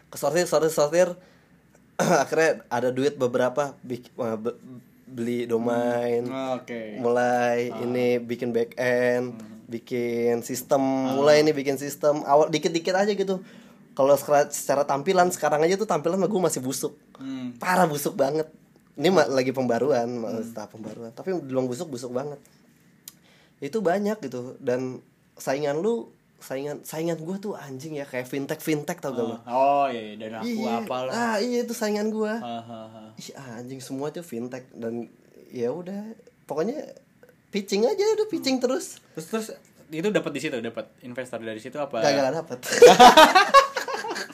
Kesortir 0.09 0.45
sortir 0.45 0.71
sortir. 0.71 1.09
Akhirnya 1.99 2.63
ada 2.69 2.89
duit 2.89 3.15
beberapa 3.15 3.75
bik- 3.83 4.15
eh, 4.15 4.39
be- 4.39 4.59
beli 5.05 5.45
domain. 5.45 6.23
Oke. 6.55 6.97
mulai 6.99 7.73
ini 7.79 8.07
bikin 8.19 8.53
back 8.53 8.77
end 8.77 9.41
bikin 9.67 10.41
sistem 10.41 10.81
mulai 11.13 11.41
ini 11.41 11.51
bikin 11.51 11.77
sistem 11.77 12.25
awal 12.25 12.49
dikit-dikit 12.49 12.95
aja 12.95 13.13
gitu 13.13 13.45
kalau 13.99 14.15
secara, 14.15 14.47
secara 14.47 14.83
tampilan 14.87 15.27
sekarang 15.35 15.59
aja 15.67 15.75
tuh 15.75 15.91
tampilan 15.91 16.23
gue 16.23 16.39
masih 16.39 16.63
busuk. 16.63 16.95
Hmm. 17.19 17.59
parah 17.59 17.91
busuk 17.91 18.15
banget. 18.15 18.47
Ini 18.95 19.11
ma- 19.11 19.27
lagi 19.27 19.51
pembaruan 19.51 20.07
ma- 20.23 20.39
tahap 20.55 20.79
pembaruan. 20.79 21.11
Tapi 21.11 21.35
belum 21.35 21.67
busuk 21.67 21.91
busuk 21.91 22.15
banget. 22.15 22.39
Itu 23.59 23.83
banyak 23.83 24.23
gitu. 24.23 24.55
Dan 24.63 25.03
saingan 25.35 25.83
lu 25.83 26.15
saingan 26.39 26.87
saingan 26.87 27.19
gue 27.19 27.43
tuh 27.43 27.59
anjing 27.59 27.99
ya 27.99 28.07
kayak 28.07 28.31
fintech 28.31 28.63
fintech 28.63 29.03
tau 29.03 29.11
gak 29.11 29.27
lu? 29.27 29.37
Oh 29.51 29.91
iya, 29.91 30.15
iya. 30.15 30.15
dan 30.15 30.31
aku 30.39 30.47
iya. 30.47 30.79
apalah. 30.79 31.11
ah 31.11 31.37
iya 31.43 31.67
itu 31.67 31.75
saingan 31.75 32.15
gue 32.15 32.31
Hahaha. 32.31 33.19
Ih 33.19 33.35
anjing 33.59 33.83
semua 33.83 34.15
tuh 34.15 34.23
fintech. 34.23 34.71
Dan 34.79 35.11
ya 35.51 35.75
udah 35.75 36.15
pokoknya 36.47 36.87
pitching 37.51 37.83
aja 37.83 38.05
udah 38.15 38.31
pitching 38.31 38.63
terus. 38.63 39.03
Terus 39.19 39.27
terus 39.27 39.47
itu 39.91 40.07
dapat 40.15 40.31
di 40.31 40.39
situ, 40.39 40.55
dapat 40.63 40.87
investor 41.03 41.43
dari 41.43 41.59
situ 41.59 41.83
apa? 41.83 41.99
kagak 41.99 42.31
dapet 42.45 42.59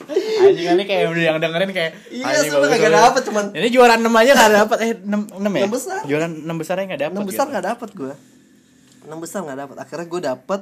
Anjing 0.07 0.67
ini 0.71 0.83
kayak 0.83 1.05
udah 1.07 1.23
yang 1.25 1.37
dengerin 1.37 1.71
kayak 1.71 1.91
Iya, 2.07 2.25
bagus, 2.45 2.69
kagak 2.69 2.93
dapet, 2.93 3.21
cuman- 3.23 3.51
Ini 3.51 3.67
juara 3.69 3.93
6 3.95 4.09
aja 4.11 4.31
enggak 4.31 4.51
dapat 4.55 4.77
eh 4.79 4.91
6 4.97 5.21
6 5.33 5.51
ya? 5.51 5.61
Enam 5.61 5.71
besar. 5.71 5.99
Juara 6.03 6.25
6 6.27 6.55
besarnya 6.55 6.83
enggak 6.85 7.01
dapat. 7.01 7.13
enam 7.13 7.25
besar 7.25 7.43
gitu. 7.43 7.51
nggak 7.51 7.65
dapet 7.65 7.89
gue 7.91 8.13
enam 9.01 9.19
besar 9.19 9.39
nggak 9.41 9.59
dapet 9.59 9.75
akhirnya 9.77 10.05
gue 10.07 10.21
dapet 10.23 10.61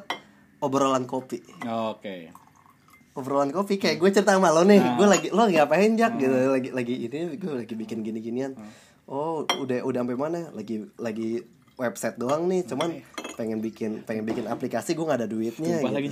obrolan 0.60 1.04
kopi 1.04 1.40
Oke. 1.64 2.28
obrolan 3.14 3.50
kopi 3.50 3.78
kayak 3.78 3.98
gue 3.98 4.10
cerita 4.10 4.34
sama 4.34 4.50
lo 4.50 4.64
nih 4.64 4.78
Nah. 4.78 4.96
gue 4.96 5.08
lagi 5.08 5.28
lo 5.30 5.44
lagi 5.44 5.56
ngapain 5.56 5.92
jak 5.94 6.14
gitu 6.18 6.36
lagi 6.50 6.70
lagi 6.70 6.96
ini 7.04 7.20
gue 7.34 7.54
lagi 7.56 7.74
bikin 7.74 8.02
gini 8.02 8.20
ginian 8.20 8.52
Hmm. 8.54 8.68
oh 9.06 9.34
udah 9.56 9.80
udah 9.82 10.00
sampai 10.02 10.18
mana 10.18 10.40
lagi 10.50 10.84
lagi 10.98 11.40
website 11.76 12.16
doang 12.16 12.46
nih 12.46 12.64
cuman 12.64 13.00
pengen 13.34 13.60
bikin 13.60 14.02
pengen 14.02 14.24
bikin 14.24 14.46
aplikasi 14.46 14.94
gue 14.94 15.02
nggak 15.02 15.20
ada 15.20 15.28
duitnya 15.28 15.76
Tumpah 15.76 15.90
gitu. 15.92 15.96
lagi 15.96 16.10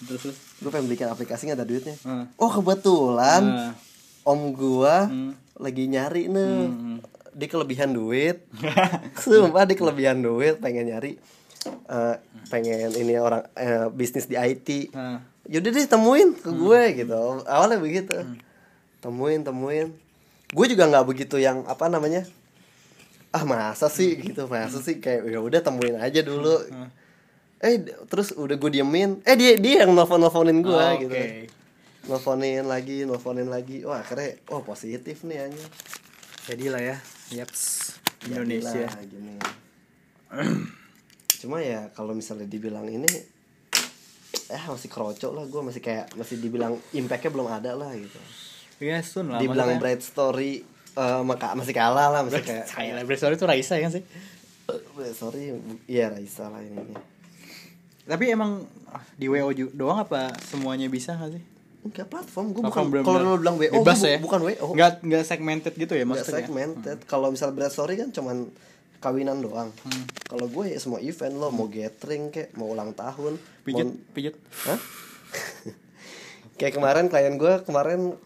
terus 0.00 0.20
terus. 0.22 0.36
gue 0.58 0.70
pengen 0.70 0.86
bikin 0.86 1.06
aplikasi 1.06 1.42
nggak 1.44 1.58
ada 1.58 1.66
duitnya 1.66 1.96
Hmm. 2.00 2.24
oh 2.34 2.50
kebetulan 2.50 3.42
Nah. 3.42 3.72
om 4.22 4.52
gua 4.52 5.06
Hmm. 5.06 5.32
lagi 5.56 5.84
nyari 5.84 6.26
nih 6.26 6.54
di 7.30 7.46
kelebihan 7.46 7.90
duit 7.90 8.46
sumpah 9.18 9.62
di 9.62 9.74
kelebihan 9.74 10.18
duit 10.18 10.58
pengen 10.58 10.86
nyari 10.86 11.18
eh, 11.66 12.14
pengen 12.46 12.90
ini 12.92 13.14
orang 13.16 13.42
eh, 13.52 13.86
bisnis 13.88 14.24
di 14.24 14.34
IT 14.34 14.90
Nah. 14.90 15.18
yaudah 15.44 15.70
deh 15.70 15.84
temuin 15.84 16.30
ke 16.32 16.48
gue 16.48 16.82
gitu 16.96 17.16
awalnya 17.42 17.76
begitu 17.76 18.14
temuin 18.98 19.40
temuin 19.40 19.90
gue 20.48 20.66
juga 20.66 20.84
nggak 20.86 21.04
begitu 21.04 21.36
yang 21.36 21.64
apa 21.64 21.86
namanya 21.86 22.24
ah 23.30 23.44
masa 23.44 23.86
sih 23.88 24.16
gitu 24.16 24.46
masa 24.46 24.78
sih 24.78 24.96
kayak 24.96 25.26
ya 25.26 25.38
udah 25.38 25.60
temuin 25.60 25.96
aja 25.96 26.20
dulu 26.20 26.64
eh 27.58 27.74
d- 27.76 27.94
terus 28.06 28.32
udah 28.32 28.54
gue 28.54 28.70
diemin 28.72 29.20
eh 29.22 29.34
dia 29.34 29.54
dia 29.54 29.82
yang 29.82 29.92
nelfon 29.92 30.16
nelfonin 30.16 30.60
gue 30.60 30.72
Oke. 30.72 31.00
gitu 31.02 31.16
nelfonin 32.06 32.64
lagi 32.64 33.02
nelfonin 33.02 33.46
lagi 33.46 33.82
wah 33.82 33.98
akhirnya 33.98 34.38
oh 34.48 34.60
positif 34.60 35.22
nih 35.22 35.44
aja 35.44 35.64
Jadilah 36.46 36.80
ya. 36.80 36.96
Yaps. 37.30 37.92
Indonesia. 38.24 38.88
Jadilah 38.88 39.04
gini. 39.04 39.36
cuma 41.38 41.60
ya 41.60 41.92
kalau 41.92 42.12
misalnya 42.12 42.44
dibilang 42.44 42.84
ini 42.84 43.06
eh 44.48 44.62
masih 44.64 44.88
kroco 44.88 45.28
lah 45.30 45.44
gue 45.44 45.60
masih 45.62 45.78
kayak 45.78 46.10
masih 46.14 46.36
dibilang 46.36 46.80
impactnya 46.90 47.30
belum 47.30 47.48
ada 47.48 47.72
lah 47.74 47.92
gitu 47.92 48.16
Iya, 48.78 49.02
sun 49.02 49.28
lah. 49.28 49.38
dibilang 49.38 49.74
maksudnya. 49.74 49.82
bright 49.82 50.00
story 50.00 50.52
eh, 50.98 51.22
maka 51.22 51.54
masih 51.54 51.70
kalah 51.70 52.10
lah 52.10 52.20
masih 52.20 52.42
kayak 52.42 52.66
Saya 52.66 52.98
library 52.98 53.16
story 53.16 53.34
itu 53.38 53.46
Raisa 53.46 53.78
kan 53.78 53.90
sih. 53.94 54.02
Bright 54.68 55.14
story 55.14 55.54
iya 55.86 56.10
Raisa 56.10 56.50
lah 56.50 56.58
ini. 56.58 56.92
Tapi 58.04 58.24
emang 58.28 58.66
ah, 58.86 59.04
di 59.14 59.30
WO 59.30 59.48
doang 59.72 60.02
apa 60.02 60.34
semuanya 60.42 60.90
bisa 60.90 61.14
gak 61.14 61.32
sih? 61.32 61.44
enggak 61.78 62.10
platform 62.10 62.52
gue 62.52 62.62
bukan 62.66 62.84
kalau 63.00 63.20
lu 63.22 63.38
bilang 63.38 63.56
WO 63.56 63.80
bebas 63.80 64.02
bu- 64.02 64.10
ya. 64.10 64.18
bukan 64.18 64.40
WO 64.44 64.66
nggak 64.74 64.92
nggak 64.98 65.24
segmented 65.24 65.72
gitu 65.72 65.94
ya 65.94 66.02
Nggak 66.02 66.20
maksudnya 66.20 66.42
segmented. 66.42 66.98
Kalau 67.06 67.30
misal 67.30 67.54
berat 67.54 67.70
story 67.70 67.96
kan 67.96 68.10
cuman 68.10 68.50
kawinan 68.98 69.38
doang. 69.38 69.70
Hmm. 69.86 70.04
kalau 70.26 70.50
gue 70.50 70.74
ya 70.74 70.78
semua 70.82 70.98
event 70.98 71.38
lo 71.38 71.48
mau 71.48 71.70
gathering 71.70 72.28
kayak 72.28 72.50
mau 72.58 72.74
ulang 72.74 72.90
tahun 72.92 73.38
pijat 73.62 73.86
mau 73.86 73.94
pijat 74.10 74.34
Hah? 74.66 74.78
kayak 76.58 76.74
kemarin 76.74 77.06
klien 77.06 77.38
gue 77.38 77.54
kemarin 77.62 78.18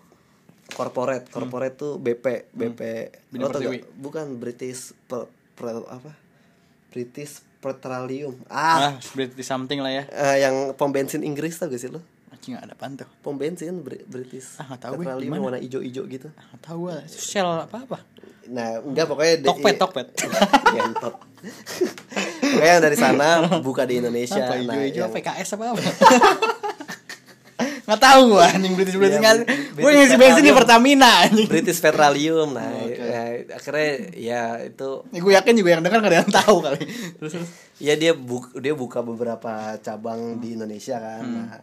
corporate. 0.82 1.24
Corporate 1.28 1.74
tuh 1.74 1.92
BP 1.96 2.50
BP 2.50 2.80
lo 3.34 3.46
tau 3.46 3.60
gak? 3.60 3.86
bukan 3.94 4.26
British 4.36 4.90
per, 5.06 5.30
per- 5.54 5.86
apa? 5.86 6.10
British 6.90 7.40
Petroleum. 7.56 8.34
Ah. 8.50 8.90
Ah 8.90 8.92
berarti 9.14 9.40
something 9.40 9.78
lah 9.78 9.92
ya. 9.92 10.02
Eh, 10.10 10.42
yang 10.42 10.74
pom 10.74 10.90
bensin 10.90 11.22
Inggris 11.22 11.54
tau 11.54 11.70
gak 11.70 11.78
sih 11.78 11.86
lo? 11.86 12.02
Anjing 12.28 12.58
ada 12.58 12.74
apaan 12.74 12.98
tuh. 12.98 13.06
Pom 13.22 13.38
bensin 13.38 13.80
Bri- 13.80 14.02
British 14.02 14.58
Ah, 14.58 14.74
tahu 14.74 14.98
gue, 14.98 15.06
warna 15.30 15.56
hijau-hijau 15.56 16.02
gitu. 16.10 16.26
Ah, 16.34 16.58
tahu 16.58 16.90
gua. 16.90 16.98
Shell 17.06 17.46
apa 17.62 17.86
apa 17.86 17.98
nah 18.42 18.82
enggak 18.82 19.06
pokoknya 19.06 19.46
Tokped, 19.46 19.76
Tokped. 19.78 20.06
Gentot. 20.74 21.14
pokoknya 22.42 22.78
dari 22.82 22.96
sana 22.98 23.46
buka 23.66 23.86
di 23.86 24.02
Indonesia. 24.02 24.42
Apa 24.42 24.58
nah, 24.58 24.74
hijau-hijau 24.74 25.06
yang- 25.06 25.14
PKS 25.14 25.48
apa 25.54 25.64
apa 25.70 25.78
nggak 27.92 28.00
tahu 28.02 28.20
gua 28.30 28.48
anjing 28.48 28.72
British 28.72 28.96
British 28.96 29.14
Iya, 29.14 29.22
nggak 29.22 29.36
British 29.44 29.76
gua 29.78 29.90
ngisi 29.92 30.16
bensin 30.16 30.16
di 30.16 30.24
Petroleum. 30.48 30.56
Pertamina 30.56 31.10
anjing. 31.22 31.46
British 31.46 31.78
Petroleum 31.78 32.48
nah 32.50 32.68
Oh, 32.72 32.88
Oke. 32.88 33.04
ya, 33.04 33.22
akhirnya 33.52 33.88
ya 34.12 34.42
itu 34.62 34.88
ya, 35.06 35.20
gue 35.20 35.32
yakin 35.34 35.54
juga 35.54 35.70
yang 35.70 35.82
dengar 35.82 35.98
nggak 36.00 36.10
ada 36.10 36.18
yang 36.18 36.32
tahu 36.32 36.56
kali. 36.58 36.80
Terus 37.14 37.32
terus 37.36 37.48
ya 37.76 37.94
dia 37.94 38.12
bu 38.12 38.40
dia 38.56 38.72
buka 38.72 39.00
beberapa 39.00 39.52
cabang 39.78 40.38
di 40.38 40.56
Indonesia 40.56 40.96
kan. 40.96 41.22
Nah 41.22 41.60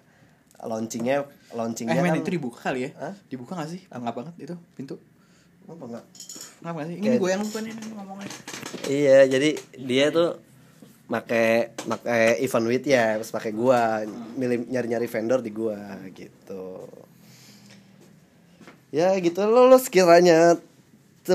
launchingnya 0.60 1.16
eh 1.18 1.26
launchingnya 1.52 1.98
men 1.98 2.12
kan 2.12 2.20
itu 2.20 2.32
dibuka 2.32 2.60
kali 2.62 2.86
ya? 2.86 2.92
Hah? 2.94 3.14
dibuka 3.26 3.56
nggak 3.56 3.70
sih? 3.70 3.82
Ngap 3.88 4.14
banget 4.14 4.36
itu 4.38 4.56
pintu. 4.74 4.96
Apa 5.66 5.86
enggak 5.86 6.06
nggak 6.60 6.86
sih? 6.86 6.96
Ini 6.98 7.06
Kayak- 7.06 7.20
gue 7.20 7.30
yang 7.32 7.44
bukan 7.44 7.64
ini 7.64 7.82
ngomongnya. 7.96 8.30
Iya 8.86 9.18
jadi 9.28 9.50
dia 9.80 10.06
tuh 10.10 10.30
make 11.10 11.74
make 11.90 12.06
event 12.40 12.66
with 12.70 12.86
ya 12.86 13.18
terus 13.18 13.34
pakai 13.34 13.50
gua 13.50 14.06
milih 14.38 14.70
nyari 14.70 14.88
nyari 14.94 15.08
vendor 15.10 15.42
di 15.42 15.50
gua 15.50 15.98
gitu. 16.14 16.86
Ya 18.94 19.18
gitu 19.18 19.42
lo 19.46 19.66
lo 19.66 19.78
sekiranya 19.82 20.62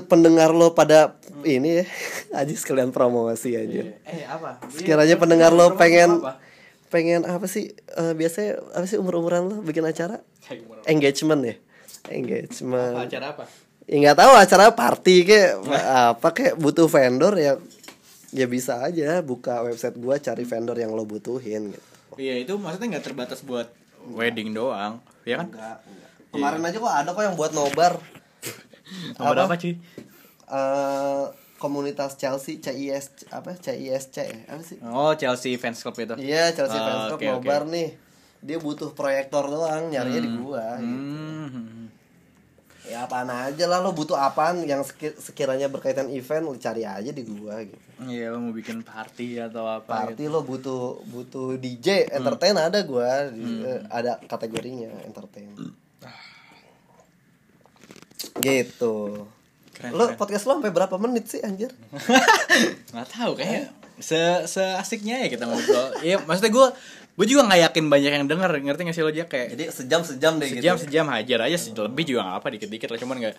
pendengar 0.07 0.55
lo 0.55 0.75
pada 0.75 1.19
ini 1.43 1.83
ya 1.83 1.87
aja 2.41 2.55
sekalian 2.55 2.95
promosi 2.95 3.59
aja. 3.59 3.95
Eh 4.07 4.23
apa? 4.27 4.63
Sekiranya 4.71 5.19
pendengar 5.19 5.51
lo 5.51 5.75
pengen 5.75 6.23
apa? 6.23 6.39
pengen 6.91 7.27
apa 7.27 7.47
sih 7.51 7.75
eh, 7.75 8.15
biasanya 8.15 8.63
apa 8.79 8.87
sih 8.87 8.99
umur 8.99 9.19
umuran 9.19 9.51
lo 9.51 9.59
bikin 9.59 9.83
acara? 9.83 10.23
Engagement 10.87 11.43
ya? 11.43 11.55
Apa, 11.59 12.09
engagement 12.15 12.95
acara 12.95 13.27
apa? 13.35 13.45
Ya 13.85 13.97
nggak 14.01 14.17
tahu 14.17 14.33
acara 14.39 14.65
party 14.73 15.17
kayak 15.29 15.53
apa 15.85 16.29
kayak 16.33 16.55
butuh 16.57 16.89
vendor 16.89 17.37
ya 17.37 17.61
ya 18.35 18.45
bisa 18.45 18.83
aja 18.83 19.23
buka 19.23 19.63
website 19.63 19.95
gua 19.97 20.19
cari 20.19 20.43
vendor 20.43 20.75
yang 20.75 20.91
lo 20.91 21.03
butuhin 21.03 21.71
gitu 21.71 21.87
iya 22.17 22.35
itu 22.37 22.55
maksudnya 22.55 22.99
nggak 22.99 23.07
terbatas 23.07 23.41
buat 23.41 23.71
wedding 24.09 24.51
doang 24.51 24.99
ya 25.23 25.39
kan 25.39 25.49
enggak, 25.49 25.79
kemarin 26.29 26.61
aja 26.61 26.77
kok 26.77 26.93
ada 26.93 27.11
kok 27.11 27.23
yang 27.23 27.35
buat 27.35 27.53
nobar 27.53 27.95
nomor 29.17 29.35
Apa? 29.35 29.47
apa 29.47 29.57
cuy 29.57 29.75
Eh, 30.45 31.25
komunitas 31.57 32.15
Chelsea 32.15 32.61
CIS 32.61 33.31
apa 33.31 33.57
CISC 33.57 34.17
ya? 34.19 34.39
apa 34.47 34.61
sih 34.61 34.77
oh 34.85 35.15
Chelsea 35.15 35.57
fans 35.57 35.81
club 35.81 35.97
itu 35.97 36.15
iya 36.21 36.53
Chelsea 36.53 36.75
Oh, 36.75 36.85
fans 36.85 37.03
club 37.09 37.19
oke. 37.19 37.27
nobar 37.33 37.63
nih 37.65 37.89
dia 38.39 38.59
butuh 38.59 38.93
proyektor 38.93 39.49
doang 39.49 39.89
nyarinya 39.89 40.21
di 40.21 40.31
gua 40.37 40.77
gitu. 40.77 40.85
Hmm. 40.85 41.84
Ya 42.85 43.09
apaan 43.09 43.27
aja 43.27 43.65
lah 43.65 43.81
lo 43.81 43.91
butuh 43.91 44.13
apaan 44.13 44.61
yang 44.63 44.85
seki- 44.85 45.17
sekiranya 45.17 45.67
berkaitan 45.67 46.09
event 46.09 46.45
lo 46.45 46.53
cari 46.55 46.85
aja 46.85 47.09
di 47.09 47.25
gua 47.25 47.65
gitu. 47.65 47.81
Iya 48.05 48.29
lo 48.29 48.45
mau 48.45 48.53
bikin 48.53 48.81
party 48.81 49.41
atau 49.41 49.65
apa 49.65 49.89
party 50.13 50.29
lo 50.29 50.45
butuh 50.45 51.01
butuh 51.03 51.57
DJ 51.57 52.13
entertain 52.13 52.53
ada 52.55 52.77
gua 52.85 53.29
di- 53.29 53.65
eh, 53.65 53.81
ada 53.89 54.21
kategorinya 54.23 54.93
entertain. 55.03 55.49
Gitu. 58.35 58.97
Keren, 59.75 59.91
lo 59.91 60.05
keren. 60.07 60.19
podcast 60.19 60.45
lo 60.47 60.59
sampai 60.59 60.71
berapa 60.71 60.95
menit 60.97 61.27
sih 61.27 61.41
anjir? 61.41 61.71
Nggak 62.95 63.09
tahu 63.11 63.33
kayaknya 63.35 63.73
se 63.95 64.19
se 64.45 64.63
asiknya 64.75 65.23
ya 65.23 65.29
kita 65.31 65.47
ngobrol. 65.47 65.89
Iya 66.03 66.19
maksudnya 66.21 66.53
gue 66.53 66.69
gue 67.15 67.27
juga 67.31 67.47
nggak 67.47 67.61
yakin 67.71 67.85
banyak 67.87 68.13
yang 68.19 68.27
denger 68.27 68.51
ngerti 68.59 68.81
nggak 68.91 68.97
sih 68.99 69.05
lo 69.07 69.11
aja 69.15 69.25
kayak 69.31 69.55
jadi 69.55 69.65
sejam 69.71 70.01
sejam 70.03 70.33
deh 70.43 70.51
sejam 70.51 70.75
gitu. 70.75 70.91
sejam 70.91 71.07
hajar 71.15 71.47
aja 71.47 71.55
sih 71.55 71.71
lebih 71.71 72.05
juga 72.11 72.27
nggak 72.27 72.37
apa 72.43 72.49
dikit 72.51 72.69
dikit 72.69 72.89
lah 72.91 72.99
cuman 72.99 73.17
nggak 73.23 73.35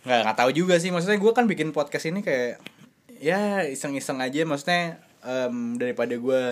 nggak 0.00 0.20
nggak 0.24 0.36
tahu 0.36 0.50
juga 0.50 0.74
sih. 0.80 0.88
Maksudnya 0.88 1.20
gue 1.20 1.32
kan 1.36 1.44
bikin 1.44 1.70
podcast 1.70 2.08
ini 2.08 2.24
kayak 2.24 2.56
ya 3.20 3.68
iseng 3.68 3.92
iseng 3.94 4.16
aja. 4.18 4.48
Maksudnya 4.48 4.96
em, 5.20 5.76
daripada 5.76 6.16
gue 6.16 6.42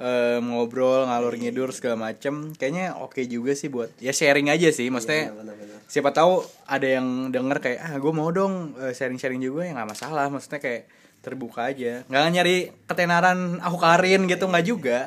em, 0.00 0.40
ngobrol 0.40 1.04
ngalur 1.04 1.36
ngidur 1.36 1.68
segala 1.76 2.08
macem 2.08 2.56
kayaknya 2.56 2.96
oke 2.96 3.20
juga 3.28 3.52
sih 3.52 3.68
buat 3.68 3.92
ya 4.00 4.08
sharing 4.10 4.48
aja 4.48 4.72
sih. 4.72 4.88
Maksudnya 4.88 5.30
Iya, 5.30 5.36
benar-benar. 5.36 5.78
siapa 5.84 6.10
tahu 6.16 6.42
ada 6.64 6.88
yang 6.88 7.28
denger 7.28 7.60
kayak 7.60 7.80
ah 7.84 7.94
gue 8.00 8.12
mau 8.16 8.32
dong 8.32 8.72
sharing 8.96 9.20
sharing 9.20 9.44
juga 9.44 9.68
ya 9.68 9.76
nggak 9.76 9.90
masalah. 9.92 10.32
Maksudnya 10.32 10.60
kayak 10.64 10.88
terbuka 11.26 11.74
aja. 11.74 12.06
Nggak 12.06 12.24
nyari 12.30 12.56
ketenaran 12.86 13.58
aku 13.58 13.82
Karin 13.82 14.30
gitu 14.30 14.46
nggak 14.46 14.66
juga. 14.66 14.98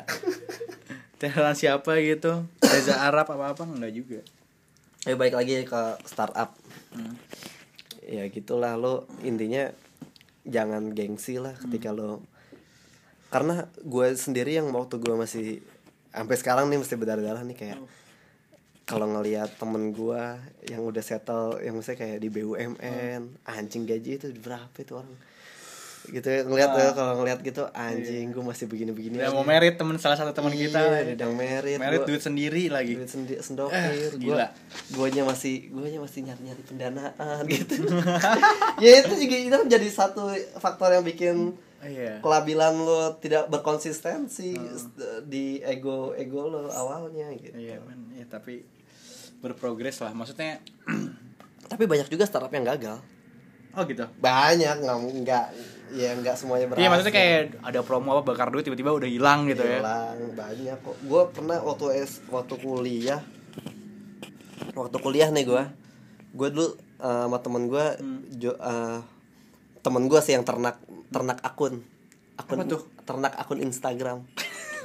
Ketenaran 1.16 1.56
siapa 1.56 1.96
gitu? 2.04 2.44
Reza 2.60 3.00
Arab 3.00 3.32
apa 3.32 3.56
apa? 3.56 3.64
Nggak 3.64 3.92
juga. 3.96 4.20
Eh 5.08 5.16
baik 5.16 5.32
lagi 5.32 5.64
ke 5.64 5.82
startup. 6.04 6.52
Hmm. 6.92 7.16
ya 8.10 8.26
gitulah 8.26 8.74
lo 8.74 9.06
intinya 9.22 9.70
jangan 10.42 10.90
gengsi 10.90 11.38
lah 11.38 11.54
ketika 11.54 11.94
lo 11.94 12.18
karena 13.30 13.70
gue 13.78 14.06
sendiri 14.18 14.58
yang 14.58 14.74
waktu 14.74 14.98
gue 14.98 15.14
masih 15.14 15.62
sampai 16.10 16.34
sekarang 16.34 16.66
nih 16.66 16.82
mesti 16.82 16.98
berdarah-darah 16.98 17.46
nih 17.46 17.54
kayak 17.54 17.78
kalau 18.82 19.06
ngelihat 19.06 19.54
temen 19.54 19.94
gue 19.94 20.22
yang 20.66 20.82
udah 20.82 20.98
settle 20.98 21.62
yang 21.62 21.78
misalnya 21.78 22.02
kayak 22.02 22.18
di 22.18 22.28
BUMN 22.34 23.46
anjing 23.46 23.86
gaji 23.86 24.18
itu 24.18 24.34
berapa 24.34 24.74
itu 24.74 24.98
orang 24.98 25.14
gitu 26.08 26.24
ya 26.32 26.40
ngelihat 26.48 26.70
ya 26.72 26.90
kalau 26.96 27.20
ngelihat 27.20 27.44
gitu 27.44 27.68
anjing 27.76 28.32
gue 28.32 28.40
masih 28.40 28.64
begini-begini 28.72 29.20
udah 29.20 29.28
aja. 29.28 29.36
mau 29.36 29.44
merit 29.44 29.76
temen 29.76 30.00
salah 30.00 30.16
satu 30.16 30.32
teman 30.32 30.56
kita. 30.56 30.80
Iya, 30.80 31.12
udah 31.12 31.28
merit 31.36 31.76
merit 31.76 32.02
duit 32.08 32.22
sendiri 32.24 32.72
lagi. 32.72 32.96
duit 32.96 33.10
sendi 33.10 33.36
sendokir 33.36 33.76
Eh, 33.76 34.16
gila. 34.16 34.48
guanya 34.96 35.28
masih 35.28 35.68
guanya 35.68 36.00
masih 36.00 36.24
nyari 36.24 36.40
nyari 36.40 36.62
pendanaan 36.64 37.42
gitu. 37.52 37.84
Ya 38.84 38.90
itu 39.04 39.12
juga 39.12 39.36
itu 39.36 39.52
kan 39.52 39.68
jadi 39.68 39.88
satu 39.92 40.32
faktor 40.56 40.96
yang 40.96 41.04
bikin 41.04 41.52
iya. 41.84 42.16
kelabilan 42.24 42.80
lo 42.80 43.20
tidak 43.20 43.52
berkonsistensi 43.52 44.56
di 45.28 45.60
ego 45.60 46.16
ego 46.16 46.48
lo 46.48 46.72
awalnya 46.72 47.28
gitu. 47.36 47.60
Iya 47.60 47.76
men. 47.84 48.16
Ya 48.16 48.24
tapi 48.24 48.64
berprogres 49.44 50.00
lah. 50.00 50.16
Maksudnya 50.16 50.64
tapi 51.70 51.84
banyak 51.84 52.08
juga 52.08 52.24
startup 52.24 52.50
yang 52.50 52.64
gagal. 52.64 52.98
Oh 53.76 53.84
gitu? 53.86 54.02
Banyak 54.18 54.82
nggak 54.82 54.96
nggak 55.22 55.46
ya 55.92 56.14
nggak 56.14 56.34
semuanya 56.34 56.66
berhasil 56.66 56.80
iya 56.80 56.88
maksudnya 56.88 57.12
kayak 57.12 57.40
ada 57.60 57.80
promo 57.80 58.12
apa 58.12 58.22
bakar 58.24 58.48
duit 58.48 58.62
tiba-tiba 58.62 58.90
udah 58.92 59.06
hilang 59.06 59.44
gitu 59.44 59.60
ya. 59.60 59.78
Hilang, 59.78 60.16
banyak 60.32 60.76
kok. 60.78 60.96
Gue 61.02 61.22
pernah 61.28 61.58
waktu 61.58 61.84
es 61.98 62.22
waktu 62.26 62.54
kuliah 62.56 63.20
waktu 64.72 64.96
kuliah 64.98 65.28
nih 65.28 65.44
gue 65.44 65.62
gue 66.30 66.48
dulu 66.48 66.66
eh, 66.96 67.22
sama 67.24 67.38
temen 67.38 67.66
gue 67.66 67.86
Hmm. 67.96 68.20
jo, 68.32 68.52
eh, 68.52 68.98
temen 69.80 70.06
gue 70.06 70.20
sih 70.20 70.32
yang 70.32 70.42
ternak 70.42 70.78
ternak 71.08 71.38
akun. 71.40 71.82
Akun 72.36 72.56
Apa 72.56 72.64
tuh? 72.66 72.80
ternak 73.02 73.34
akun 73.34 73.58
Instagram. 73.58 74.22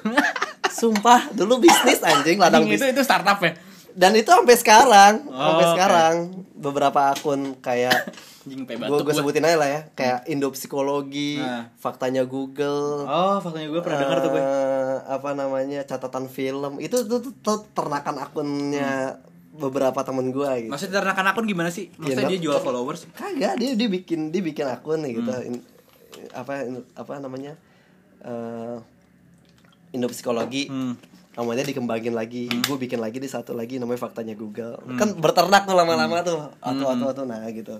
Sumpah 0.71 1.31
dulu 1.31 1.59
bisnis 1.59 2.01
anjing 2.01 2.35
ladang 2.35 2.63
Anjing, 2.63 2.75
itu 2.75 2.83
bisnis 2.83 2.93
itu 2.93 3.03
startup 3.03 3.39
ya? 3.39 3.53
Dan 3.91 4.11
itu 4.11 4.27
sampai 4.27 4.55
sekarang 4.55 5.13
sampai 5.23 5.31
Oh, 5.31 5.55
oke. 5.55 5.71
sekarang 5.71 6.13
beberapa 6.53 7.01
akun 7.09 7.55
kayak 7.59 8.11
gue 8.45 9.01
gue 9.01 9.13
sebutin 9.13 9.41
aja 9.41 9.57
lah 9.57 9.67
ya. 9.67 9.81
Kayak 9.91 10.19
Indo 10.27 10.49
Psikologi 10.49 11.37
Nah. 11.37 11.73
faktanya 11.75 12.23
Google. 12.23 13.03
Oh 13.03 13.37
faktanya 13.37 13.67
gue 13.67 13.81
pernah 13.81 13.99
dengar 13.99 14.17
tuh 14.19 14.29
gue 14.29 14.41
Eh, 14.41 14.97
apa 15.03 15.29
namanya 15.31 15.81
catatan 15.83 16.25
film. 16.25 16.77
Itu 16.77 17.03
tuh, 17.03 17.19
tuh, 17.19 17.33
tuh 17.35 17.57
ternakan 17.71 18.21
akunnya 18.21 19.17
beberapa 19.51 19.97
temen 19.99 20.29
gue 20.29 20.49
gitu. 20.61 20.69
Maksudnya 20.69 20.99
ternakan 20.99 21.25
akun 21.27 21.45
gimana 21.45 21.69
sih? 21.69 21.89
Maksudnya 21.93 22.27
Iya, 22.27 22.31
dia 22.31 22.39
jual 22.41 22.59
followers? 22.59 23.07
Kagak 23.11 23.55
dia 23.55 23.73
dia 23.73 23.87
bikin 23.87 24.29
dia 24.29 24.39
bikin 24.39 24.65
akun 24.65 25.01
gitu. 25.03 25.25
Hmm. 25.25 25.47
In- 25.49 25.65
apa 26.31 26.63
in- 26.63 26.87
apa 26.93 27.13
namanya 27.17 27.57
eh 28.21 28.77
Indo 29.91 30.07
psikologi. 30.07 30.67
Hmm. 30.67 30.95
namanya 31.35 31.67
dikembangin 31.67 32.15
lagi. 32.15 32.47
Gue 32.63 32.79
bikin 32.79 32.95
lagi 32.95 33.19
di 33.19 33.27
satu 33.27 33.51
lagi 33.51 33.75
namanya 33.75 33.99
faktanya 34.01 34.31
Google. 34.33 34.79
Kan 34.95 35.19
berternak 35.19 35.63
tuh 35.63 35.75
lama-lama 35.75 36.23
Hmm. 36.23 36.23
tuh. 36.25 36.39
Atau 36.63 36.87
atau 36.89 37.07
atau 37.11 37.23
nah 37.23 37.43
gitu 37.49 37.75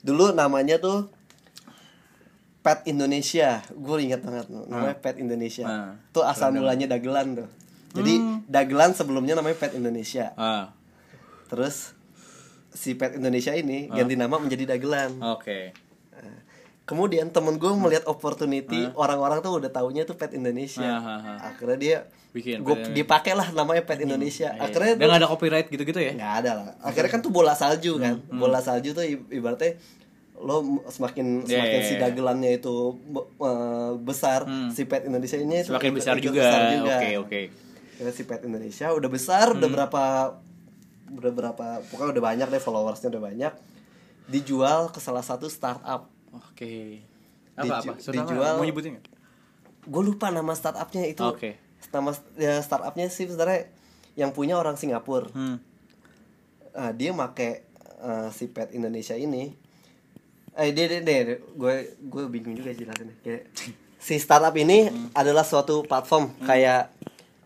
dulu 0.00 0.30
namanya 0.30 0.76
tuh 0.76 1.10
Pet 2.58 2.84
Indonesia 2.84 3.62
gue 3.68 3.96
ingat 4.00 4.20
banget 4.20 4.46
namanya 4.50 4.94
Pet 4.94 5.16
Indonesia 5.16 5.64
Ah. 5.64 5.90
tuh 6.10 6.22
asal 6.22 6.50
mulanya 6.52 6.86
dagelan 6.88 7.36
tuh 7.36 7.48
jadi 7.90 8.14
Hmm. 8.14 8.36
Dagelan 8.44 8.92
sebelumnya 8.92 9.32
namanya 9.32 9.56
Pet 9.56 9.72
Indonesia. 9.72 10.32
Ah, 10.34 10.72
Terus 11.48 11.96
si 12.70 12.92
Pet 12.92 13.12
Indonesia 13.14 13.52
ini 13.52 13.88
ganti 13.90 14.12
nama 14.14 14.36
menjadi 14.36 14.68
Dagelan. 14.68 15.16
oke. 15.18 15.72
Kemudian 16.88 17.28
temen 17.28 17.60
gue 17.60 17.68
melihat 17.68 18.08
opportunity 18.08 18.88
orang-orang 18.96 19.38
tuh 19.38 19.60
udah 19.60 19.68
taunya 19.68 20.02
tuh 20.02 20.16
Pet 20.16 20.32
Indonesia. 20.32 20.88
Ah, 20.88 21.04
ah, 21.04 21.20
ah. 21.36 21.38
Akhirnya 21.52 21.76
dia 21.76 21.96
Bikin 22.28 22.60
gue 22.60 22.96
dipakai 22.96 23.36
lah 23.36 23.52
namanya 23.52 23.84
Pet 23.84 24.00
Indonesia. 24.00 24.56
Akhirnya 24.56 24.96
Dan 24.96 25.12
ada 25.12 25.28
copyright 25.28 25.68
gitu-gitu 25.68 26.00
ya? 26.00 26.16
nggak 26.16 26.34
ada 26.40 26.50
lah. 26.56 26.66
Akhirnya 26.80 27.12
kan 27.12 27.20
tuh 27.20 27.28
bola 27.28 27.52
salju 27.52 28.00
kan. 28.00 28.16
Hmm, 28.24 28.40
Bola 28.40 28.58
salju 28.58 28.90
tuh 28.90 29.04
ibaratnya 29.28 29.76
lo 30.38 30.62
semakin 30.86 31.42
Yeah, 31.42 31.60
semakin 31.60 31.76
yeah, 31.76 31.88
si 31.88 31.94
dagelannya 31.98 32.50
itu 32.56 32.76
eh, 33.36 33.92
besar, 33.98 34.46
si 34.70 34.86
Pet 34.86 35.04
Indonesia 35.04 35.36
ini 35.36 35.60
Hmm. 35.60 35.76
Semakin 35.76 35.92
besar 35.92 36.14
juga. 36.16 36.40
besar 36.40 36.62
juga. 36.72 36.96
Oke, 36.96 37.10
oke. 37.18 37.40
Ya, 37.98 38.10
si 38.10 38.22
Pet 38.22 38.40
Indonesia 38.42 38.86
udah 38.88 39.10
besar, 39.10 39.50
Hmm. 39.50 39.58
udah 39.58 39.68
berapa 39.68 40.02
udah 41.08 41.32
berapa 41.32 41.66
pokoknya 41.84 42.10
udah 42.14 42.24
banyak 42.24 42.48
deh 42.48 42.62
followersnya 42.62 43.08
udah 43.10 43.22
banyak. 43.24 43.52
Dijual 44.26 44.88
ke 44.88 44.98
salah 44.98 45.20
satu 45.20 45.48
startup. 45.48 46.06
Oke. 46.30 47.02
Apa 47.54 47.74
apa? 47.78 47.92
Sudah 47.96 48.22
dijual- 48.22 48.56
Mau 48.56 48.64
nyebutin 48.64 48.94
nggak? 48.94 49.06
Gue 49.84 50.02
lupa 50.04 50.28
nama 50.28 50.52
startupnya 50.52 51.04
itu. 51.04 51.22
Oke. 51.22 51.56
Nama 51.88 52.10
ya 52.34 52.58
startupnya 52.58 53.06
sih 53.06 53.24
sebenarnya 53.24 53.70
yang 54.14 54.30
punya 54.30 54.54
orang 54.54 54.74
Singapura. 54.74 55.30
Hmm. 55.30 55.56
Ah, 56.70 56.90
dia 56.90 57.10
make 57.10 57.64
eh, 57.98 58.28
si 58.30 58.46
Pet 58.46 58.70
Indonesia 58.70 59.12
ini 59.12 59.50
eh 60.54 60.70
dia 60.70 60.86
dia, 60.86 61.00
dia 61.00 61.22
gue 61.38 61.74
gue 62.00 62.24
bingung 62.28 62.50
juga 62.52 62.70
jelasinnya 62.70 63.14
kayak 63.20 63.46
si 64.00 64.14
startup 64.16 64.50
ini 64.52 64.86
adalah 65.12 65.42
suatu 65.42 65.82
platform 65.82 66.34
kayak 66.40 66.90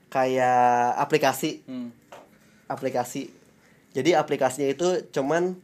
kayak 0.09 0.65
aplikasi 0.99 1.61
Hmm. 1.63 1.93
aplikasi 2.67 3.29
jadi 3.91 4.17
aplikasinya 4.17 4.65
itu 4.67 4.89
cuman 5.11 5.57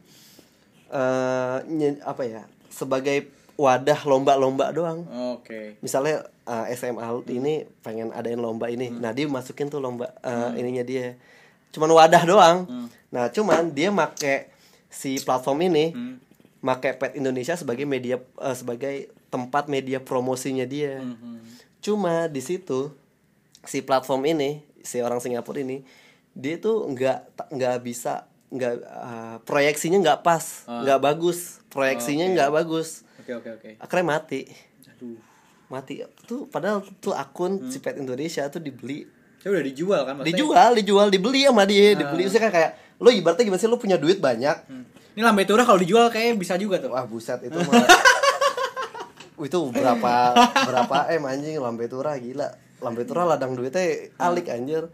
eh 0.87 1.57
nye- 1.67 2.01
apa 2.03 2.21
ya 2.23 2.41
sebagai 2.69 3.27
wadah 3.59 4.07
lomba-lomba 4.07 4.71
doang. 4.71 5.03
Oke. 5.35 5.75
misalnya 5.83 6.23
uh, 6.47 6.63
SMA 6.71 7.03
ini 7.27 7.67
pengen 7.83 8.15
adain 8.15 8.39
lomba 8.39 8.71
ini. 8.71 8.87
Nah 8.87 9.11
dia 9.11 9.27
masukin 9.27 9.67
tuh 9.67 9.83
lomba 9.83 10.15
uh, 10.23 10.55
ininya 10.55 10.85
dia. 10.87 11.19
Cuman 11.75 11.91
wadah 11.91 12.23
doang. 12.23 12.57
Nah 13.11 13.27
cuman 13.27 13.75
dia 13.75 13.91
make 13.91 14.47
si 14.87 15.19
platform 15.21 15.67
ini 15.67 15.91
Hmm. 15.91 16.15
make 16.63 16.95
Pet 16.95 17.19
Indonesia 17.19 17.59
sebagai 17.59 17.83
media 17.83 18.23
uh, 18.39 18.55
sebagai 18.55 19.11
tempat 19.27 19.67
media 19.67 19.99
promosinya 19.99 20.63
dia. 20.63 21.03
Hmm. 21.03 21.43
cuma 21.79 22.27
di 22.27 22.43
situ 22.43 22.91
si 23.63 23.79
platform 23.79 24.27
ini 24.27 24.63
si 24.83 24.99
orang 24.99 25.23
Singapura 25.23 25.63
ini 25.63 25.83
dia 26.35 26.59
tuh 26.59 26.87
nggak 26.91 27.51
nggak 27.55 27.75
bisa 27.83 28.27
nggak 28.49 28.73
uh, 28.81 29.37
proyeksinya 29.45 30.01
nggak 30.01 30.19
pas 30.25 30.65
nggak 30.65 30.99
bagus. 30.99 31.61
Proyeksinya 31.69 32.25
nggak 32.33 32.49
bagus. 32.49 33.05
Oke, 33.21 33.37
oke, 33.37 33.49
oke. 33.61 33.69
akhirnya 33.77 34.05
mati. 34.17 34.41
Aduh. 34.89 35.17
mati. 35.69 36.01
Tuh 36.25 36.49
padahal 36.49 36.81
tuh 36.97 37.13
akun 37.13 37.69
si 37.69 37.77
Pet 37.77 37.95
Indonesia 38.01 38.49
tuh 38.49 38.57
dibeli. 38.57 39.05
Saya 39.39 39.55
udah 39.55 39.63
dijual 39.63 40.01
kan 40.03 40.13
maksudnya? 40.19 40.35
dijual 40.35 40.71
dijual 40.75 41.07
dibeli 41.13 41.45
sama 41.45 41.63
dia. 41.69 41.93
Dibeli. 41.93 42.25
Maksudnya 42.25 42.43
kan 42.49 42.53
kayak 42.57 42.71
lo 42.99 43.09
ibaratnya 43.13 43.43
gimana 43.45 43.61
sih? 43.61 43.69
Lo 43.69 43.77
punya 43.77 44.01
duit 44.01 44.17
banyak. 44.17 44.57
Ini 45.13 45.21
lambe 45.21 45.45
turah 45.45 45.63
kalau 45.63 45.79
dijual 45.79 46.09
kayaknya 46.09 46.35
bisa 46.41 46.53
juga 46.57 46.81
tuh. 46.81 46.89
wah 46.91 47.05
buset 47.05 47.39
itu 47.45 47.55
mah. 47.69 47.85
Itu 49.39 49.71
berapa 49.71 50.13
berapa 50.67 50.97
em 51.15 51.23
anjing 51.23 51.61
lambe 51.61 51.87
turah 51.87 52.17
gila 52.19 52.49
lambe 52.79 53.03
turah 53.03 53.27
ladang 53.27 53.53
duitnya 53.55 54.11
alik 54.15 54.47
anjir. 54.47 54.87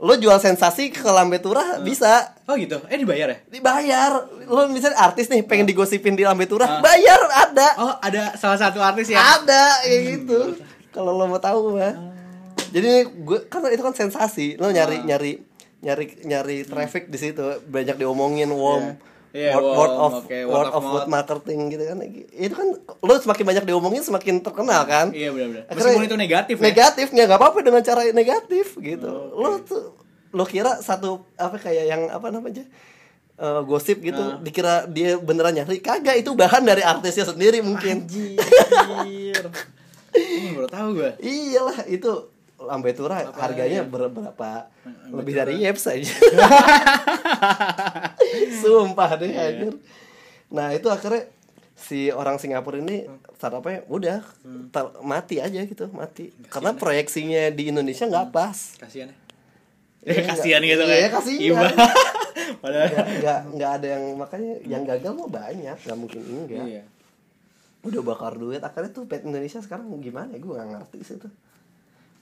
lo 0.00 0.12
jual 0.16 0.36
sensasi 0.40 0.92
ke 0.92 1.08
lambe 1.08 1.40
turah 1.40 1.80
bisa. 1.80 2.36
Oh 2.44 2.56
gitu. 2.56 2.80
Eh 2.92 3.00
dibayar 3.00 3.32
ya? 3.32 3.38
dibayar. 3.48 4.12
Lo 4.48 4.68
misalnya 4.68 5.00
artis 5.00 5.28
nih 5.32 5.44
pengen 5.44 5.64
digosipin 5.68 6.16
di 6.16 6.24
lambe 6.24 6.44
turah 6.44 6.80
bayar 6.84 7.20
ada. 7.32 7.68
Oh, 7.80 7.94
ada 8.00 8.36
salah 8.36 8.60
satu 8.60 8.80
artis 8.80 9.08
ya. 9.12 9.18
ada 9.18 9.80
kayak 9.84 10.00
gitu. 10.20 10.38
kalau 10.90 11.14
lo 11.14 11.30
mau 11.30 11.38
tahu 11.38 11.78
mah 11.78 11.94
jadi 12.70 13.06
gue 13.06 13.38
kan 13.50 13.66
itu 13.66 13.82
kan 13.82 13.94
sensasi. 13.94 14.54
Lo 14.56 14.70
nyari 14.70 15.02
nyari 15.02 15.42
nyari 15.82 16.06
nyari 16.22 16.56
traffic 16.62 17.10
di 17.10 17.18
situ. 17.18 17.42
Banyak 17.66 17.98
diomongin 17.98 18.50
warm 18.54 18.94
Iya, 19.30 19.54
word, 19.54 19.78
word 19.78 19.94
of 19.96 20.12
oke, 20.20 20.38
word, 20.44 20.68
of 20.68 20.82
mouth 20.82 21.06
marketing 21.06 21.60
gitu 21.68 21.84
kan 21.84 21.98
itu 22.32 22.50
kan 22.50 22.68
lo 22.82 23.14
semakin 23.16 23.44
banyak 23.46 23.64
diomongin 23.64 24.02
semakin 24.02 24.34
terkenal 24.38 24.82
kan 24.84 25.10
Iya 25.10 25.30
benar-benar. 25.30 25.64
Akhirnya- 25.64 25.86
Meskipun 25.86 26.04
itu 26.04 26.16
negatif 26.16 26.54
ya. 26.56 26.64
negatif 26.64 27.06
nggak 27.08 27.30
apa-apa 27.32 27.58
dengan 27.60 27.78
cara 27.80 28.02
negatif 28.08 28.66
gitu 28.76 29.12
lo 29.30 29.58
tuh 29.60 29.94
lo 30.28 30.42
kira 30.44 30.78
satu 30.78 31.22
apa 31.34 31.56
kayak 31.56 31.84
yang 31.86 32.02
apa 32.06 32.26
namanya 32.28 32.66
eh, 33.36 33.60
gosip 33.62 33.98
gitu 34.00 34.18
Ah. 34.20 34.36
dikira 34.36 34.84
dia 34.84 35.14
beneran 35.16 35.50
nyari 35.52 35.78
kagak 35.78 36.18
itu 36.18 36.30
bahan 36.32 36.62
dari 36.62 36.82
artisnya 36.82 37.24
sendiri 37.24 37.58
mungkin 37.60 38.04
Anjir. 38.04 39.46
Ini 40.10 40.48
baru 40.52 40.66
tahu 40.66 40.88
gue. 40.92 41.10
Iyalah 41.22 41.86
itu 41.86 42.10
lambe 42.60 42.90
tura 42.90 43.24
harganya 43.32 43.80
ber- 43.82 44.08
berapa 44.08 44.68
lebih 45.10 45.32
dari 45.34 45.54
Yeps 45.58 45.84
aja. 45.86 46.12
Sumpah 48.60 49.10
deh 49.16 49.30
anjir. 49.30 49.74
Nah, 50.48 50.70
itu 50.70 50.86
akhirnya 50.86 51.30
si 51.72 52.10
orang 52.10 52.36
Singapura 52.36 52.76
ini 52.76 53.06
startupnya 53.34 53.86
udah 53.86 54.20
ter- 54.68 54.92
mati 55.00 55.38
aja 55.38 55.60
gitu, 55.62 55.88
mati. 55.90 56.28
Karena 56.46 56.74
proyeksinya 56.74 57.48
di 57.48 57.70
Indonesia 57.70 58.04
nggak 58.04 58.28
pas. 58.28 58.76
Kasihan 58.76 59.08
ya. 59.08 59.16
Iya, 60.00 60.16
Eh, 60.16 60.24
kasihan 60.24 60.62
gitu 60.62 60.80
iya, 60.80 60.92
kayak. 60.98 61.10
kasihan. 61.12 61.40
Iba. 61.44 61.68
Padahal 62.56 62.88
Nggak 62.88 63.06
nggak 63.18 63.38
nggak 63.52 63.70
ada 63.70 63.86
yang 63.90 64.04
makanya 64.14 64.52
yang 64.64 64.82
gagal 64.82 65.12
mah 65.12 65.28
banyak, 65.30 65.76
nggak 65.78 65.98
mungkin 65.98 66.20
enggak. 66.24 66.64
Iya. 66.66 66.82
udah 67.80 68.00
bakar 68.02 68.32
duit 68.34 68.60
akhirnya 68.60 68.92
tuh 68.92 69.04
pet 69.04 69.24
Indonesia 69.24 69.56
sekarang 69.58 69.88
gimana 69.98 70.28
ya 70.30 70.38
gue 70.38 70.52
gak 70.52 70.68
ngerti 70.70 70.98
sih 71.00 71.16
tuh 71.16 71.32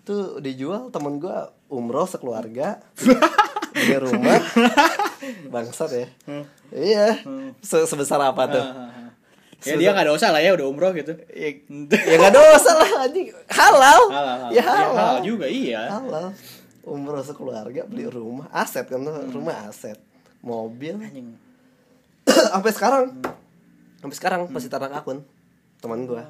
tuh 0.09 0.40
dijual 0.40 0.88
temen 0.88 1.20
gue 1.20 1.36
umroh 1.68 2.04
sekeluarga. 2.04 2.80
Di 3.78 3.94
rumah. 3.94 4.40
Bangsat 5.46 5.90
ya. 5.92 6.06
Iya. 6.70 7.20
Se- 7.61 7.84
sebesar 7.84 8.18
apa 8.18 8.48
tuh? 8.48 8.64
Ya 9.61 9.74
dia 9.74 9.90
nggak 9.90 10.09
dosa 10.09 10.30
lah 10.30 10.38
ya 10.38 10.54
udah 10.54 10.66
umroh 10.66 10.90
gitu. 10.92 11.18
ya, 11.28 11.50
ya 11.90 12.14
gak 12.16 12.30
dosa 12.32 12.70
lah 12.72 12.90
anjing. 13.02 13.28
Halal, 13.48 14.00
Halal, 14.06 14.36
halal. 14.38 14.50
ya 14.50 14.54
Ya, 14.54 14.62
halal 14.64 14.94
halal. 14.94 15.16
juga, 15.20 15.46
iya. 15.46 15.82
halal. 15.90 16.30
Umroh 16.80 17.20
sekeluarga 17.20 17.82
beli 17.84 18.06
rumah. 18.06 18.46
Aset 18.48 18.86
kan 18.86 19.02
tuh 19.02 19.14
rumah 19.28 19.66
aset. 19.66 19.98
Mobil. 20.40 20.94
Anjing. 20.96 21.34
sampai 22.54 22.70
sekarang. 22.70 23.04
Sampai 23.98 24.14
sekarang 24.14 24.40
masih 24.46 24.70
tarik 24.70 24.94
akun 24.94 25.26
teman 25.78 26.06
gue 26.06 26.22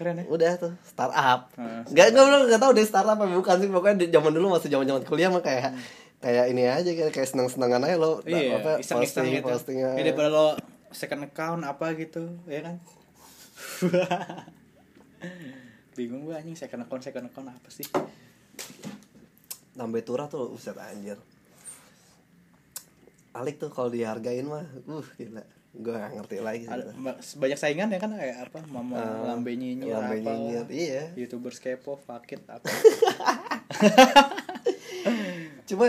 Keren 0.00 0.16
ya. 0.16 0.24
udah 0.26 0.52
tuh 0.56 0.72
startup 0.82 1.52
Ah, 1.54 1.84
nggak 1.84 2.06
nggak 2.08 2.24
belum 2.24 2.40
nggak 2.48 2.56
tahu 2.58 2.72
deh 2.72 2.82
startup 2.82 3.14
apa 3.14 3.28
bukan 3.28 3.56
sih 3.58 3.68
pokoknya 3.68 3.96
di 3.98 4.06
zaman 4.08 4.32
dulu 4.32 4.46
masih 4.50 4.68
zaman 4.68 4.88
zaman 4.88 5.04
kuliah 5.04 5.28
mah 5.28 5.40
kayak 5.40 5.76
kayak 6.18 6.44
ini 6.48 6.64
aja 6.64 6.88
kayak 6.88 7.12
kayak 7.12 7.28
seneng 7.28 7.46
senengan 7.46 7.80
aja 7.82 7.96
lo 7.96 8.20
Iya, 8.22 8.56
apa, 8.56 8.70
iseng-iseng 8.78 9.24
posting 9.24 9.36
gitu. 9.36 9.46
posting 9.46 9.76
Ya, 9.78 9.92
daripada 9.94 10.28
lo 10.28 10.46
second 10.90 11.22
account 11.22 11.62
apa 11.62 11.92
gitu, 11.94 12.24
ya 12.44 12.60
kan? 12.62 12.76
Bingung 15.92 16.24
gue 16.24 16.32
anjing 16.32 16.56
second 16.56 16.82
account 16.82 17.02
second 17.02 17.24
account 17.26 17.48
apa 17.50 17.68
sih? 17.68 17.84
nambah 19.70 20.02
turah 20.02 20.26
tuh 20.26 20.50
uset 20.50 20.76
anjir 20.76 21.16
Alik 23.30 23.56
tuh 23.56 23.68
kalau 23.68 23.88
dihargain 23.88 24.42
mah 24.42 24.66
uh 24.84 25.06
gila 25.14 25.40
gue 25.70 25.94
gak 25.94 26.18
ngerti 26.18 26.36
lagi 26.42 26.66
sih 26.66 26.74
Ada 26.74 26.90
banyak 27.38 27.58
saingan 27.58 27.94
ya 27.94 27.98
kan 28.02 28.10
kayak 28.10 28.50
apa 28.50 28.58
mama 28.66 28.98
Ah, 28.98 29.30
lambe 29.30 29.54
nyinyir 29.54 29.94
lambe 29.94 30.18
apa 30.18 30.30
nyinyir, 30.34 30.66
iya. 30.66 31.04
youtubers 31.14 31.62
kepo 31.62 31.94
fakit 32.02 32.42
apa. 32.50 32.66
Cuma 35.70 35.86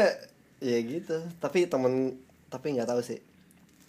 ya 0.62 0.78
gitu. 0.86 1.18
Tapi 1.42 1.66
temen 1.66 2.14
tapi 2.54 2.78
nggak 2.78 2.94
tahu 2.94 3.02
sih. 3.02 3.18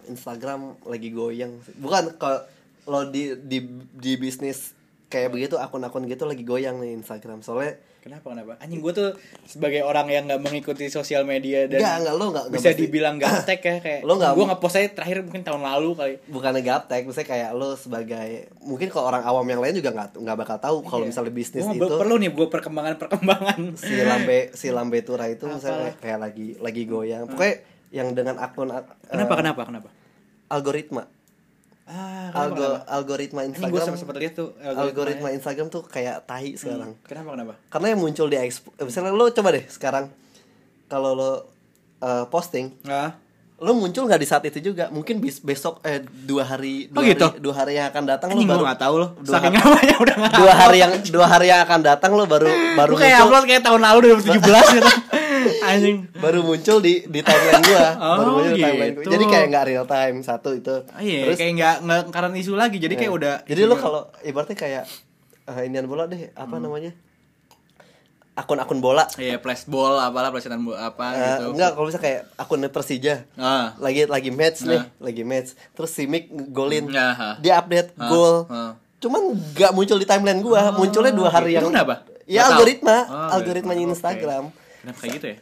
Instagram 0.08 0.80
lagi 0.88 1.12
goyang 1.14 1.60
sih. 1.62 1.76
bukan 1.78 2.16
kalau 2.18 2.42
lo 2.88 3.06
di 3.12 3.36
di 3.38 3.62
di 3.94 4.12
bisnis 4.18 4.74
kayak 5.06 5.30
begitu 5.30 5.54
akun-akun 5.60 6.08
gitu 6.08 6.24
lagi 6.24 6.42
goyang 6.42 6.80
nih 6.80 6.96
Instagram. 6.98 7.44
Soalnya 7.44 7.76
kenapa 8.02 8.26
kenapa? 8.28 8.58
Anjing 8.58 8.78
gue 8.78 8.90
tuh 8.90 9.08
sebagai 9.44 9.80
orang 9.80 10.04
yang 10.06 10.26
nggak 10.26 10.42
mengikuti 10.42 10.86
sosial 10.88 11.22
media 11.22 11.64
dan 11.64 11.78
Enggak, 11.78 11.96
enggak, 11.96 12.14
lo 12.14 12.24
enggak 12.28 12.46
bisa 12.50 12.68
mesti- 12.68 12.80
dibilang 12.82 13.16
gaptek 13.16 13.60
ya 13.64 13.76
kayak 13.78 14.00
Lo 14.02 14.12
nggak- 14.14 14.34
gue 14.34 14.44
ngepost 14.44 14.76
aja 14.76 14.88
terakhir 14.92 15.16
mungkin 15.22 15.40
tahun 15.40 15.62
lalu 15.62 15.90
kali. 15.94 16.14
Bukannya 16.26 16.60
gaptek, 16.60 17.02
misalnya 17.04 17.28
kayak 17.28 17.50
lo 17.52 17.68
sebagai 17.72 18.28
mungkin 18.60 18.86
kalau 18.88 19.06
orang 19.06 19.22
awam 19.22 19.46
yang 19.46 19.58
lain 19.58 19.72
juga 19.72 19.90
nggak 19.90 20.18
nggak 20.18 20.36
bakal 20.36 20.58
tahu 20.58 20.76
kalau 20.82 21.02
Iya. 21.02 21.08
misalnya 21.08 21.32
bisnis 21.32 21.62
Gua 21.62 21.78
itu 21.78 21.94
perlu 21.96 22.14
nih 22.18 22.30
gue 22.30 22.46
perkembangan 22.48 22.94
perkembangan 22.98 23.58
si 23.76 23.94
lambe 24.02 24.38
si 24.52 24.66
lambe 24.68 24.98
tura 25.00 25.26
itu 25.26 25.46
misalnya 25.46 25.88
Apalah. 25.88 26.02
kayak 26.02 26.18
lagi 26.20 26.46
lagi 26.58 26.82
goyang. 26.84 27.24
Pokoknya 27.24 27.54
yang 27.90 28.10
dengan 28.12 28.36
akun 28.36 28.66
kenapa 29.04 29.32
kenapa 29.36 29.62
kenapa? 29.62 29.88
algoritma 30.48 31.06
ah 31.84 32.30
Algo, 32.32 32.56
kenapa? 32.56 32.86
algoritma 32.88 33.40
Ini 33.42 33.50
gue 33.50 33.58
Instagram 33.68 33.94
sempat 33.96 34.16
lihat 34.16 34.34
tuh 34.34 34.48
algoritma 34.56 35.28
Instagram 35.30 35.66
tuh 35.68 35.82
kayak 35.84 36.22
tai 36.22 36.54
sekarang. 36.54 36.94
kenapa 37.00 37.28
kenapa 37.32 37.52
Karena 37.68 37.86
yang 37.90 38.00
muncul 38.00 38.26
di 38.26 38.36
expo, 38.36 38.70
eh, 38.72 38.82
misalnya 38.82 39.10
lo 39.10 39.26
coba 39.28 39.50
deh 39.50 39.66
sekarang 39.66 40.06
kalau 40.86 41.12
lo 41.12 41.30
uh, 41.98 42.24
posting 42.26 42.78
Nah, 42.82 43.18
lo 43.56 43.72
muncul 43.72 44.04
nggak 44.04 44.16
di 44.16 44.24
saat 44.24 44.42
itu 44.44 44.58
juga 44.64 44.88
mungkin 44.88 45.18
bis- 45.18 45.38
besok 45.38 45.82
eh 45.82 45.98
dua 46.02 46.42
hari 46.44 46.86
Oh, 46.88 46.98
dua 46.98 47.02
gitu? 47.08 47.24
hari 47.24 47.38
dua 47.40 47.54
hari 47.56 47.72
yang 47.74 47.86
akan 47.88 48.02
datang 48.04 48.28
lo 48.28 48.34
anjing 48.36 48.48
baru 48.48 48.62
nggak 48.64 48.80
tahu 48.80 48.94
loh. 48.96 49.10
dua 49.16 49.32
Saking 49.32 49.54
hari- 49.56 49.96
udah 49.96 50.16
dua 50.32 50.52
hari 50.52 50.78
yang 50.78 50.92
dua 51.08 51.26
hari 51.28 51.46
yang 51.48 51.60
akan 51.62 51.80
datang 51.80 52.10
lo 52.12 52.24
baru 52.24 52.46
baru 52.74 52.90
Lu 52.90 52.96
kayak 52.96 53.16
muncul 53.16 53.26
upload 53.28 53.44
kayak 53.44 53.62
tahun 53.62 53.80
lalu 53.80 53.98
2017 54.16 54.38
gitu. 54.72 54.90
Anjing. 55.74 55.96
baru 56.24 56.40
muncul 56.40 56.78
di 56.78 57.04
di 57.04 57.20
timeline 57.20 57.62
gua 57.62 57.86
Oh, 58.04 58.16
baru 58.16 58.30
muncul 58.32 58.50
di 58.50 58.60
timeline 58.60 58.92
gua. 58.92 59.02
gitu. 59.02 59.10
jadi 59.10 59.24
kayak 59.26 59.46
nggak 59.48 59.64
real 59.66 59.86
time 59.86 60.16
satu 60.20 60.50
itu 60.52 60.74
Ah, 60.88 61.00
Iya, 61.00 61.20
terus 61.24 61.38
kayak 61.38 61.52
nggak 61.54 61.74
nggak 61.80 62.00
karena 62.08 62.28
isu 62.34 62.52
lagi. 62.54 62.76
Jadi 62.76 62.94
kayak 62.94 63.08
eh, 63.08 63.16
udah 63.16 63.34
jadi 63.44 63.60
lo 63.62 63.74
kalau 63.76 64.00
ibaratnya 64.20 64.54
kayak 64.54 64.84
uh, 65.44 65.60
inian 65.60 65.84
bola 65.84 66.04
deh 66.04 66.30
apa 66.30 66.50
Hmm. 66.50 66.62
namanya 66.62 66.92
akun-akun 68.32 68.80
bola 68.80 69.04
Iya, 69.14 69.36
flashball 69.36 70.00
apalah, 70.00 70.32
pelecehan 70.32 70.56
apa 70.72 71.04
Eh, 71.06 71.20
gitu. 71.36 71.44
enggak 71.52 71.70
kalau 71.70 71.86
bisa 71.86 72.00
kayak 72.00 72.32
akun 72.34 72.64
Persija 72.66 73.28
Ah. 73.34 73.76
lagi 73.76 74.06
lagi 74.06 74.30
match 74.30 74.64
nih 74.64 74.80
Nah. 74.80 74.88
lagi 74.98 75.20
match 75.22 75.52
terus 75.70 75.90
si 75.90 76.06
Mick 76.06 76.26
golin 76.48 76.88
ha. 76.88 77.36
dia 77.38 77.56
update 77.56 77.92
Ah, 77.94 78.08
gol 78.08 78.48
ah. 78.48 78.72
cuman 78.98 79.22
nggak 79.36 79.72
muncul 79.72 80.00
di 80.00 80.06
timeline 80.06 80.40
gua 80.40 80.72
munculnya 80.72 81.12
dua 81.12 81.28
hari 81.28 81.52
Itu 81.52 81.56
yang 81.58 81.68
kenapa? 81.68 82.08
ya 82.24 82.40
tahu. 82.40 82.50
algoritma 82.54 82.96
Oh, 83.04 83.28
algoritmanya 83.36 83.82
oke. 83.82 83.90
Instagram 83.92 84.44
Kenapa 84.80 84.98
kayak 84.98 85.12
gitu 85.12 85.26
ya? 85.28 85.36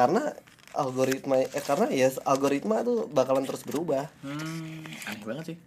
Karena 0.00 0.32
algoritma 0.72 1.36
eh 1.36 1.60
karena 1.60 1.86
ya 1.90 2.08
algoritma 2.24 2.80
tuh 2.80 3.04
bakalan 3.06 3.42
terus 3.42 3.60
berubah 3.60 4.08
Hmm, 4.20 4.80
aneh 5.04 5.20
banget 5.20 5.44
sih. 5.46 5.58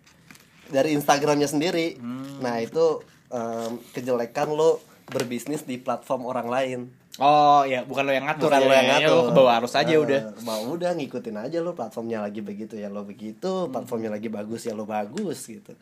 dari 0.65 0.89
Instagramnya 0.91 1.45
sendiri 1.45 1.95
Hmm. 1.95 2.39
nah 2.39 2.57
itu 2.57 2.99
em, 3.29 3.77
kejelekan 3.91 4.49
lo 4.49 4.81
berbisnis 5.05 5.61
di 5.61 5.77
platform 5.77 6.25
orang 6.25 6.47
lain 6.47 6.81
Oh, 7.15 7.61
ya 7.61 7.83
bukan 7.83 8.03
lo 8.03 8.11
yang 8.11 8.25
ngatur 8.25 8.49
bukan 8.49 8.57
ya, 8.57 8.65
lo 8.65 8.73
yang 8.73 8.87
ya, 8.87 8.93
ngatur 8.97 9.13
lo 9.13 9.21
ke 9.23 9.33
bawah 9.35 9.53
arus 9.55 9.73
aja 9.75 9.85
Nah, 9.87 10.01
udah. 10.01 10.21
mau 10.41 10.61
udah 10.67 10.91
ngikutin 10.93 11.37
aja 11.39 11.57
lo 11.59 11.71
platformnya 11.71 12.17
lagi 12.19 12.41
begitu 12.41 12.73
ya 12.73 12.89
lo 12.89 13.03
begitu 13.03 13.69
platformnya 13.69 14.09
lagi 14.09 14.29
bagus 14.29 14.63
ya 14.63 14.73
lo 14.73 14.81
bagus 14.83 15.45
gitu 15.45 15.77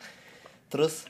terus 0.68 1.08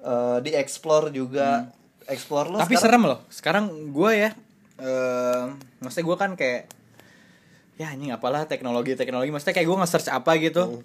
eh, 0.00 0.38
di 0.40 0.50
explore 0.52 1.10
juga 1.10 1.70
explore 2.04 2.48
lo 2.48 2.56
Hmm. 2.56 2.62
Tapi 2.62 2.74
sekarang- 2.74 2.82
serem 2.82 3.02
loh. 3.04 3.18
Sekarang 3.28 3.64
gue 3.88 4.10
ya, 4.16 4.30
eh 4.76 5.42
maksudnya 5.80 6.04
gue 6.04 6.16
kan 6.16 6.30
kayak 6.36 6.62
ya 7.76 7.92
anjing 7.92 8.12
apalah 8.12 8.48
teknologi 8.48 8.96
teknologi. 8.96 9.32
Maksudnya 9.32 9.56
kayak 9.56 9.68
gue 9.68 9.78
nge-search 9.84 10.08
apa 10.12 10.32
gitu. 10.40 10.80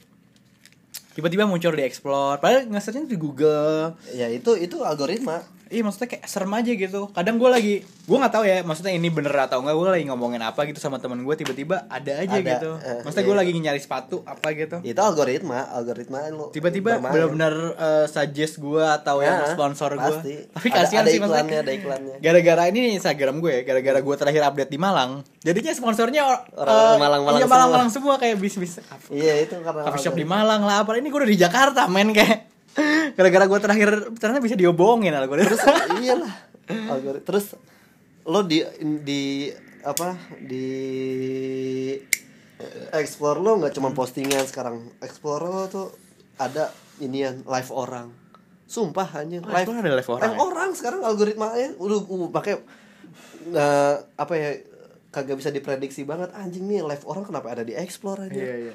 Tiba-tiba 1.11 1.43
muncul 1.43 1.75
di 1.75 1.83
explore 1.83 2.39
padahal 2.39 2.67
nge-searchnya 2.71 3.07
di 3.07 3.19
Google. 3.19 3.95
Ya 4.15 4.31
itu 4.31 4.55
itu 4.55 4.83
algoritma 4.83 5.43
Iya 5.72 5.82
maksudnya 5.82 6.09
kayak 6.11 6.28
serem 6.28 6.51
aja 6.51 6.67
gitu. 6.69 7.01
Kadang 7.09 7.39
gue 7.39 7.47
lagi, 7.47 7.74
gue 7.82 8.17
nggak 8.19 8.30
tahu 8.30 8.43
ya, 8.43 8.59
maksudnya 8.61 8.91
ini 8.91 9.07
bener 9.07 9.32
atau 9.32 9.63
enggak. 9.63 9.72
Gue 9.72 9.88
lagi 9.89 10.05
ngomongin 10.05 10.43
apa 10.43 10.67
gitu 10.67 10.78
sama 10.78 10.99
temen 10.99 11.24
gue, 11.24 11.32
tiba-tiba 11.34 11.88
ada 11.88 12.11
aja 12.19 12.36
Ada, 12.36 12.51
gitu. 12.51 12.72
eh, 12.78 12.99
Maksudnya 13.01 13.24
iya. 13.24 13.30
gue 13.32 13.38
lagi 13.39 13.51
nyari 13.57 13.80
sepatu 13.80 14.19
apa 14.22 14.51
gitu. 14.51 14.84
itu 14.84 14.99
algoritma 14.99 15.72
algoritma 15.72 16.28
lo 16.28 16.51
Tiba-tiba 16.51 16.99
bermain. 16.99 17.07
bener-bener 17.09 17.55
eh, 17.74 18.05
suggest 18.05 18.59
gue 18.59 18.84
atau 18.84 19.24
yang 19.24 19.39
Ya, 19.39 19.47
sponsor 19.49 19.95
gue. 19.95 20.17
Tapi 20.51 20.67
kasihan 20.69 21.07
sih 21.07 21.15
iklannya, 21.15 21.39
maksudnya. 21.39 21.59
ada 21.63 21.72
iklannya. 21.72 22.15
Gara-gara 22.19 22.63
ini 22.67 22.80
Instagram 22.93 23.39
gue 23.39 23.51
ya, 23.55 23.61
gara-gara 23.63 23.99
gue 24.03 24.15
terakhir 24.19 24.41
update 24.45 24.69
di 24.69 24.78
Malang. 24.78 25.24
Jadinya 25.39 25.72
sponsornya 25.72 26.22
or- 26.28 26.43
Orang 26.53 26.76
eh, 26.76 26.99
Malang-Malang 26.99 27.39
iya. 27.39 27.47
Malang-Malang 27.47 27.89
semua 27.89 28.19
kayak 28.19 28.36
bis-bis 28.38 28.84
iya 29.07 29.39
itu 29.39 29.55
karena 29.55 29.88
coffee 29.88 30.03
shop 30.03 30.13
di. 30.13 30.28
Malang 30.28 30.61
lah 30.61 30.84
apa. 30.84 30.93
Ini 30.93 31.07
gue 31.07 31.19
udah 31.22 31.32
di 31.32 31.39
Jakarta 31.39 31.88
men 31.88 32.11
kayak. 32.11 32.51
Gara-gara 33.11 33.45
gue 33.45 33.59
terakhir 33.59 33.89
ternyata 34.15 34.39
bisa 34.39 34.55
diobongin 34.55 35.11
algoritma. 35.11 35.99
iyalah 35.99 36.34
algoritma 36.88 37.26
terus 37.26 37.45
lo 38.24 38.41
di 38.41 38.63
di 39.01 39.51
apa 39.82 40.13
di 40.39 40.67
explore 42.93 43.38
lo 43.38 43.57
nggak 43.57 43.74
cuma 43.74 43.89
postingan 43.91 44.45
sekarang 44.45 44.80
explore 44.99 45.43
lo 45.43 45.63
tuh 45.67 45.88
ada 46.38 46.69
inian 46.97 47.43
live 47.43 47.72
orang 47.72 48.13
sumpah 48.63 49.19
hanya 49.19 49.41
Oh, 49.41 49.51
explore 49.51 49.78
ada 49.78 49.91
live 49.91 50.11
orang 50.11 50.32
ya? 50.32 50.38
orang 50.39 50.69
sekarang 50.72 51.01
algoritmanya 51.01 51.69
udah 51.76 51.97
uh, 51.99 52.30
pakai 52.30 52.53
eh, 53.49 53.95
apa 54.15 54.34
ya 54.34 54.49
kagak 55.09 55.36
bisa 55.36 55.49
diprediksi 55.49 56.05
banget 56.05 56.32
anjing 56.32 56.63
nih 56.63 56.80
live 56.80 57.03
orang 57.03 57.26
kenapa 57.26 57.51
ada 57.51 57.61
di 57.61 57.74
explore 57.74 58.24
aja 58.24 58.38
Iya, 58.38 58.55
iya. 58.61 58.74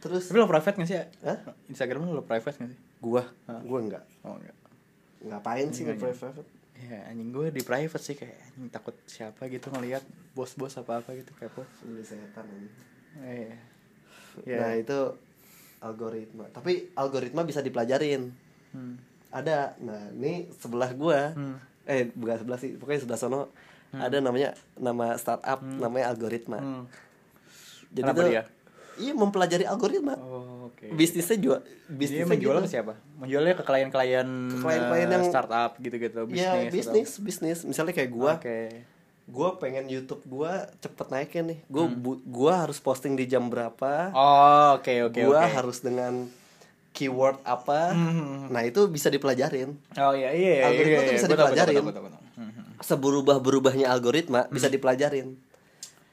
terus 0.00 0.30
Tapi 0.30 0.38
lo 0.38 0.46
private 0.46 0.76
gak 0.78 0.88
sih? 0.88 0.96
ya? 0.96 1.04
Hah? 1.26 1.38
Instagram 1.68 2.08
lo 2.08 2.24
private 2.24 2.56
gak 2.56 2.70
sih? 2.72 2.78
Gua 3.04 3.24
gua 3.68 3.78
enggak 3.84 4.04
Oh 4.24 4.40
enggak. 4.40 4.56
ngapain 5.24 5.68
sih 5.72 5.84
Enggak, 5.84 6.16
nge-private 6.16 6.64
Ya 6.74 7.06
anjing 7.06 7.30
gue 7.30 7.54
di 7.54 7.62
private 7.62 8.02
sih 8.02 8.18
kayak 8.18 8.34
anjing 8.34 8.66
takut 8.68 8.96
siapa 9.06 9.46
gitu 9.46 9.70
ngelihat 9.70 10.02
bos-bos 10.34 10.74
apa-apa 10.74 11.14
gitu 11.14 11.30
kepo. 11.38 11.62
Ini 11.86 12.02
setan 12.02 12.44
ini. 12.50 12.68
Eh. 13.22 13.54
Ya. 14.42 14.58
Nah 14.58 14.72
itu 14.74 14.98
algoritma. 15.78 16.50
Tapi 16.50 16.90
algoritma 16.98 17.46
bisa 17.46 17.62
dipelajarin. 17.62 18.34
Hmm. 18.74 18.98
Ada. 19.30 19.78
Nah 19.78 20.10
ini 20.18 20.50
sebelah 20.50 20.90
gua. 20.98 21.30
Hmm. 21.38 21.62
Eh 21.86 22.10
bukan 22.10 22.42
sebelah 22.42 22.58
sih. 22.58 22.74
Pokoknya 22.74 23.06
sebelah 23.06 23.20
sono. 23.22 23.42
Ada 23.94 24.18
namanya 24.18 24.58
nama 24.74 25.14
startup 25.14 25.62
namanya 25.62 26.10
algoritma. 26.10 26.58
Hmm. 26.58 26.84
Jadi 27.94 28.02
Kenapa 28.02 28.18
tuh, 28.18 28.30
dia? 28.34 28.42
Iya 28.96 29.12
mempelajari 29.12 29.64
algoritma. 29.64 30.14
Oh, 30.16 30.68
oke. 30.68 30.86
Bisnisnya 30.90 31.36
juga 31.36 31.58
Dia 31.60 31.90
bisnisnya 31.90 32.26
menjual 32.26 32.56
gitu. 32.60 32.70
siapa? 32.70 32.92
Menjualnya 33.16 33.54
ke 33.54 33.62
klien-klien 33.62 34.28
Ke 34.48 34.56
klien-klien 34.58 35.06
eh, 35.06 35.12
yang- 35.12 35.26
startup 35.26 35.76
gitu-gitu, 35.76 36.20
bisnis. 36.24 36.40
Iya 36.40 36.50
atau- 36.52 36.72
bisnis 36.72 37.10
bisnis. 37.18 37.58
Misalnya 37.62 37.92
kayak 37.92 38.10
gua. 38.10 38.32
Oke. 38.36 38.86
Gua 39.24 39.56
pengen 39.56 39.88
YouTube 39.88 40.20
gua 40.24 40.68
cepet 40.78 41.06
naikin 41.08 41.44
nih. 41.46 41.58
Gua 41.66 41.86
bu- 41.86 42.20
gua 42.22 42.62
harus 42.62 42.76
posting 42.76 43.14
di 43.14 43.24
jam 43.24 43.46
berapa. 43.46 44.08
Hmm. 44.08 44.14
Oh, 44.14 44.68
oke 44.76 44.92
oke 45.08 45.20
gua 45.20 45.42
oke. 45.42 45.52
harus 45.54 45.80
dengan 45.80 46.28
keyword 46.90 47.40
apa. 47.42 47.90
Hmm. 47.90 48.46
Nah 48.48 48.62
itu 48.62 48.86
bisa 48.86 49.08
dipelajarin. 49.08 49.74
Oh 49.94 50.12
iya 50.12 50.30
iya 50.30 50.50
iya. 50.54 50.64
Algoritma 50.64 50.92
iya, 50.92 51.00
tuh 51.00 51.06
iya. 51.06 51.16
bisa 51.16 51.26
tahu, 51.26 51.30
gua 51.30 51.36
tahu, 51.36 51.46
dipelajarin. 51.48 51.82
Hmm, 52.34 52.50
hmm. 52.52 52.64
seberubah-berubahnya 52.78 53.86
algoritma 53.88 54.40
bisa 54.48 54.68
dipelajarin. 54.68 55.34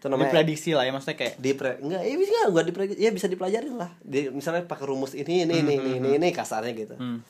Itu 0.02 0.10
namanya 0.10 0.34
Diprediksi 0.34 0.74
lah 0.74 0.82
ya 0.82 0.92
maksudnya 0.92 1.14
kayak 1.16 1.34
dipre 1.38 1.78
enggak 1.78 2.02
ya 2.02 2.16
bisa 2.18 2.34
enggak 2.44 2.66
dipre 2.66 2.84
ya 2.92 3.10
bisa 3.12 3.28
dipelajarin 3.28 3.76
lah. 3.76 3.94
Di, 4.02 4.20
misalnya 4.28 4.66
pakai 4.66 4.84
rumus 4.84 5.14
ini 5.14 5.46
ini 5.46 5.62
ini 5.62 5.74
ini, 5.78 5.92
ini 5.96 6.10
ini 6.18 6.28
kasarnya 6.32 6.74
gitu. 6.74 6.98
hmm. 6.98 7.22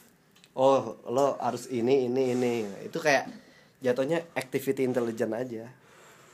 Oh, 0.51 0.99
lo 1.05 1.35
harus 1.37 1.67
ini 1.67 2.07
ini 2.07 2.31
ini. 2.31 2.53
Itu 2.81 2.97
kayak 2.97 3.27
jatuhnya 3.77 4.23
activity 4.33 4.83
intelligent 4.83 5.31
aja. 5.31 5.67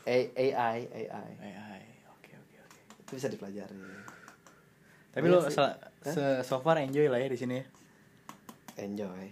A, 0.05 0.17
AI 0.29 0.77
AI. 0.87 1.29
AI. 1.39 1.81
Oke 2.11 2.33
oke 2.33 2.55
oke. 2.59 2.79
Itu 2.99 3.11
bisa 3.13 3.27
dipelajarin. 3.27 3.77
Tapi 5.11 5.25
lo 5.25 5.41
sih. 5.43 5.53
sel- 5.53 5.77
se- 6.03 6.41
so 6.43 6.57
far 6.59 6.77
enjoy 6.77 7.05
lah 7.05 7.17
ya 7.17 7.27
di 7.27 7.35
sini. 7.35 7.61
Enjoy. 8.75 9.25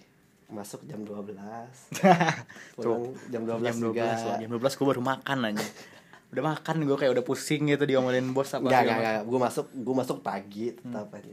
Masuk 0.48 0.86
jam 0.86 1.02
12. 1.02 1.34
Tuh. 1.34 2.02
Pulang 2.78 3.14
jam 3.30 3.42
12 3.42 3.62
jam 3.64 3.76
12 3.76 3.82
juga. 3.84 4.06
loh. 4.06 4.38
Jam 4.38 4.50
12 4.52 4.74
gue 4.76 4.88
baru 4.88 5.02
makan 5.04 5.40
aja. 5.48 5.66
Udah 6.36 6.44
makan 6.52 6.84
gue 6.84 6.98
kayak 7.00 7.12
udah 7.16 7.24
pusing 7.24 7.72
gitu 7.72 7.88
diomelin 7.88 8.36
bos 8.36 8.52
apa 8.52 8.68
segala 8.68 8.84
enggak, 8.84 8.98
enggak. 9.00 9.20
Gue 9.24 9.40
masuk, 9.40 9.66
gue 9.72 9.96
masuk 9.96 10.18
pagi 10.20 10.76
tetap 10.76 11.08
aja. 11.16 11.32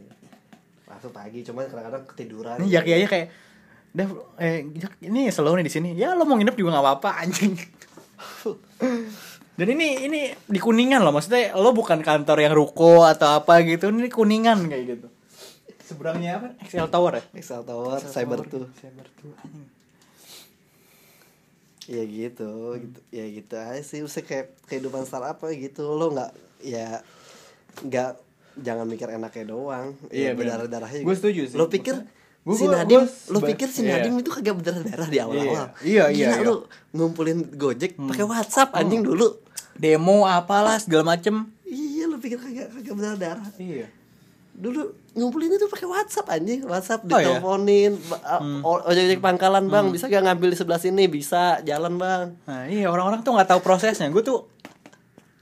Masuk 0.87 1.11
pagi, 1.11 1.43
cuman 1.43 1.67
kadang-kadang 1.67 2.03
ketiduran. 2.07 2.57
Ini 2.63 2.71
Jaki 2.71 2.91
aja 2.95 3.07
kayak 3.11 3.29
Dah, 3.93 4.09
eh, 4.41 4.65
ini 5.05 5.29
slow 5.29 5.53
nih 5.53 5.69
di 5.69 5.73
sini. 5.73 5.91
Ya 5.93 6.17
lo 6.17 6.25
mau 6.25 6.41
nginep 6.41 6.57
juga 6.57 6.79
nggak 6.79 6.85
apa-apa 6.87 7.11
anjing. 7.21 7.53
Dan 9.53 9.69
ini 9.69 10.09
ini 10.09 10.21
di 10.49 10.57
kuningan 10.57 11.05
loh, 11.05 11.13
maksudnya 11.13 11.53
lo 11.61 11.77
bukan 11.77 12.01
kantor 12.01 12.41
yang 12.41 12.57
ruko 12.57 13.05
atau 13.05 13.37
apa 13.37 13.61
gitu, 13.61 13.93
ini 13.93 14.09
kuningan 14.09 14.65
kayak 14.65 14.97
gitu. 14.97 15.07
Seberangnya 15.85 16.41
apa? 16.41 16.49
XL 16.65 16.89
Tower 16.89 17.21
ya? 17.21 17.23
Excel 17.37 17.61
Tower, 17.69 18.01
Cyber 18.01 18.49
tuh. 18.49 18.65
Cyber 18.81 19.07
tuh. 19.21 19.37
anjing. 19.45 19.82
Ya 21.91 22.03
gitu, 22.07 22.79
gitu. 22.79 22.99
Ya 23.11 23.25
gitu 23.27 23.55
aja 23.59 23.83
sih. 23.83 24.01
Usah 24.05 24.23
kayak 24.23 24.55
kehidupan 24.71 25.07
startup 25.07 25.39
apa 25.39 25.51
gitu. 25.55 25.97
Lo 25.99 26.13
nggak 26.15 26.31
ya 26.63 27.03
nggak 27.83 28.11
jangan 28.61 28.87
mikir 28.87 29.09
enaknya 29.11 29.45
doang. 29.49 29.97
Iya, 30.13 30.33
ya, 30.33 30.39
benar. 30.39 30.63
berdarah-darahnya. 30.63 31.03
Gua 31.03 31.17
setuju 31.17 31.43
sih. 31.49 31.57
Lo 31.59 31.67
pikir 31.73 31.97
Gua- 32.43 32.59
si 32.59 32.67
Nadim, 32.67 33.07
gua 33.07 33.33
lo 33.33 33.39
pikir 33.39 33.69
si 33.71 33.87
iya. 33.87 34.03
Nadim 34.03 34.19
itu 34.19 34.31
kagak 34.35 34.55
berdarah-darah 34.59 35.09
di 35.09 35.19
awal-awal. 35.23 35.67
Iya, 35.87 36.11
iya, 36.11 36.29
Gila, 36.35 36.37
iya. 36.43 36.47
Lo 36.47 36.67
ngumpulin 36.91 37.39
Gojek 37.55 37.95
pakai 37.95 38.27
WhatsApp 38.27 38.75
anjing 38.75 39.07
dulu. 39.07 39.39
Demo 39.79 40.27
apalah 40.27 40.77
segala 40.83 41.17
macem. 41.17 41.49
Iya, 41.65 42.11
lo 42.11 42.19
pikir 42.19 42.37
kagak 42.43 42.75
kagak 42.75 42.95
berdarah-darah. 42.99 43.47
Iya. 43.57 43.87
Dulu 44.63 44.83
ngumpulin 45.13 45.51
itu 45.51 45.67
pakai 45.67 45.85
WhatsApp 45.85 46.31
anjing 46.31 46.63
WhatsApp 46.63 47.03
Oh, 47.03 47.11
iya? 47.11 47.35
diteleponin 47.35 47.99
o- 48.63 48.79
ojek 48.87 49.03
ojek 49.05 49.21
pangkalan 49.21 49.67
bang 49.67 49.91
bisa 49.91 50.07
gak 50.07 50.23
ngambil 50.23 50.49
di 50.49 50.57
sebelah 50.57 50.79
sini 50.79 51.11
bisa 51.11 51.59
jalan 51.63 51.99
bang 51.99 52.39
Nah 52.47 52.71
iya 52.71 52.87
orang-orang 52.87 53.21
tuh 53.21 53.35
nggak 53.35 53.49
tahu 53.49 53.61
prosesnya. 53.61 54.07
Gue 54.09 54.23
tuh 54.23 54.47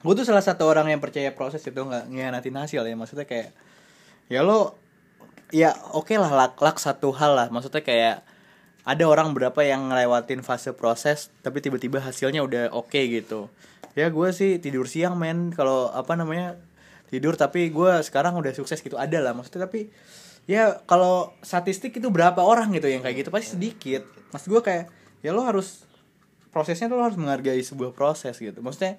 gue 0.00 0.14
tuh 0.14 0.24
salah 0.24 0.40
satu 0.40 0.64
orang 0.64 0.88
yang 0.88 0.98
percaya 0.98 1.28
proses 1.30 1.60
itu 1.60 1.76
nggak 1.76 2.08
ngianatin 2.08 2.56
hasil 2.56 2.80
ya. 2.80 2.96
Maksudnya 2.96 3.28
kayak 3.28 3.52
ya 4.26 4.40
lo 4.40 4.72
ya 5.50 5.70
oke 5.92 6.14
lah 6.14 6.32
lak 6.32 6.56
lak 6.56 6.80
satu 6.80 7.12
hal 7.12 7.36
lah. 7.36 7.46
Maksudnya 7.46 7.84
kayak 7.84 8.24
ada 8.80 9.04
orang 9.04 9.36
berapa 9.36 9.60
yang 9.60 9.92
ngelewatin 9.92 10.40
fase 10.40 10.72
proses 10.72 11.28
tapi 11.38 11.60
tiba-tiba 11.60 12.00
hasilnya 12.00 12.40
udah 12.40 12.72
oke 12.72 12.96
gitu. 12.96 13.52
ya 13.92 14.06
gue 14.06 14.28
sih 14.30 14.56
tidur 14.56 14.86
siang 14.86 15.14
men 15.14 15.50
kalau 15.50 15.90
apa 15.90 16.14
namanya 16.14 16.56
tidur 17.10 17.34
tapi 17.34 17.68
gue 17.68 17.92
sekarang 18.06 18.38
udah 18.38 18.54
sukses 18.54 18.80
gitu. 18.80 18.96
Ada 18.96 19.18
lah 19.20 19.32
maksudnya 19.34 19.66
tapi 19.66 19.90
ya 20.48 20.80
kalau 20.88 21.34
statistik 21.44 21.98
itu 21.98 22.08
berapa 22.08 22.38
orang 22.40 22.72
gitu 22.72 22.88
yang 22.88 23.02
kayak 23.02 23.26
gitu 23.26 23.30
pasti 23.34 23.58
sedikit. 23.58 24.06
Maksud 24.32 24.48
gue 24.48 24.62
kayak 24.62 24.84
ya 25.20 25.34
lo 25.34 25.44
harus 25.44 25.84
prosesnya 26.54 26.88
tuh 26.88 26.96
lo 26.98 27.04
harus 27.04 27.18
menghargai 27.18 27.60
sebuah 27.60 27.92
proses 27.92 28.38
gitu. 28.38 28.62
Maksudnya 28.62 28.96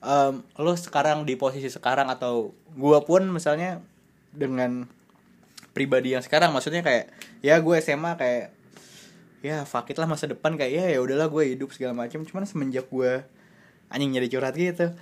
em, 0.00 0.40
lo 0.56 0.72
sekarang 0.78 1.28
di 1.28 1.34
posisi 1.36 1.68
sekarang 1.68 2.08
atau 2.08 2.54
gue 2.74 2.98
pun 3.04 3.26
misalnya 3.28 3.82
dengan 4.30 4.86
pribadi 5.74 6.14
yang 6.14 6.22
sekarang 6.22 6.50
maksudnya 6.50 6.82
kayak 6.82 7.10
ya 7.42 7.58
gue 7.62 7.76
SMA 7.78 8.18
kayak 8.18 8.54
ya 9.40 9.64
fuck 9.64 9.88
it 9.88 9.96
lah 9.96 10.04
masa 10.04 10.28
depan 10.28 10.58
kayak 10.58 10.72
ya 10.72 10.84
ya 10.92 10.98
udahlah 11.00 11.30
gue 11.32 11.56
hidup 11.56 11.72
segala 11.72 11.96
macam 11.96 12.26
cuman 12.26 12.44
semenjak 12.44 12.86
gue 12.90 13.24
anjing 13.88 14.12
jadi 14.12 14.28
curhat 14.28 14.54
gitu 14.58 14.92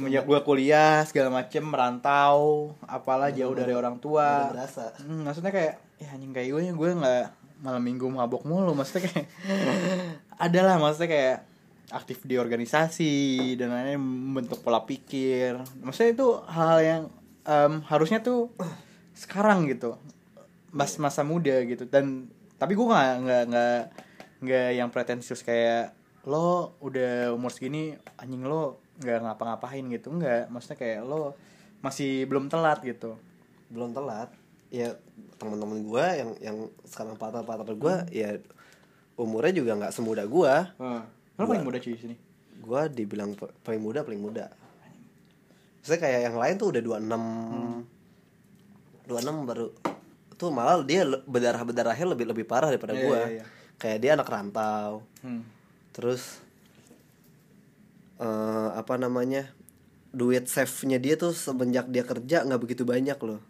semenjak 0.00 0.24
gue 0.24 0.40
kuliah 0.48 1.04
segala 1.04 1.28
macem 1.28 1.60
merantau 1.60 2.72
apalah 2.88 3.28
jauh 3.28 3.52
dari 3.52 3.76
orang 3.76 4.00
tua. 4.00 4.48
Berasa. 4.48 4.96
Hmm, 4.96 5.28
maksudnya 5.28 5.52
kayak 5.52 5.76
ya 6.00 6.08
anjing 6.16 6.32
kayak 6.32 6.48
gue 6.56 6.62
gue 6.72 6.90
nggak 6.96 7.24
malam 7.60 7.84
minggu 7.84 8.08
mabok 8.08 8.48
mulu. 8.48 8.72
Maksudnya 8.72 9.12
kayak 9.12 9.28
adalah 10.48 10.80
maksudnya 10.80 11.12
kayak 11.12 11.38
aktif 11.92 12.24
di 12.24 12.40
organisasi 12.40 13.12
dan 13.60 13.76
lain-lain 13.76 14.00
membentuk 14.00 14.64
pola 14.64 14.80
pikir. 14.88 15.60
Maksudnya 15.84 16.16
itu 16.16 16.28
hal 16.48 16.78
yang 16.80 17.02
em, 17.44 17.84
harusnya 17.84 18.24
tuh 18.24 18.48
sekarang 19.12 19.68
gitu 19.68 20.00
mas 20.72 20.96
masa 20.96 21.20
muda 21.20 21.60
gitu. 21.68 21.84
Dan 21.84 22.32
tapi 22.56 22.72
gue 22.72 22.88
nggak 22.88 23.14
nggak 23.20 23.42
nggak 23.52 23.80
nggak 24.40 24.68
yang 24.80 24.88
pretensius 24.88 25.44
kayak 25.44 25.92
lo 26.24 26.76
udah 26.80 27.36
umur 27.36 27.52
segini 27.52 27.96
anjing 28.16 28.44
lo 28.48 28.80
nggak 29.00 29.18
ngapa-ngapain 29.24 29.84
gitu. 29.88 30.12
Nggak 30.12 30.48
maksudnya 30.48 30.76
kayak 30.76 31.00
lo 31.02 31.34
masih 31.80 32.24
belum 32.24 32.46
telat 32.46 32.80
gitu. 32.80 33.16
Belum 33.68 33.90
telat. 33.90 34.28
Ya 34.70 34.94
teman-teman 35.36 35.82
gue 35.82 36.04
yang 36.14 36.30
yang 36.38 36.56
sekarang 36.84 37.16
partner-partner 37.16 37.74
gue 37.74 37.94
ya 38.12 38.38
umurnya 39.16 39.52
juga 39.56 39.72
nggak 39.76 39.92
semuda 39.92 40.24
gue 40.24 40.54
lo 41.36 41.42
paling 41.42 41.64
muda 41.64 41.76
cuy 41.76 41.96
sini? 41.96 42.16
gue 42.60 42.82
dibilang 42.92 43.32
paling 43.64 43.80
muda 43.80 44.04
paling 44.04 44.20
muda. 44.20 44.52
Saya 45.80 45.96
kayak 45.96 46.20
yang 46.28 46.36
lain 46.36 46.54
tuh 46.54 46.68
udah 46.70 46.82
26 46.84 47.08
26 49.08 49.48
baru 49.48 49.66
tuh 50.36 50.48
malah 50.48 50.80
dia 50.80 51.02
berdarah 51.24 51.60
berdarahnya 51.60 52.06
lebih 52.12 52.26
lebih 52.28 52.44
parah 52.44 52.68
daripada 52.68 52.92
Iya, 52.92 53.02
gue 53.02 53.20
iya, 53.20 53.28
iya. 53.40 53.44
kayak 53.76 53.98
dia 53.98 54.10
anak 54.14 54.28
rantau. 54.28 55.02
Hmm. 55.20 55.42
terus 55.90 56.38
eh 58.20 58.26
apa 58.72 58.94
namanya 58.94 59.48
duit 60.10 60.44
save 60.44 60.68
nya 60.84 60.98
dia 60.98 61.14
tuh 61.14 61.32
semenjak 61.32 61.86
dia 61.86 62.02
kerja 62.02 62.44
nggak 62.44 62.60
begitu 62.60 62.84
banyak 62.84 63.16
loh 63.18 63.40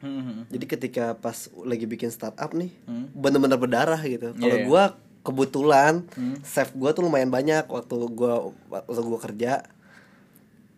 Hmm, 0.00 0.48
jadi 0.48 0.64
ketika 0.66 1.04
pas 1.14 1.36
lagi 1.60 1.84
bikin 1.84 2.08
startup 2.08 2.50
nih 2.52 2.72
Hmm. 2.84 3.12
bener-bener 3.12 3.54
berdarah 3.54 4.00
gitu 4.00 4.32
kalau 4.34 4.48
Iya, 4.50 4.56
iya. 4.56 4.66
gua 4.66 4.82
kebetulan 5.20 6.08
Hmm. 6.10 6.40
save 6.42 6.72
gua 6.72 6.90
tuh 6.90 7.04
lumayan 7.04 7.28
banyak 7.28 7.68
waktu 7.68 7.94
gua 8.10 8.48
waktu 8.66 8.96
gua 9.04 9.20
kerja 9.20 9.52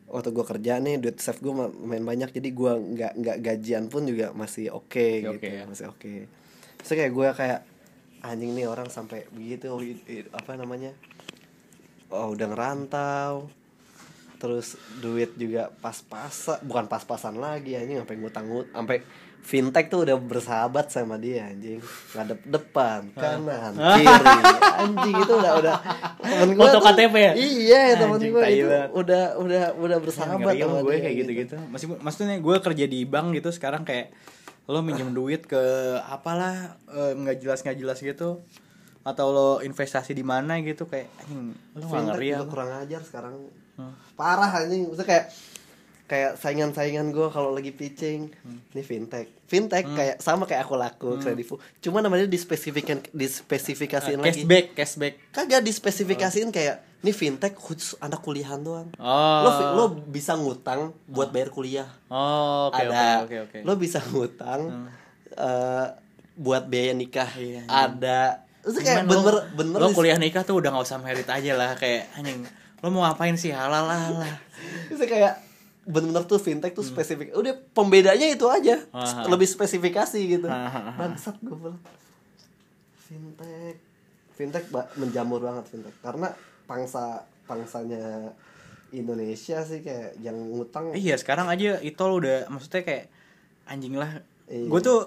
waktu 0.06 0.28
gua 0.28 0.44
kerja 0.44 0.76
nih 0.76 0.98
duit 0.98 1.16
save 1.16 1.38
gua 1.38 1.54
ma- 1.56 1.72
lumayan 1.72 2.02
banyak 2.02 2.30
jadi 2.32 2.48
gua 2.50 2.76
nggak 2.76 3.12
nggak 3.16 3.36
gajian 3.40 3.86
pun 3.86 4.04
juga 4.04 4.34
masih 4.34 4.68
oke 4.68 4.90
Masih 4.92 5.22
gitu 5.22 5.38
oke 5.38 5.48
ya. 5.48 5.62
masih 5.64 5.86
oke 5.86 6.14
terus 6.76 6.90
kayak 6.90 7.12
gua 7.12 7.28
kayak 7.30 7.60
anjing 8.20 8.52
nih 8.52 8.66
orang 8.66 8.86
sampai 8.88 9.24
begitu 9.30 9.70
apa 10.32 10.52
namanya 10.52 10.92
oh 12.12 12.36
udah 12.36 12.46
ngerantau. 12.52 13.48
Terus 14.36 14.74
duit 14.98 15.32
juga 15.38 15.70
pas-pasan 15.80 16.60
bukan 16.66 16.90
pas-pasan 16.90 17.38
lagi 17.38 17.78
anjing 17.78 18.02
sampai 18.02 18.16
ngutang 18.18 18.46
ngutang 18.50 18.74
sampai 18.74 18.98
fintech 19.42 19.90
tuh 19.90 20.06
udah 20.06 20.18
bersahabat 20.18 20.90
sama 20.90 21.14
dia 21.18 21.46
anjing. 21.46 21.78
Ngadep 22.14 22.40
depan 22.46 23.10
kanan 23.14 23.72
kiri 23.74 24.06
anjing 24.82 25.16
itu 25.18 25.32
udah 25.34 25.52
udah 25.62 25.74
temen 26.22 26.48
gua 26.58 26.64
Foto 26.70 26.78
KTP 26.82 27.14
ya? 27.18 27.32
iya 27.38 27.82
temen 27.98 28.18
gue 28.18 28.42
itu 28.50 28.78
udah 28.94 29.38
udah 29.38 29.64
udah 29.78 29.98
bersahabat 29.98 30.54
sama 30.58 30.78
gue 30.82 30.94
dia 30.94 31.02
kayak 31.06 31.16
gitu-gitu. 31.22 31.56
Masih 31.70 31.86
maksudnya 32.02 32.36
gue 32.38 32.56
kerja 32.58 32.84
di 32.86 33.00
bank 33.06 33.38
gitu 33.38 33.50
sekarang 33.54 33.86
kayak 33.86 34.10
lo 34.70 34.78
minjem 34.82 35.10
duit 35.10 35.42
ke 35.46 35.58
apalah 36.06 36.78
eh, 36.86 37.12
nggak 37.18 37.42
jelas 37.42 37.66
nggak 37.66 37.78
jelas 37.82 37.98
gitu 37.98 38.38
atau 39.02 39.26
lo 39.34 39.48
investasi 39.60 40.14
di 40.14 40.22
mana 40.22 40.62
gitu 40.62 40.86
kayak 40.86 41.10
anjing 41.22 41.54
lo 41.74 41.86
ngeri 41.90 42.28
ya 42.34 42.46
kurang 42.46 42.70
ajar 42.86 43.02
sekarang. 43.02 43.34
Parah 44.14 44.50
anjing. 44.62 44.86
Maksudnya 44.86 45.08
kayak 45.08 45.26
kayak 46.06 46.32
saingan-saingan 46.36 47.08
gue 47.10 47.26
kalau 47.32 47.50
lagi 47.50 47.74
pitching. 47.74 48.30
Ini 48.70 48.82
fintech. 48.84 49.26
Fintech 49.48 49.84
kayak 49.90 50.16
sama 50.22 50.46
kayak 50.46 50.68
aku 50.68 50.74
laku 50.78 51.10
kredivo 51.18 51.58
cuma 51.82 52.00
namanya 52.00 52.24
dispesifikan 52.30 53.02
dispesifikasiin 53.10 54.22
lagi. 54.22 54.46
cashback 54.46 54.66
cashback. 54.78 55.14
Kagak 55.34 55.60
dispesifikasiin 55.66 56.48
kayak 56.54 56.84
ini 57.02 57.10
fintech 57.10 57.58
khusus 57.58 57.98
anak 57.98 58.22
kuliahan 58.22 58.62
doang. 58.62 58.88
Oh. 59.02 59.40
Lo 59.42 59.50
lo 59.74 59.84
bisa 60.06 60.38
ngutang 60.38 60.94
buat 61.10 61.34
bayar 61.34 61.50
kuliah. 61.50 61.88
Oh 62.06 62.70
oke 62.70 62.78
oke 62.78 62.94
ada. 62.94 63.26
oke 63.26 63.36
oke 63.50 63.58
lo 63.66 63.72
bisa 63.74 63.98
ngutang 64.06 64.86
eh, 65.34 65.86
buat 66.36 66.64
biaya 66.68 66.94
nikah. 66.96 67.28
Iya, 67.36 67.66
ada 67.68 68.46
itu 68.62 68.78
kayak 68.78 69.02
Cuman 69.02 69.10
bener 69.10 69.24
lo, 69.28 69.40
bener 69.52 69.78
lo 69.78 69.88
kuliah 69.90 70.16
nikah 70.16 70.42
tuh 70.42 70.56
udah 70.56 70.70
nggak 70.70 70.84
usah 70.84 70.98
merit 70.98 71.26
aja 71.26 71.52
lah 71.52 71.74
kayak 71.74 72.14
anjing 72.14 72.46
lo 72.78 72.88
mau 72.88 73.02
ngapain 73.02 73.34
sih 73.34 73.50
halal 73.50 73.84
lah 73.84 74.00
lah 74.12 74.34
Itu 74.86 75.02
kayak 75.02 75.38
bener-bener 75.82 76.22
tuh 76.24 76.38
fintech 76.38 76.70
tuh 76.72 76.82
spesifik. 76.84 77.30
Udah 77.32 77.58
pembedanya 77.72 78.22
itu 78.24 78.46
aja. 78.46 78.78
Hmm. 78.88 79.02
Aha. 79.02 79.26
Lebih 79.26 79.46
spesifikasi 79.46 80.14
gitu. 80.14 80.46
Bangsat 80.46 81.38
gue 81.38 81.50
bilang. 81.52 81.78
Fintech. 82.96 83.76
Fintech 84.32 84.64
ba- 84.68 84.88
menjamur 84.94 85.38
banget 85.38 85.66
fintech 85.68 85.94
karena 86.00 86.32
pangsa 86.64 87.20
pangsanya 87.44 88.32
Indonesia 88.90 89.60
sih 89.60 89.80
kayak 89.80 90.16
yang 90.18 90.34
ngutang 90.34 90.92
iya 90.92 91.14
sekarang 91.14 91.46
aja 91.46 91.76
itu 91.78 91.98
lo 91.98 92.16
udah 92.16 92.48
maksudnya 92.48 92.82
kayak 92.82 93.10
anjing 93.64 93.94
lah 93.94 94.22
Iya. 94.44 94.68
gue 94.68 94.80
tuh 94.80 94.98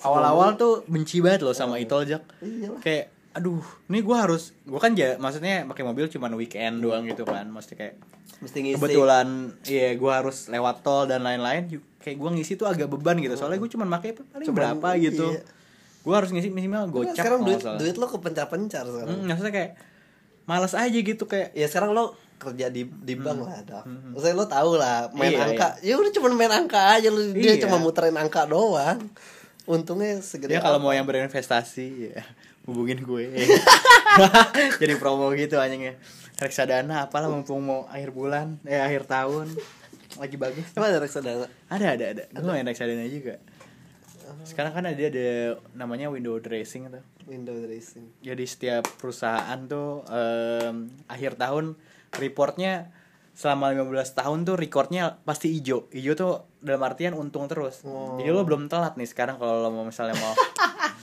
awal-awal 0.00 0.54
tuh 0.54 0.82
benci 0.86 1.20
banget 1.20 1.42
loh 1.42 1.52
sama 1.52 1.76
Itol 1.76 2.02
Jak 2.04 2.22
Iya 2.40 2.68
lah. 2.68 2.80
kayak 2.80 3.06
aduh 3.32 3.58
ini 3.88 3.98
gue 3.98 4.14
harus 4.14 4.54
gue 4.60 4.78
kan 4.78 4.94
ja, 4.94 5.14
maksudnya 5.16 5.62
pakai 5.64 5.82
mobil 5.82 6.06
cuma 6.08 6.30
weekend 6.30 6.78
doang 6.78 7.02
gitu 7.04 7.22
kan 7.22 7.46
maksudnya 7.46 7.78
kayak 7.80 7.94
mesti 8.38 8.58
ngisi. 8.60 8.76
kebetulan 8.78 9.26
iya 9.64 9.88
gue 9.92 10.12
harus 10.12 10.46
lewat 10.46 10.76
tol 10.80 11.04
dan 11.04 11.20
lain-lain 11.20 11.66
kayak 11.98 12.14
gue 12.14 12.30
ngisi 12.32 12.54
tuh 12.54 12.66
agak 12.66 12.86
beban 12.86 13.18
gitu 13.18 13.34
soalnya 13.34 13.58
gue 13.58 13.66
cuma 13.68 13.86
pakai 13.88 14.14
paling 14.14 14.46
Cuman, 14.46 14.54
berapa 14.54 14.88
gitu 15.00 15.30
iya. 15.30 15.42
gue 16.00 16.14
harus 16.14 16.30
ngisi 16.30 16.48
minimal 16.48 16.86
gocap 16.88 17.16
sekarang 17.16 17.40
duit 17.42 17.58
salah. 17.58 17.78
duit 17.78 17.96
lo 17.96 18.06
kepencar-pencar 18.06 18.84
sekarang. 18.84 19.08
Hmm, 19.10 19.26
maksudnya 19.26 19.50
kayak 19.50 19.70
malas 20.44 20.72
aja 20.72 20.92
gitu 20.94 21.24
kayak 21.24 21.50
Ya 21.52 21.64
sekarang 21.64 21.90
lo 21.90 22.12
kerja 22.36 22.68
di 22.68 22.84
di 22.84 23.14
bank 23.16 23.40
lah, 23.40 23.64
Daf. 23.64 23.88
Maksudnya 23.88 24.36
lo 24.36 24.44
tau 24.44 24.76
lah 24.76 25.08
main 25.10 25.32
Hmm. 25.32 25.40
Iya, 25.40 25.44
angka. 25.48 25.68
Ya 25.80 25.94
udah 25.96 26.12
cuma 26.12 26.28
main 26.30 26.52
angka 26.52 26.76
aja 26.92 27.08
lo 27.08 27.18
dia 27.32 27.56
Iya. 27.56 27.64
cuma 27.64 27.80
muterin 27.80 28.12
angka 28.14 28.44
doang. 28.44 29.00
Untungnya 29.64 30.20
segede 30.20 30.56
dia 30.56 30.60
kalau 30.60 30.76
apa. 30.78 30.84
mau 30.84 30.92
yang 30.92 31.08
berinvestasi 31.08 32.12
ya 32.12 32.22
hubungin 32.68 33.00
gue. 33.00 33.32
Jadi 34.80 34.94
promo 34.96 35.32
gitu 35.36 35.60
anjingnya 35.60 35.96
reksadana 36.34 37.06
apalah 37.06 37.30
mumpung 37.30 37.62
mau 37.62 37.80
akhir 37.86 38.10
bulan 38.10 38.58
eh 38.66 38.80
akhir 38.80 39.06
tahun. 39.06 39.48
Lagi 40.14 40.36
bagus. 40.38 40.66
Emang 40.76 40.88
ada 40.90 41.00
reksadana? 41.02 41.46
ada 41.70 41.86
ada 41.94 42.04
ada. 42.12 42.22
Gue 42.28 42.50
main 42.50 42.66
reksadana 42.66 43.06
juga. 43.08 43.40
Sekarang 44.44 44.72
kan 44.72 44.84
ada 44.84 44.98
ada 44.98 45.60
namanya 45.76 46.08
window 46.12 46.36
dressing 46.40 46.88
tuh. 46.90 47.04
Window 47.24 47.56
dressing. 47.56 48.12
jadi 48.20 48.44
setiap 48.44 48.84
perusahaan 49.00 49.56
tuh 49.64 50.04
em, 50.12 50.92
akhir 51.08 51.40
tahun 51.40 51.72
reportnya 52.20 52.92
selama 53.34 53.72
15 53.72 54.12
tahun 54.12 54.38
tuh 54.44 54.56
recordnya 54.60 55.18
pasti 55.24 55.50
hijau. 55.56 55.88
Hijau 55.90 56.14
tuh 56.14 56.34
dalam 56.64 56.80
artian 56.80 57.12
untung 57.12 57.44
terus 57.44 57.84
Oh. 57.84 58.16
jadi 58.16 58.32
lo 58.32 58.42
belum 58.42 58.66
telat 58.66 58.96
nih 58.96 59.04
sekarang 59.04 59.36
kalau 59.36 59.60
lo 59.60 59.68
mau 59.68 59.84
misalnya 59.84 60.16
mau 60.16 60.32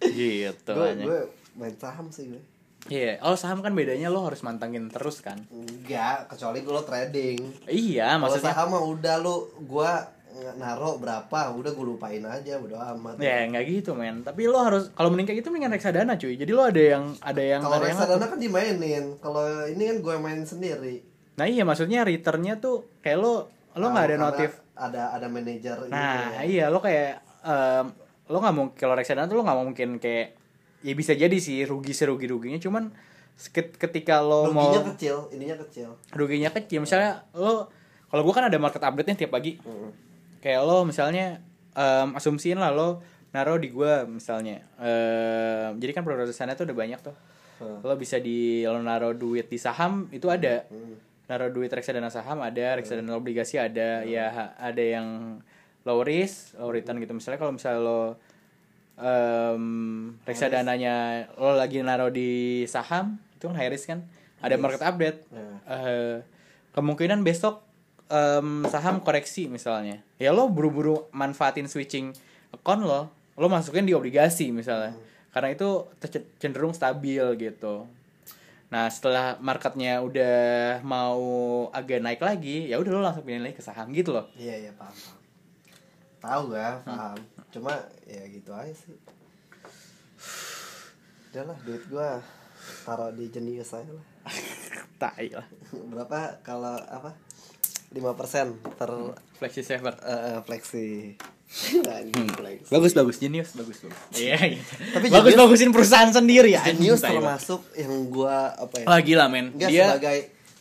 gitu 0.00 0.72
Gue 0.72 0.92
gue 0.94 1.20
main 1.56 1.74
saham 1.74 2.12
sih 2.12 2.28
gue. 2.28 2.42
Iya, 2.86 3.18
oh 3.26 3.34
saham 3.34 3.66
kan 3.66 3.74
bedanya 3.74 4.06
lo 4.06 4.22
harus 4.22 4.46
mantengin 4.46 4.86
terus 4.86 5.18
kan. 5.18 5.42
Enggak, 5.50 6.30
kecuali 6.30 6.62
lo 6.62 6.86
trading. 6.86 7.66
Iya, 7.66 8.14
Kalau 8.14 8.30
maksudnya 8.30 8.54
saham 8.54 8.68
mah 8.78 8.84
udah 8.86 9.16
lo 9.18 9.50
gua 9.66 10.06
naro 10.54 10.94
berapa, 10.94 11.50
udah 11.50 11.72
gue 11.72 11.82
lupain 11.82 12.22
aja, 12.22 12.60
udah 12.60 12.94
amat. 12.94 13.16
ya 13.18 13.48
nggak 13.48 13.64
gitu 13.66 13.96
men. 13.96 14.22
Tapi 14.22 14.46
lo 14.46 14.60
harus 14.60 14.92
kalau 14.94 15.10
mending 15.10 15.26
kayak 15.26 15.38
gitu 15.42 15.48
mendingan 15.50 15.74
reksadana 15.74 16.14
cuy. 16.14 16.36
Jadi 16.36 16.52
lo 16.52 16.62
ada 16.62 16.78
yang 16.78 17.04
ada 17.18 17.42
yang 17.42 17.60
Kalau 17.64 17.74
ada 17.74 17.86
yang 17.88 17.98
reksadana 17.98 18.26
kan 18.28 18.38
dimainin, 18.38 19.04
kalau 19.18 19.42
ini 19.66 19.82
kan 19.82 19.96
gue 19.98 20.14
main 20.20 20.40
sendiri. 20.46 21.02
Nah 21.40 21.46
iya 21.48 21.64
maksudnya 21.66 22.04
returnnya 22.04 22.60
tuh 22.60 23.00
kayak 23.02 23.18
lo 23.18 23.48
lo 23.74 23.86
nggak 23.90 24.04
ada 24.04 24.14
Karena 24.14 24.26
notif. 24.30 24.50
Ada 24.76 25.10
ada 25.10 25.26
manajer 25.26 25.88
Nah 25.88 26.36
ini. 26.38 26.52
iya 26.52 26.68
lo 26.68 26.78
kayak 26.78 27.16
em, 27.42 27.86
lo 28.26 28.36
nggak 28.36 28.54
mau 28.54 28.64
kalau 28.72 28.92
reksadana 28.92 29.24
tuh 29.24 29.34
lo 29.34 29.42
nggak 29.42 29.58
mungkin 29.58 29.88
kayak 29.96 30.36
ya 30.80 30.92
bisa 30.92 31.12
jadi 31.12 31.32
sih 31.34 31.64
rugi 31.64 31.90
serugi 31.90 32.26
ruginya 32.26 32.56
cuman 32.56 32.92
Ket- 33.36 33.74
ketika 33.74 34.20
lo 34.20 34.48
mau 34.48 34.68
ruginya 34.68 34.84
kecil 34.90 35.16
ininya 35.30 35.56
kecil. 35.60 35.92
Ruginya 36.10 36.48
kecil. 36.50 36.80
Misalnya 36.80 37.24
lo 37.32 37.68
kalau 38.06 38.22
gua 38.22 38.32
kan 38.34 38.46
ada 38.46 38.56
market 38.56 38.80
update 38.80 39.04
nya 39.06 39.16
tiap 39.18 39.32
pagi. 39.32 39.60
Kayak 40.38 40.60
lo 40.62 40.84
misalnya 40.84 41.40
em, 41.72 42.08
asumsiin 42.12 42.56
lah 42.56 42.70
lo 42.70 43.04
naro 43.30 43.56
di 43.56 43.68
gua 43.68 44.04
misalnya. 44.04 44.64
Em, 44.76 45.76
jadi 45.76 45.92
kan 45.92 46.00
produsennya 46.00 46.52
tuh 46.52 46.64
udah 46.64 46.76
banyak 46.76 47.00
tuh. 47.02 47.16
Hmm. 47.56 47.80
lo 47.80 47.96
bisa 47.96 48.16
di 48.16 48.60
lo 48.62 48.76
naro 48.78 49.12
duit 49.12 49.48
di 49.48 49.56
saham 49.56 50.12
itu 50.12 50.28
ada 50.28 50.68
naro 51.26 51.50
duit 51.50 51.70
reksadana 51.70 52.06
saham 52.06 52.38
ada 52.38 52.78
reksadana 52.78 53.18
obligasi 53.18 53.58
ada 53.58 54.06
ya 54.06 54.30
ha- 54.30 54.54
ada 54.62 54.82
yang 54.82 55.38
low 55.82 56.02
risk 56.06 56.54
low 56.58 56.70
return 56.70 57.02
gitu. 57.02 57.14
Misalnya 57.14 57.38
kalau 57.42 57.52
misalnya 57.54 57.80
lo 57.82 58.00
em, 58.98 59.64
reksadananya 60.22 60.94
lo 61.38 61.54
lagi 61.58 61.82
naro 61.82 62.10
di 62.10 62.62
saham 62.70 63.18
itu 63.36 63.50
kan 63.50 63.56
high 63.58 63.70
risk 63.70 63.90
kan? 63.90 64.00
Ada 64.42 64.54
market 64.60 64.82
update. 64.82 65.18
Nah. 65.32 65.58
Eh, 65.66 66.16
kemungkinan 66.76 67.26
besok 67.26 67.62
em, 68.06 68.62
saham 68.70 69.02
koreksi 69.02 69.50
misalnya. 69.50 70.02
Ya 70.22 70.30
lo 70.30 70.46
buru-buru 70.46 71.10
manfaatin 71.10 71.66
switching 71.66 72.14
account 72.54 72.86
lo 72.86 73.10
lo 73.36 73.46
masukin 73.50 73.84
di 73.84 73.92
obligasi 73.92 74.54
misalnya. 74.54 74.94
Karena 75.34 75.52
itu 75.52 75.84
cenderung 76.40 76.72
stabil 76.72 77.20
gitu 77.36 77.84
nah 78.66 78.90
setelah 78.90 79.38
marketnya 79.38 80.02
udah 80.02 80.36
mau 80.82 81.22
agak 81.70 82.02
naik 82.02 82.18
lagi 82.18 82.66
ya 82.66 82.82
udah 82.82 82.90
lo 82.90 83.00
langsung 83.06 83.22
pindah 83.22 83.46
lagi 83.46 83.56
ke 83.58 83.64
saham 83.64 83.94
gitu 83.94 84.10
loh. 84.10 84.26
Iya 84.34 84.68
iya 84.68 84.72
paham 84.74 84.94
paham. 84.94 85.18
Tahu 86.18 86.42
gak 86.50 86.74
paham. 86.82 87.18
Cuma 87.54 87.72
ya 88.08 88.22
gitu 88.26 88.50
aja 88.50 88.74
sih. 88.74 88.98
Udah 91.30 91.42
lah 91.52 91.58
duit 91.62 91.82
gua 91.86 92.18
taruh 92.82 93.14
di 93.14 93.30
jenius 93.30 93.70
saya 93.70 93.86
lah. 93.86 94.06
Tai 95.02 95.26
lah. 95.30 95.46
Berapa 95.94 96.42
kalau 96.42 96.74
apa? 96.90 97.14
5% 97.94 98.02
per 98.74 98.90
flexi 99.38 99.62
saver. 99.62 99.94
Eh, 100.02 100.42
fleksi 100.42 101.14
Fleksi. 101.46 102.68
bagus 102.68 102.92
bagus 102.92 103.16
genius 103.16 103.50
bagus 103.52 103.78
bagus 103.80 103.98
iya 104.18 104.34
gitu. 104.36 104.72
Tapi 104.92 105.06
bagus 105.08 105.30
Genius- 105.30 105.40
bagusin 105.40 105.70
perusahaan 105.70 106.10
sendiri 106.10 106.50
ya 106.50 106.62
Jenius 106.64 107.00
lah. 107.00 107.10
termasuk 107.12 107.62
yang 107.72 107.92
gua 108.06 108.50
apa 108.52 108.82
ya 108.82 108.86
Wah 108.86 109.00
gila 109.00 109.24
men 109.26 109.54
dia 109.54 109.94
sebagai 109.94 110.18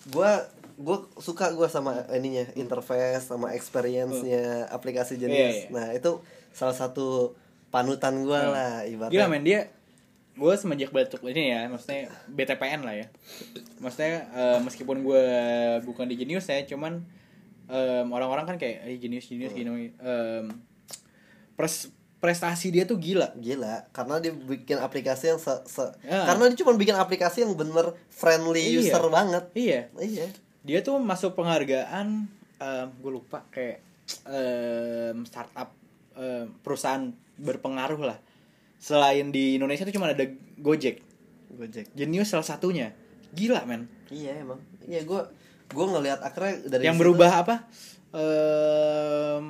gua 0.08 0.32
gua 0.76 0.98
suka 1.18 1.52
gua 1.52 1.66
sama 1.66 2.06
ininya 2.12 2.46
interface 2.54 3.26
sama 3.26 3.52
experience-nya 3.52 4.70
aplikasi 4.70 5.16
Iya, 5.16 5.22
jenis. 5.22 5.56
iya. 5.56 5.68
Nah, 5.70 5.88
itu 5.92 6.22
salah 6.52 6.74
satu 6.74 7.34
panutan 7.68 8.22
gua 8.22 8.40
lah 8.46 8.72
ibaratnya. 8.84 9.12
Gila 9.12 9.28
men 9.28 9.42
dia 9.42 9.62
gue 10.34 10.52
semenjak 10.54 10.92
batuk 10.92 11.24
ini 11.24 11.48
ya 11.50 11.64
maksudnya 11.66 12.12
BTPN 12.28 12.84
lah 12.84 12.92
ya 12.94 13.08
maksudnya 13.78 14.28
eh, 14.30 14.60
meskipun 14.60 15.00
gue 15.00 15.24
bukan 15.82 16.06
di 16.06 16.16
Genius 16.16 16.46
ya 16.46 16.60
cuman 16.66 17.08
em, 17.66 18.04
orang-orang 18.06 18.44
kan 18.46 18.58
kayak 18.58 18.84
eh, 18.84 19.00
Genius 19.00 19.26
Genius 19.26 19.56
gini 19.56 19.96
em, 19.96 20.52
pres 21.56 21.90
prestasi 22.16 22.70
dia 22.70 22.84
tuh 22.84 22.98
gila 22.98 23.36
Gila, 23.36 23.86
karena 23.92 24.18
dia 24.18 24.32
bikin 24.32 24.78
aplikasi 24.78 25.30
yang 25.30 25.38
se, 25.38 25.52
se- 25.66 25.94
Ya. 26.02 26.26
karena 26.26 26.50
dia 26.50 26.58
cuma 26.58 26.74
bikin 26.74 26.94
aplikasi 26.94 27.42
yang 27.42 27.54
bener 27.54 27.94
friendly 28.08 28.60
Iya. 28.74 28.96
user 28.96 29.04
banget. 29.08 29.46
iya 29.54 29.82
Iya. 29.94 30.28
dia 30.62 30.80
tuh 30.82 30.98
masuk 30.98 31.34
penghargaan 31.34 32.26
gue 32.98 33.12
lupa 33.12 33.46
kayak 33.48 33.84
em, 34.26 35.22
startup 35.24 35.70
em, 36.14 36.50
perusahaan 36.60 37.10
berpengaruh 37.38 38.02
lah 38.02 38.18
selain 38.78 39.30
di 39.30 39.56
Indonesia 39.56 39.84
tuh 39.84 39.94
cuma 39.94 40.10
ada 40.10 40.26
Gojek 40.58 41.04
Gojek. 41.52 41.94
Genius 41.94 42.30
salah 42.30 42.44
satunya 42.44 42.96
gila 43.32 43.64
men 43.64 43.86
Iya 44.08 44.40
emang. 44.40 44.58
Iya 44.82 45.04
gua 45.04 45.30
gua 45.68 45.86
ngelihat 45.92 46.22
akhirnya 46.22 46.70
dari 46.70 46.84
yang 46.84 46.96
situ 46.96 47.04
berubah 47.04 47.32
apa 47.38 47.56
Em, 48.16 49.48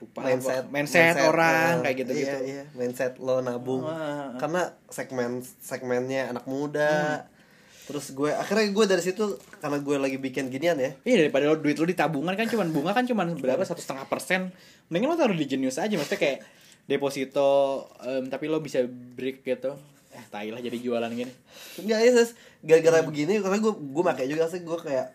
lupa 0.00 0.24
mindset 0.24 0.64
apa. 0.64 0.72
mindset, 0.72 1.14
orang 1.28 1.72
eh, 1.76 1.82
kayak 1.84 1.96
gitu 2.00 2.12
gitu 2.16 2.36
iya, 2.40 2.40
iya. 2.40 2.64
mindset 2.72 3.20
lo 3.20 3.44
nabung 3.44 3.84
ah. 3.84 4.32
karena 4.40 4.72
segmen 4.88 5.44
segmennya 5.60 6.32
anak 6.32 6.48
muda 6.48 7.20
Hmm. 7.20 7.96
terus 7.98 8.14
gue 8.14 8.30
akhirnya 8.30 8.70
gue 8.70 8.84
dari 8.86 9.02
situ 9.02 9.34
karena 9.58 9.82
gue 9.82 9.96
lagi 9.98 10.14
bikin 10.16 10.46
ginian 10.46 10.78
ya 10.78 10.94
iya 11.02 11.26
daripada 11.26 11.50
lo 11.50 11.58
duit 11.58 11.74
lo 11.74 11.84
di 11.84 11.98
tabungan 11.98 12.38
kan 12.38 12.46
cuman 12.46 12.70
bunga 12.70 12.94
kan 12.94 13.02
cuman 13.02 13.34
berapa 13.34 13.60
satu 13.66 13.82
setengah 13.82 14.06
persen 14.06 14.54
mendingan 14.88 15.10
lo 15.10 15.16
taruh 15.18 15.34
di 15.34 15.42
Genius 15.44 15.76
aja 15.82 15.90
maksudnya 15.98 16.22
kayak 16.22 16.38
deposito 16.86 17.86
em, 18.06 18.30
tapi 18.30 18.46
lo 18.46 18.62
bisa 18.62 18.86
break 18.86 19.42
gitu 19.42 19.74
eh 20.10 20.24
tai 20.30 20.54
lah 20.54 20.62
jadi 20.62 20.78
jualan 20.78 21.10
gini 21.10 21.34
Enggak 21.82 21.98
ya 22.02 22.10
Sis. 22.14 22.30
Hmm. 22.30 22.66
gara-gara 22.66 23.02
begini 23.02 23.42
karena 23.42 23.58
gue 23.58 23.72
gue 23.74 24.04
pakai 24.06 24.26
juga 24.30 24.46
sih 24.46 24.62
gue 24.62 24.78
kayak 24.78 25.10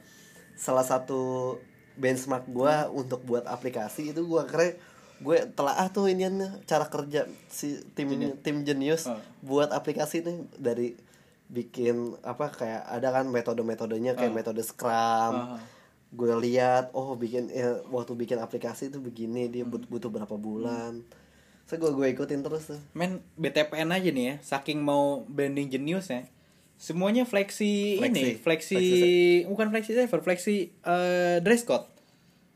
salah 0.60 0.84
satu 0.84 1.56
benchmark 1.96 2.46
gue 2.48 2.76
untuk 2.92 3.24
buat 3.24 3.46
aplikasi 3.46 4.12
itu 4.12 4.22
gue 4.22 4.40
akhirnya 4.40 4.76
gue 5.16 5.38
telah 5.50 5.88
tuh 5.88 6.06
iniannya 6.06 6.64
cara 6.64 6.86
kerja 6.86 7.24
si 7.48 7.80
tim 7.92 8.12
tim 8.38 8.62
Genius 8.62 9.06
Oh. 9.06 9.16
buat 9.42 9.70
aplikasi 9.70 10.20
ini 10.20 10.34
dari 10.54 11.00
bikin 11.46 12.20
apa 12.22 12.50
kayak 12.50 12.84
ada 12.84 13.14
kan 13.14 13.26
metode-metodenya 13.26 14.14
kayak 14.14 14.32
Oh. 14.32 14.36
metode 14.36 14.60
Scrum 14.60 15.34
Oh. 15.34 15.60
gue 16.12 16.34
lihat 16.42 16.92
oh 16.92 17.14
bikin 17.14 17.48
ya, 17.48 17.80
waktu 17.88 18.12
bikin 18.14 18.38
aplikasi 18.38 18.88
itu 18.88 19.00
begini 19.00 19.48
dia 19.48 19.64
Hmm. 19.64 19.72
but- 19.72 19.88
butuh 19.88 20.10
berapa 20.10 20.36
bulan 20.36 21.00
so 21.64 21.76
gue 21.76 21.90
gue 21.90 22.08
ikutin 22.12 22.40
terus 22.40 22.68
tuh 22.68 22.80
men 22.92 23.24
BTPN 23.36 23.90
aja 23.90 24.10
nih 24.10 24.26
ya 24.26 24.36
saking 24.40 24.80
mau 24.80 25.24
branding 25.26 25.66
Genius 25.68 26.08
ya 26.08 26.28
semuanya 26.76 27.24
flexi, 27.24 27.98
Flexi. 27.98 28.12
ini 28.12 28.24
flexi, 28.36 28.76
Flexi 28.76 29.04
bukan 29.48 29.68
flexi 29.70 29.92
saver 29.94 30.22
flexi 30.22 30.56
eh, 30.82 31.38
dress 31.40 31.64
code. 31.64 31.88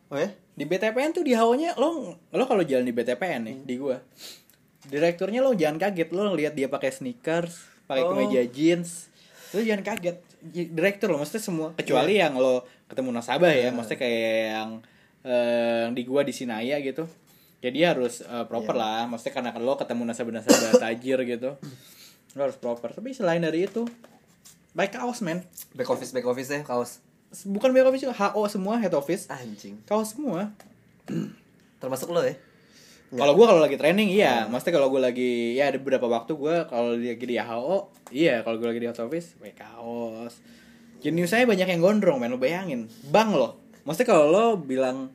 Oh 0.10 0.18
ya? 0.18 0.30
Di 0.54 0.64
BTPN 0.64 1.12
tuh 1.12 1.24
di 1.24 1.32
hawanya 1.32 1.72
lo 1.76 2.20
lo 2.30 2.44
kalau 2.44 2.62
jalan 2.62 2.84
di 2.84 2.92
BTPN 2.92 3.42
nih 3.46 3.58
di 3.64 3.76
gua 3.76 3.98
direkturnya 4.82 5.40
lo 5.40 5.54
jangan 5.54 5.80
kaget 5.80 6.10
lo 6.12 6.34
lihat 6.34 6.54
dia 6.54 6.68
pakai 6.68 6.90
sneakers 6.90 7.54
pakai 7.86 8.04
Oh. 8.04 8.12
kemeja 8.14 8.44
jeans 8.46 9.08
lo 9.52 9.60
jangan 9.60 9.84
kaget. 9.84 10.18
Direktur 10.72 11.12
lo 11.12 11.20
maksudnya 11.20 11.44
semua 11.44 11.68
kecuali 11.76 12.16
yang 12.16 12.36
lo 12.36 12.64
ketemu 12.88 13.12
nasabah 13.14 13.52
ya 13.52 13.70
maksudnya 13.72 14.00
kayak 14.00 14.24
yang 14.52 14.70
eh, 15.22 15.86
di 15.92 16.02
gua 16.04 16.22
di 16.24 16.32
Sinaya 16.32 16.80
gitu. 16.80 17.08
Ya 17.60 17.70
dia 17.72 17.92
harus 17.92 18.20
eh, 18.20 18.46
proper 18.46 18.76
Iya. 18.76 18.82
lah 18.84 19.00
maksudnya 19.08 19.34
karena 19.36 19.50
lo 19.56 19.76
ketemu 19.76 20.04
nasabah-nasabah 20.08 20.72
tajir 20.78 21.20
gitu 21.24 21.56
lo 22.36 22.42
harus 22.42 22.56
proper. 22.56 22.92
Tapi 22.92 23.12
selain 23.12 23.40
dari 23.40 23.64
itu 23.64 23.84
baik 24.78 24.96
kaos 24.96 25.26
men 25.26 25.42
back 25.74 25.90
office 25.90 26.12
back 26.14 26.26
office 26.26 26.50
ya 26.50 26.62
kaos 26.62 27.02
bukan 27.46 27.70
back 27.74 27.90
office 27.90 28.04
juga 28.06 28.16
HO 28.18 28.42
semua 28.50 28.78
head 28.78 28.94
office 28.94 29.30
anjing 29.30 29.78
kaos 29.86 30.14
semua 30.14 30.54
termasuk 31.80 32.12
lo 32.12 32.22
ya. 32.22 32.36
Kalau 33.10 33.34
gue 33.34 33.42
kalau 33.42 33.58
lagi 33.58 33.74
training 33.74 34.14
iya, 34.14 34.46
maksudnya 34.46 34.78
kalau 34.78 34.94
gue 34.94 35.02
lagi 35.02 35.58
ya 35.58 35.74
ada 35.74 35.82
beberapa 35.82 36.06
waktu 36.06 36.38
gue 36.38 36.56
kalau 36.70 36.94
lagi 36.94 37.26
di 37.26 37.42
HO, 37.42 37.90
iya 38.14 38.46
kalau 38.46 38.62
gue 38.62 38.70
lagi 38.70 38.82
di 38.86 38.86
hot 38.86 39.02
office 39.02 39.34
pakai 39.42 39.58
kaos. 39.58 40.38
Jenius 41.02 41.34
saya 41.34 41.50
banyak 41.50 41.66
yang 41.66 41.82
gondrong, 41.82 42.22
men 42.22 42.30
lo 42.30 42.38
bayangin. 42.38 42.86
Bang 43.10 43.34
lo. 43.34 43.58
Maksudnya 43.82 44.14
kalau 44.14 44.26
lo 44.30 44.46
bilang 44.62 45.10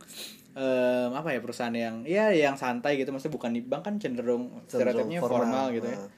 em, 0.59 1.11
apa 1.15 1.31
ya 1.31 1.39
perusahaan 1.39 1.71
yang 1.71 2.03
ya 2.03 2.35
yang 2.35 2.59
santai 2.59 2.99
gitu, 2.99 3.15
maksudnya 3.15 3.39
bukan 3.39 3.55
di 3.55 3.63
bank 3.63 3.87
kan 3.87 3.95
cenderung 4.03 4.51
stereotipnya 4.67 5.23
formal, 5.23 5.71
gitu 5.71 5.87
ya. 5.87 5.95
Nah. 5.95 6.11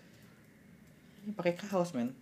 Ini 1.28 1.32
pakai 1.36 1.60
kaos, 1.60 1.92
men. 1.92 2.16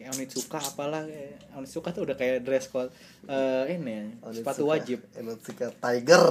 Kayak 0.00 0.16
Onitsuka 0.16 0.56
apalah 0.56 1.04
kayak 1.04 1.52
Onitsuka 1.52 1.92
tuh 1.92 2.02
udah 2.02 2.16
kayak 2.16 2.40
dress 2.40 2.66
code 2.66 2.88
eh 3.26 3.68
ini 3.70 4.16
sepatu 4.32 4.64
Onitsuka- 4.64 4.70
wajib. 4.72 4.98
Onitsuka 5.12 5.66
Tiger 5.76 6.24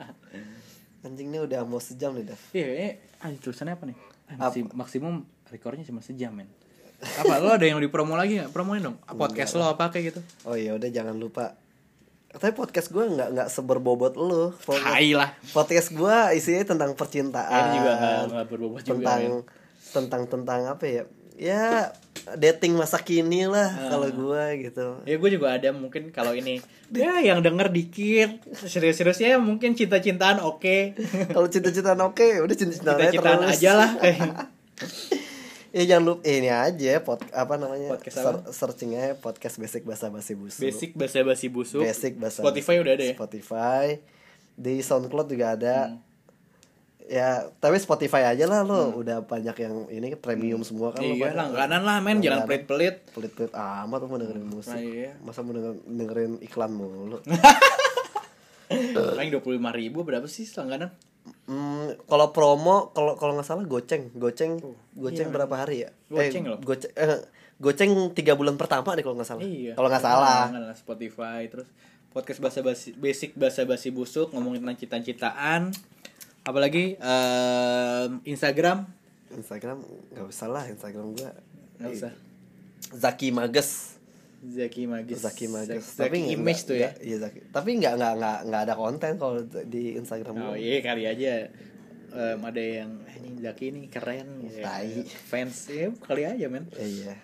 anjing 1.00 1.26
ini 1.26 1.40
udah 1.40 1.64
mau 1.64 1.80
sejam 1.80 2.12
nih 2.12 2.28
Dav 2.28 2.40
Iya, 2.52 2.66
ini 2.68 2.88
ah, 3.18 3.32
tulisannya 3.34 3.72
apa 3.72 3.84
nih? 3.86 3.96
Ah, 4.28 4.36
maksim- 4.42 4.68
maksimum 4.70 5.14
rekornya 5.48 5.82
cuma 5.82 6.00
sejam, 6.00 6.30
men. 6.30 6.52
Apa 7.00 7.40
lo 7.40 7.48
ada 7.50 7.64
yang 7.64 7.80
di 7.80 7.88
promo 7.88 8.12
lagi 8.12 8.36
nggak? 8.36 8.52
Promoin 8.52 8.78
dong. 8.78 9.00
Podcast 9.08 9.56
lo 9.56 9.64
apa 9.66 9.88
kayak 9.88 10.12
gitu? 10.12 10.20
oh 10.44 10.52
iya 10.52 10.76
udah 10.76 10.86
jangan 10.86 11.16
lupa 11.16 11.56
tapi 12.30 12.54
podcast 12.54 12.92
gue 12.92 13.02
nggak 13.02 13.28
nggak 13.32 13.48
seberbobot 13.50 14.14
lo 14.14 14.54
podcast, 14.54 14.86
Hai 14.86 15.10
lah. 15.10 15.34
podcast 15.50 15.90
gue 15.90 16.16
isinya 16.36 16.62
tentang 16.68 16.94
percintaan 16.94 17.64
juga 17.74 17.90
nggak- 17.90 18.24
nggak 18.28 18.46
berbobot 18.46 18.80
juga, 18.80 18.94
tentang 18.94 19.22
tentang 19.90 20.22
tentang 20.28 20.60
apa 20.68 20.84
ya 20.84 21.02
ya 21.34 21.90
dating 22.36 22.72
masa 22.72 22.96
kini 22.96 23.44
lah 23.44 23.68
Ah. 23.70 23.88
kalau 23.90 24.06
gue 24.06 24.44
gitu 24.62 24.86
Ya 25.02 25.16
gue 25.16 25.30
juga 25.30 25.52
ada 25.52 25.70
mungkin 25.70 26.08
kalau 26.08 26.30
ini 26.30 26.60
ya 26.92 27.18
yang 27.18 27.40
denger 27.40 27.68
dikit 27.68 28.30
serius-seriusnya 28.56 29.36
mungkin 29.36 29.72
cinta-cintaan 29.72 30.38
oke 30.38 30.94
kalau 31.34 31.46
cinta-cintaan 31.46 32.00
oke 32.02 32.26
udah 32.40 32.54
cinta-cintaan 32.54 32.98
terus. 33.40 33.56
aja 33.56 33.70
lah 33.74 33.90
eh. 34.00 34.16
ya 35.70 35.86
jangan 35.86 36.04
lupa 36.04 36.26
ini 36.26 36.48
aja 36.48 36.98
pod 36.98 37.22
apa 37.30 37.54
namanya 37.54 37.94
Podcast 37.94 38.16
apa? 38.16 38.30
Ser- 38.42 38.74
searching 38.74 38.90
aja 38.92 39.14
podcast 39.14 39.54
basic 39.56 39.82
bahasa 39.84 40.10
basi 40.10 40.34
busuk 40.34 40.58
basic 40.60 40.90
bahasa 40.94 41.22
basi 41.22 41.46
busuk 41.46 41.80
basic 41.80 42.18
bahasa 42.18 42.42
Spotify 42.42 42.74
udah 42.76 42.92
ada 42.92 43.04
ya 43.04 43.14
Spotify 43.14 43.86
di 44.52 44.82
SoundCloud 44.82 45.28
juga 45.28 45.54
ada 45.54 45.76
Hmm. 45.88 46.09
Ya 47.06 47.28
tapi 47.56 47.76
Spotify 47.76 48.26
aja 48.26 48.44
lah 48.44 48.60
lo 48.60 48.92
udah 48.94 49.22
banyak 49.22 49.56
yang 49.56 49.88
ini 49.88 50.12
premium 50.14 50.60
semua 50.60 50.90
kan 50.90 51.00
lo 51.00 51.08
Hmm. 51.08 51.18
iya 51.18 51.32
langganan 51.32 51.80
lah 51.80 51.96
men. 51.98 52.18
Jangan 52.18 52.44
pelit 52.44 52.64
pelit 52.64 52.96
pelit-pelit 53.08 53.50
amat 53.50 53.98
lo 53.98 54.06
mau 54.06 54.16
dengerin 54.16 54.44
musik. 54.44 54.74
Iya. 54.74 55.16
masa 55.18 55.40
mau 55.40 55.50
denger- 55.50 55.80
dengerin 55.84 56.32
iklan 56.40 56.70
mulu? 56.70 57.18
Paling 59.10 59.28
dua 59.28 59.40
puluh 59.40 59.56
lima 59.56 59.70
ribu 59.70 60.00
berapa 60.00 60.24
sih 60.24 60.46
langganan? 60.54 60.94
Hmm, 61.44 61.98
kalau 62.06 62.30
promo 62.30 62.90
kalau 62.90 63.14
kalau 63.14 63.34
nggak 63.34 63.44
salah 63.44 63.64
goceng. 63.64 64.14
Goceng 64.14 64.62
goceng 64.92 65.28
berapa 65.28 65.50
hari 65.56 65.84
ya? 65.84 65.90
Oh, 66.06 66.16
iya, 66.16 66.30
Goceng 66.30 66.44
loh. 66.46 66.58
goceng 66.60 66.92
eh, 66.94 67.20
goceng 67.58 67.90
tiga 68.10 68.32
bulan 68.32 68.54
pertama 68.54 68.94
deh 68.94 69.02
kalau 69.02 69.18
nggak 69.18 69.26
salah. 69.28 69.42
Iya. 69.42 69.74
kalau 69.74 69.88
nggak 69.88 70.00
salah. 70.00 70.46
Lah, 70.48 70.72
Spotify. 70.72 71.44
Terus 71.44 71.66
podcast 72.10 72.38
bahasa 72.38 72.58
basi 72.60 72.94
basic 72.94 73.34
bahasa 73.34 73.62
basi 73.64 73.90
busuk 73.90 74.30
ngomongin 74.30 74.62
tentang 74.62 74.78
cita-citaan. 74.78 75.74
Apalagi 76.42 76.96
em, 76.96 78.10
Instagram 78.24 78.88
Instagram 79.30 79.78
nggak 80.10 80.26
usah 80.26 80.48
lah 80.48 80.64
Instagram 80.66 81.12
gua 81.12 81.30
nggak 81.76 81.90
usah. 81.92 82.12
Zaki 82.90 83.30
Mages 83.30 84.00
Zaki 84.40 84.88
Magis. 84.88 85.20
Zaki 85.20 85.46
Mages 85.46 85.84
Zaki 85.94 86.16
nggak- 86.16 86.32
Image 86.32 86.60
tuh 86.64 86.74
ya. 86.74 86.90
iya 86.98 87.16
Zaki 87.18 87.44
tapi 87.50 87.76
nggak 87.76 87.94
nggak 87.94 88.12
nggak 88.16 88.38
nggak 88.46 88.62
ada 88.62 88.74
konten 88.74 89.12
kalau 89.14 89.36
di 89.62 89.94
Instagram 89.94 90.34
Oh 90.34 90.44
gua. 90.48 90.56
iya 90.56 90.80
kali 90.80 91.04
aja 91.04 91.52
em, 92.10 92.40
ada 92.40 92.58
yang 92.58 92.90
anjing 93.06 93.36
Zaki 93.38 93.64
ini 93.68 93.86
keren 93.86 94.40
ya. 94.42 94.64
Tai. 94.64 95.04
fans 95.22 95.68
ya 95.68 95.92
kali 96.00 96.24
aja 96.24 96.46
men 96.46 96.66
iya 96.74 97.20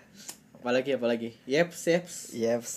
apalagi 0.54 0.92
apalagi 0.92 1.30
yeps 1.44 1.88
yeps 1.88 2.14
Yeps 2.30 2.72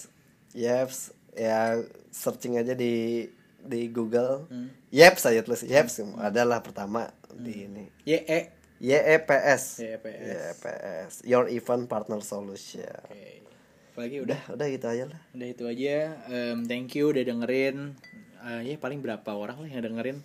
Yeps 0.51 0.99
ya 1.31 1.77
searching 2.09 2.55
aja 2.55 2.73
di 2.73 3.27
di 3.59 3.81
Google 3.87 4.47
Hmm. 4.47 4.71
Yeps 4.89 5.23
aja 5.29 5.45
tulis. 5.45 5.61
Yeps 5.65 6.01
adalah 6.17 6.65
pertama 6.65 7.13
di 7.29 7.69
ini. 7.69 7.85
Ye 8.05 8.19
e. 8.25 8.41
YEPS 8.79 9.83
YEPS. 9.83 10.05
YEPS 10.23 11.13
Your 11.27 11.51
Event 11.51 11.91
Partner 11.91 12.23
Solution. 12.23 12.87
Oke. 13.05 13.43
apalagi 13.91 14.23
udah. 14.23 14.39
Udah 14.47 14.55
udah 14.55 14.67
gitu 14.71 14.87
aja 14.87 15.03
lah. 15.11 15.19
Udah 15.35 15.47
itu 15.51 15.63
aja. 15.67 15.97
Em, 16.31 16.63
thank 16.63 16.95
you 16.95 17.11
udah 17.11 17.21
dengerin. 17.27 17.99
Eh, 18.39 18.71
ya 18.71 18.79
paling 18.79 19.03
berapa 19.03 19.35
orang 19.35 19.59
lah 19.59 19.67
yang 19.67 19.83
dengerin. 19.83 20.23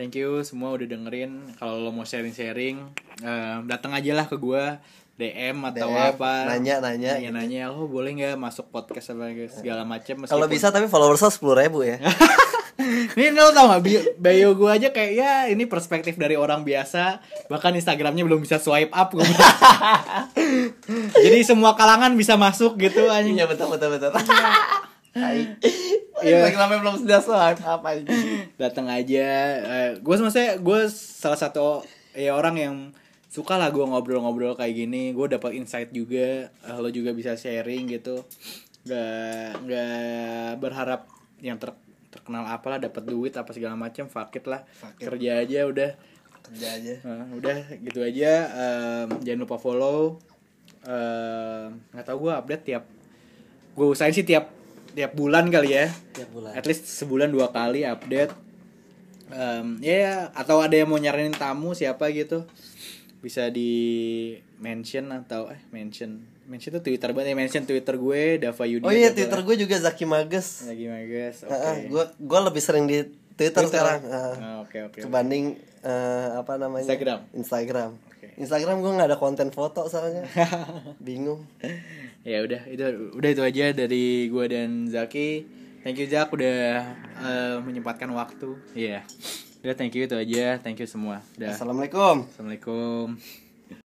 Thank 0.00 0.16
you 0.16 0.40
semua 0.40 0.72
udah 0.72 0.88
dengerin. 0.88 1.52
Kalau 1.60 1.84
lo 1.84 1.92
mau 1.92 2.08
sharing 2.08 2.32
sharing 2.32 2.80
datang 3.68 3.92
aja 3.92 4.16
lah 4.16 4.26
ke 4.26 4.40
gua. 4.40 4.80
DM 5.12 5.60
atau 5.68 5.92
DM, 5.92 6.16
apa. 6.16 6.48
nanya, 6.48 6.80
nanya, 6.80 7.20
nanya 7.20 7.30
nanya. 7.36 7.62
Lo 7.68 7.84
boleh 7.84 8.16
nggak 8.16 8.40
masuk 8.40 8.72
podcast 8.72 9.12
apa 9.12 9.28
segala 9.52 9.84
macam 9.84 10.24
kalau 10.24 10.48
bisa 10.48 10.72
tapi 10.72 10.88
followersnya 10.88 11.28
sepuluh 11.28 11.60
ribu 11.60 11.84
ya 11.84 12.00
ini 13.16 13.36
lo 13.36 13.50
tau 13.54 13.70
gak 13.70 13.82
bio, 13.82 14.00
bio 14.18 14.50
gue 14.56 14.70
aja 14.70 14.88
kayak 14.90 15.12
ya 15.12 15.32
ini 15.48 15.64
perspektif 15.66 16.18
dari 16.18 16.34
orang 16.34 16.66
biasa. 16.66 17.22
Bahkan 17.48 17.78
Instagramnya 17.78 18.24
belum 18.26 18.42
bisa 18.42 18.58
swipe 18.58 18.92
up 18.92 19.14
bilang. 19.14 19.28
jadi 21.24 21.38
semua 21.46 21.74
kalangan 21.78 22.12
bisa 22.18 22.34
masuk 22.36 22.78
gitu 22.78 23.08
anjing. 23.08 23.38
Iya 23.38 23.46
betul 23.48 23.72
betul 23.72 23.96
betul. 23.96 24.10
Iya. 25.12 25.58
Instagramnya 26.22 26.78
belum 26.80 26.96
sudah 27.04 27.20
swipe 27.20 27.62
apa 27.66 27.88
ini 27.98 28.48
datang 28.56 28.88
aja. 28.88 29.28
Gue 30.00 30.14
maksudnya 30.16 30.56
gue 30.56 30.80
salah 30.92 31.36
satu 31.36 31.84
ya 32.16 32.32
orang 32.36 32.56
yang 32.56 32.76
suka 33.32 33.56
lah 33.56 33.72
gue 33.72 33.84
ngobrol-ngobrol 33.84 34.56
kayak 34.56 34.76
gini. 34.76 35.12
Gue 35.12 35.28
dapat 35.28 35.56
insight 35.56 35.92
juga 35.92 36.48
Eh, 36.48 36.78
lo 36.78 36.88
juga 36.88 37.12
bisa 37.12 37.36
sharing 37.36 37.92
gitu. 37.92 38.24
Nggak 38.86 39.50
nggak 39.62 40.50
berharap 40.58 41.06
yang 41.42 41.58
ter 41.58 41.74
terkenal 42.22 42.46
apalah 42.46 42.78
dapat 42.78 43.02
duit 43.02 43.34
apa 43.34 43.50
segala 43.50 43.74
macam 43.74 44.06
fakit 44.06 44.46
lah. 44.46 44.62
Fuck 44.78 45.02
it. 45.02 45.10
kerja 45.10 45.42
aja 45.42 45.66
udah. 45.66 45.90
Kerja 46.46 46.68
aja. 46.78 46.94
Nah, 47.02 47.26
udah 47.34 47.58
gitu 47.82 47.98
aja. 47.98 48.32
Em, 48.46 49.08
jangan 49.26 49.42
lupa 49.42 49.58
follow. 49.58 50.22
Nggak 51.90 52.06
tahu 52.06 52.30
gue 52.30 52.32
update 52.38 52.62
tiap 52.62 52.86
gue 53.74 53.86
usahain 53.90 54.14
sih 54.14 54.22
tiap 54.22 54.54
tiap 54.94 55.18
bulan 55.18 55.50
kali 55.50 55.74
ya. 55.74 55.90
Tiap 56.14 56.30
bulan. 56.30 56.54
At 56.54 56.62
least 56.70 56.86
sebulan 56.86 57.34
dua 57.34 57.50
kali 57.50 57.82
update. 57.82 58.30
Em, 59.34 59.82
ya 59.82 60.30
atau 60.30 60.62
ada 60.62 60.78
yang 60.78 60.94
mau 60.94 61.02
nyaranin 61.02 61.34
tamu 61.34 61.74
siapa 61.74 62.06
gitu. 62.14 62.46
Bisa 63.18 63.50
di 63.50 64.38
mention 64.62 65.10
atau 65.10 65.50
eh 65.50 65.58
mention 65.74 66.22
mention 66.52 66.76
tuh 66.76 66.84
twitter 66.84 67.08
banget 67.16 67.32
ya 67.32 67.36
mention 67.40 67.64
twitter 67.64 67.96
gue 67.96 68.22
Dava 68.44 68.64
Yudi 68.68 68.84
oh 68.84 68.92
iya 68.92 69.08
Twitter 69.16 69.40
gue 69.40 69.56
juga 69.56 69.80
Zaki 69.80 70.04
Mages. 70.04 70.68
Lagi 70.68 70.84
guys 70.84 71.48
oke. 71.48 71.88
gue 71.88 72.04
gue 72.20 72.40
lebih 72.44 72.60
sering 72.60 72.84
di 72.84 73.08
Twitter, 73.32 73.64
sekarang. 73.64 74.00
Ah. 74.12 74.36
Ah, 74.36 74.56
oke 74.60 74.76
oke 74.92 74.98
kebanding 75.00 75.56
eh, 75.80 76.28
apa 76.36 76.60
namanya? 76.60 76.84
Instagram. 76.84 77.20
Instagram. 77.32 77.90
Oke. 77.96 78.26
Instagram 78.36 78.76
gue 78.84 78.92
nggak 78.92 79.08
ada 79.08 79.18
konten 79.18 79.48
foto 79.48 79.88
soalnya. 79.88 80.28
Bingung. 81.06 81.48
Ya 82.22 82.44
udah 82.44 82.68
itu 82.68 82.84
udah 83.16 83.30
itu 83.32 83.42
aja 83.42 83.64
dari 83.72 84.28
gue 84.28 84.44
dan 84.52 84.92
Zaki. 84.92 85.48
Thank 85.82 85.98
you 85.98 86.06
Zak 86.06 86.30
udah 86.30 86.84
eh, 87.24 87.56
menyempatkan 87.64 88.12
waktu. 88.12 88.54
Iya. 88.76 89.02
Udah 89.64 89.74
thank 89.74 89.96
you 89.96 90.04
itu 90.04 90.14
aja. 90.14 90.60
Thank 90.60 90.84
you 90.84 90.86
semua. 90.86 91.24
Udah. 91.40 91.56
Assalamualaikum. 91.56 92.28
Assalamualaikum 92.28 93.41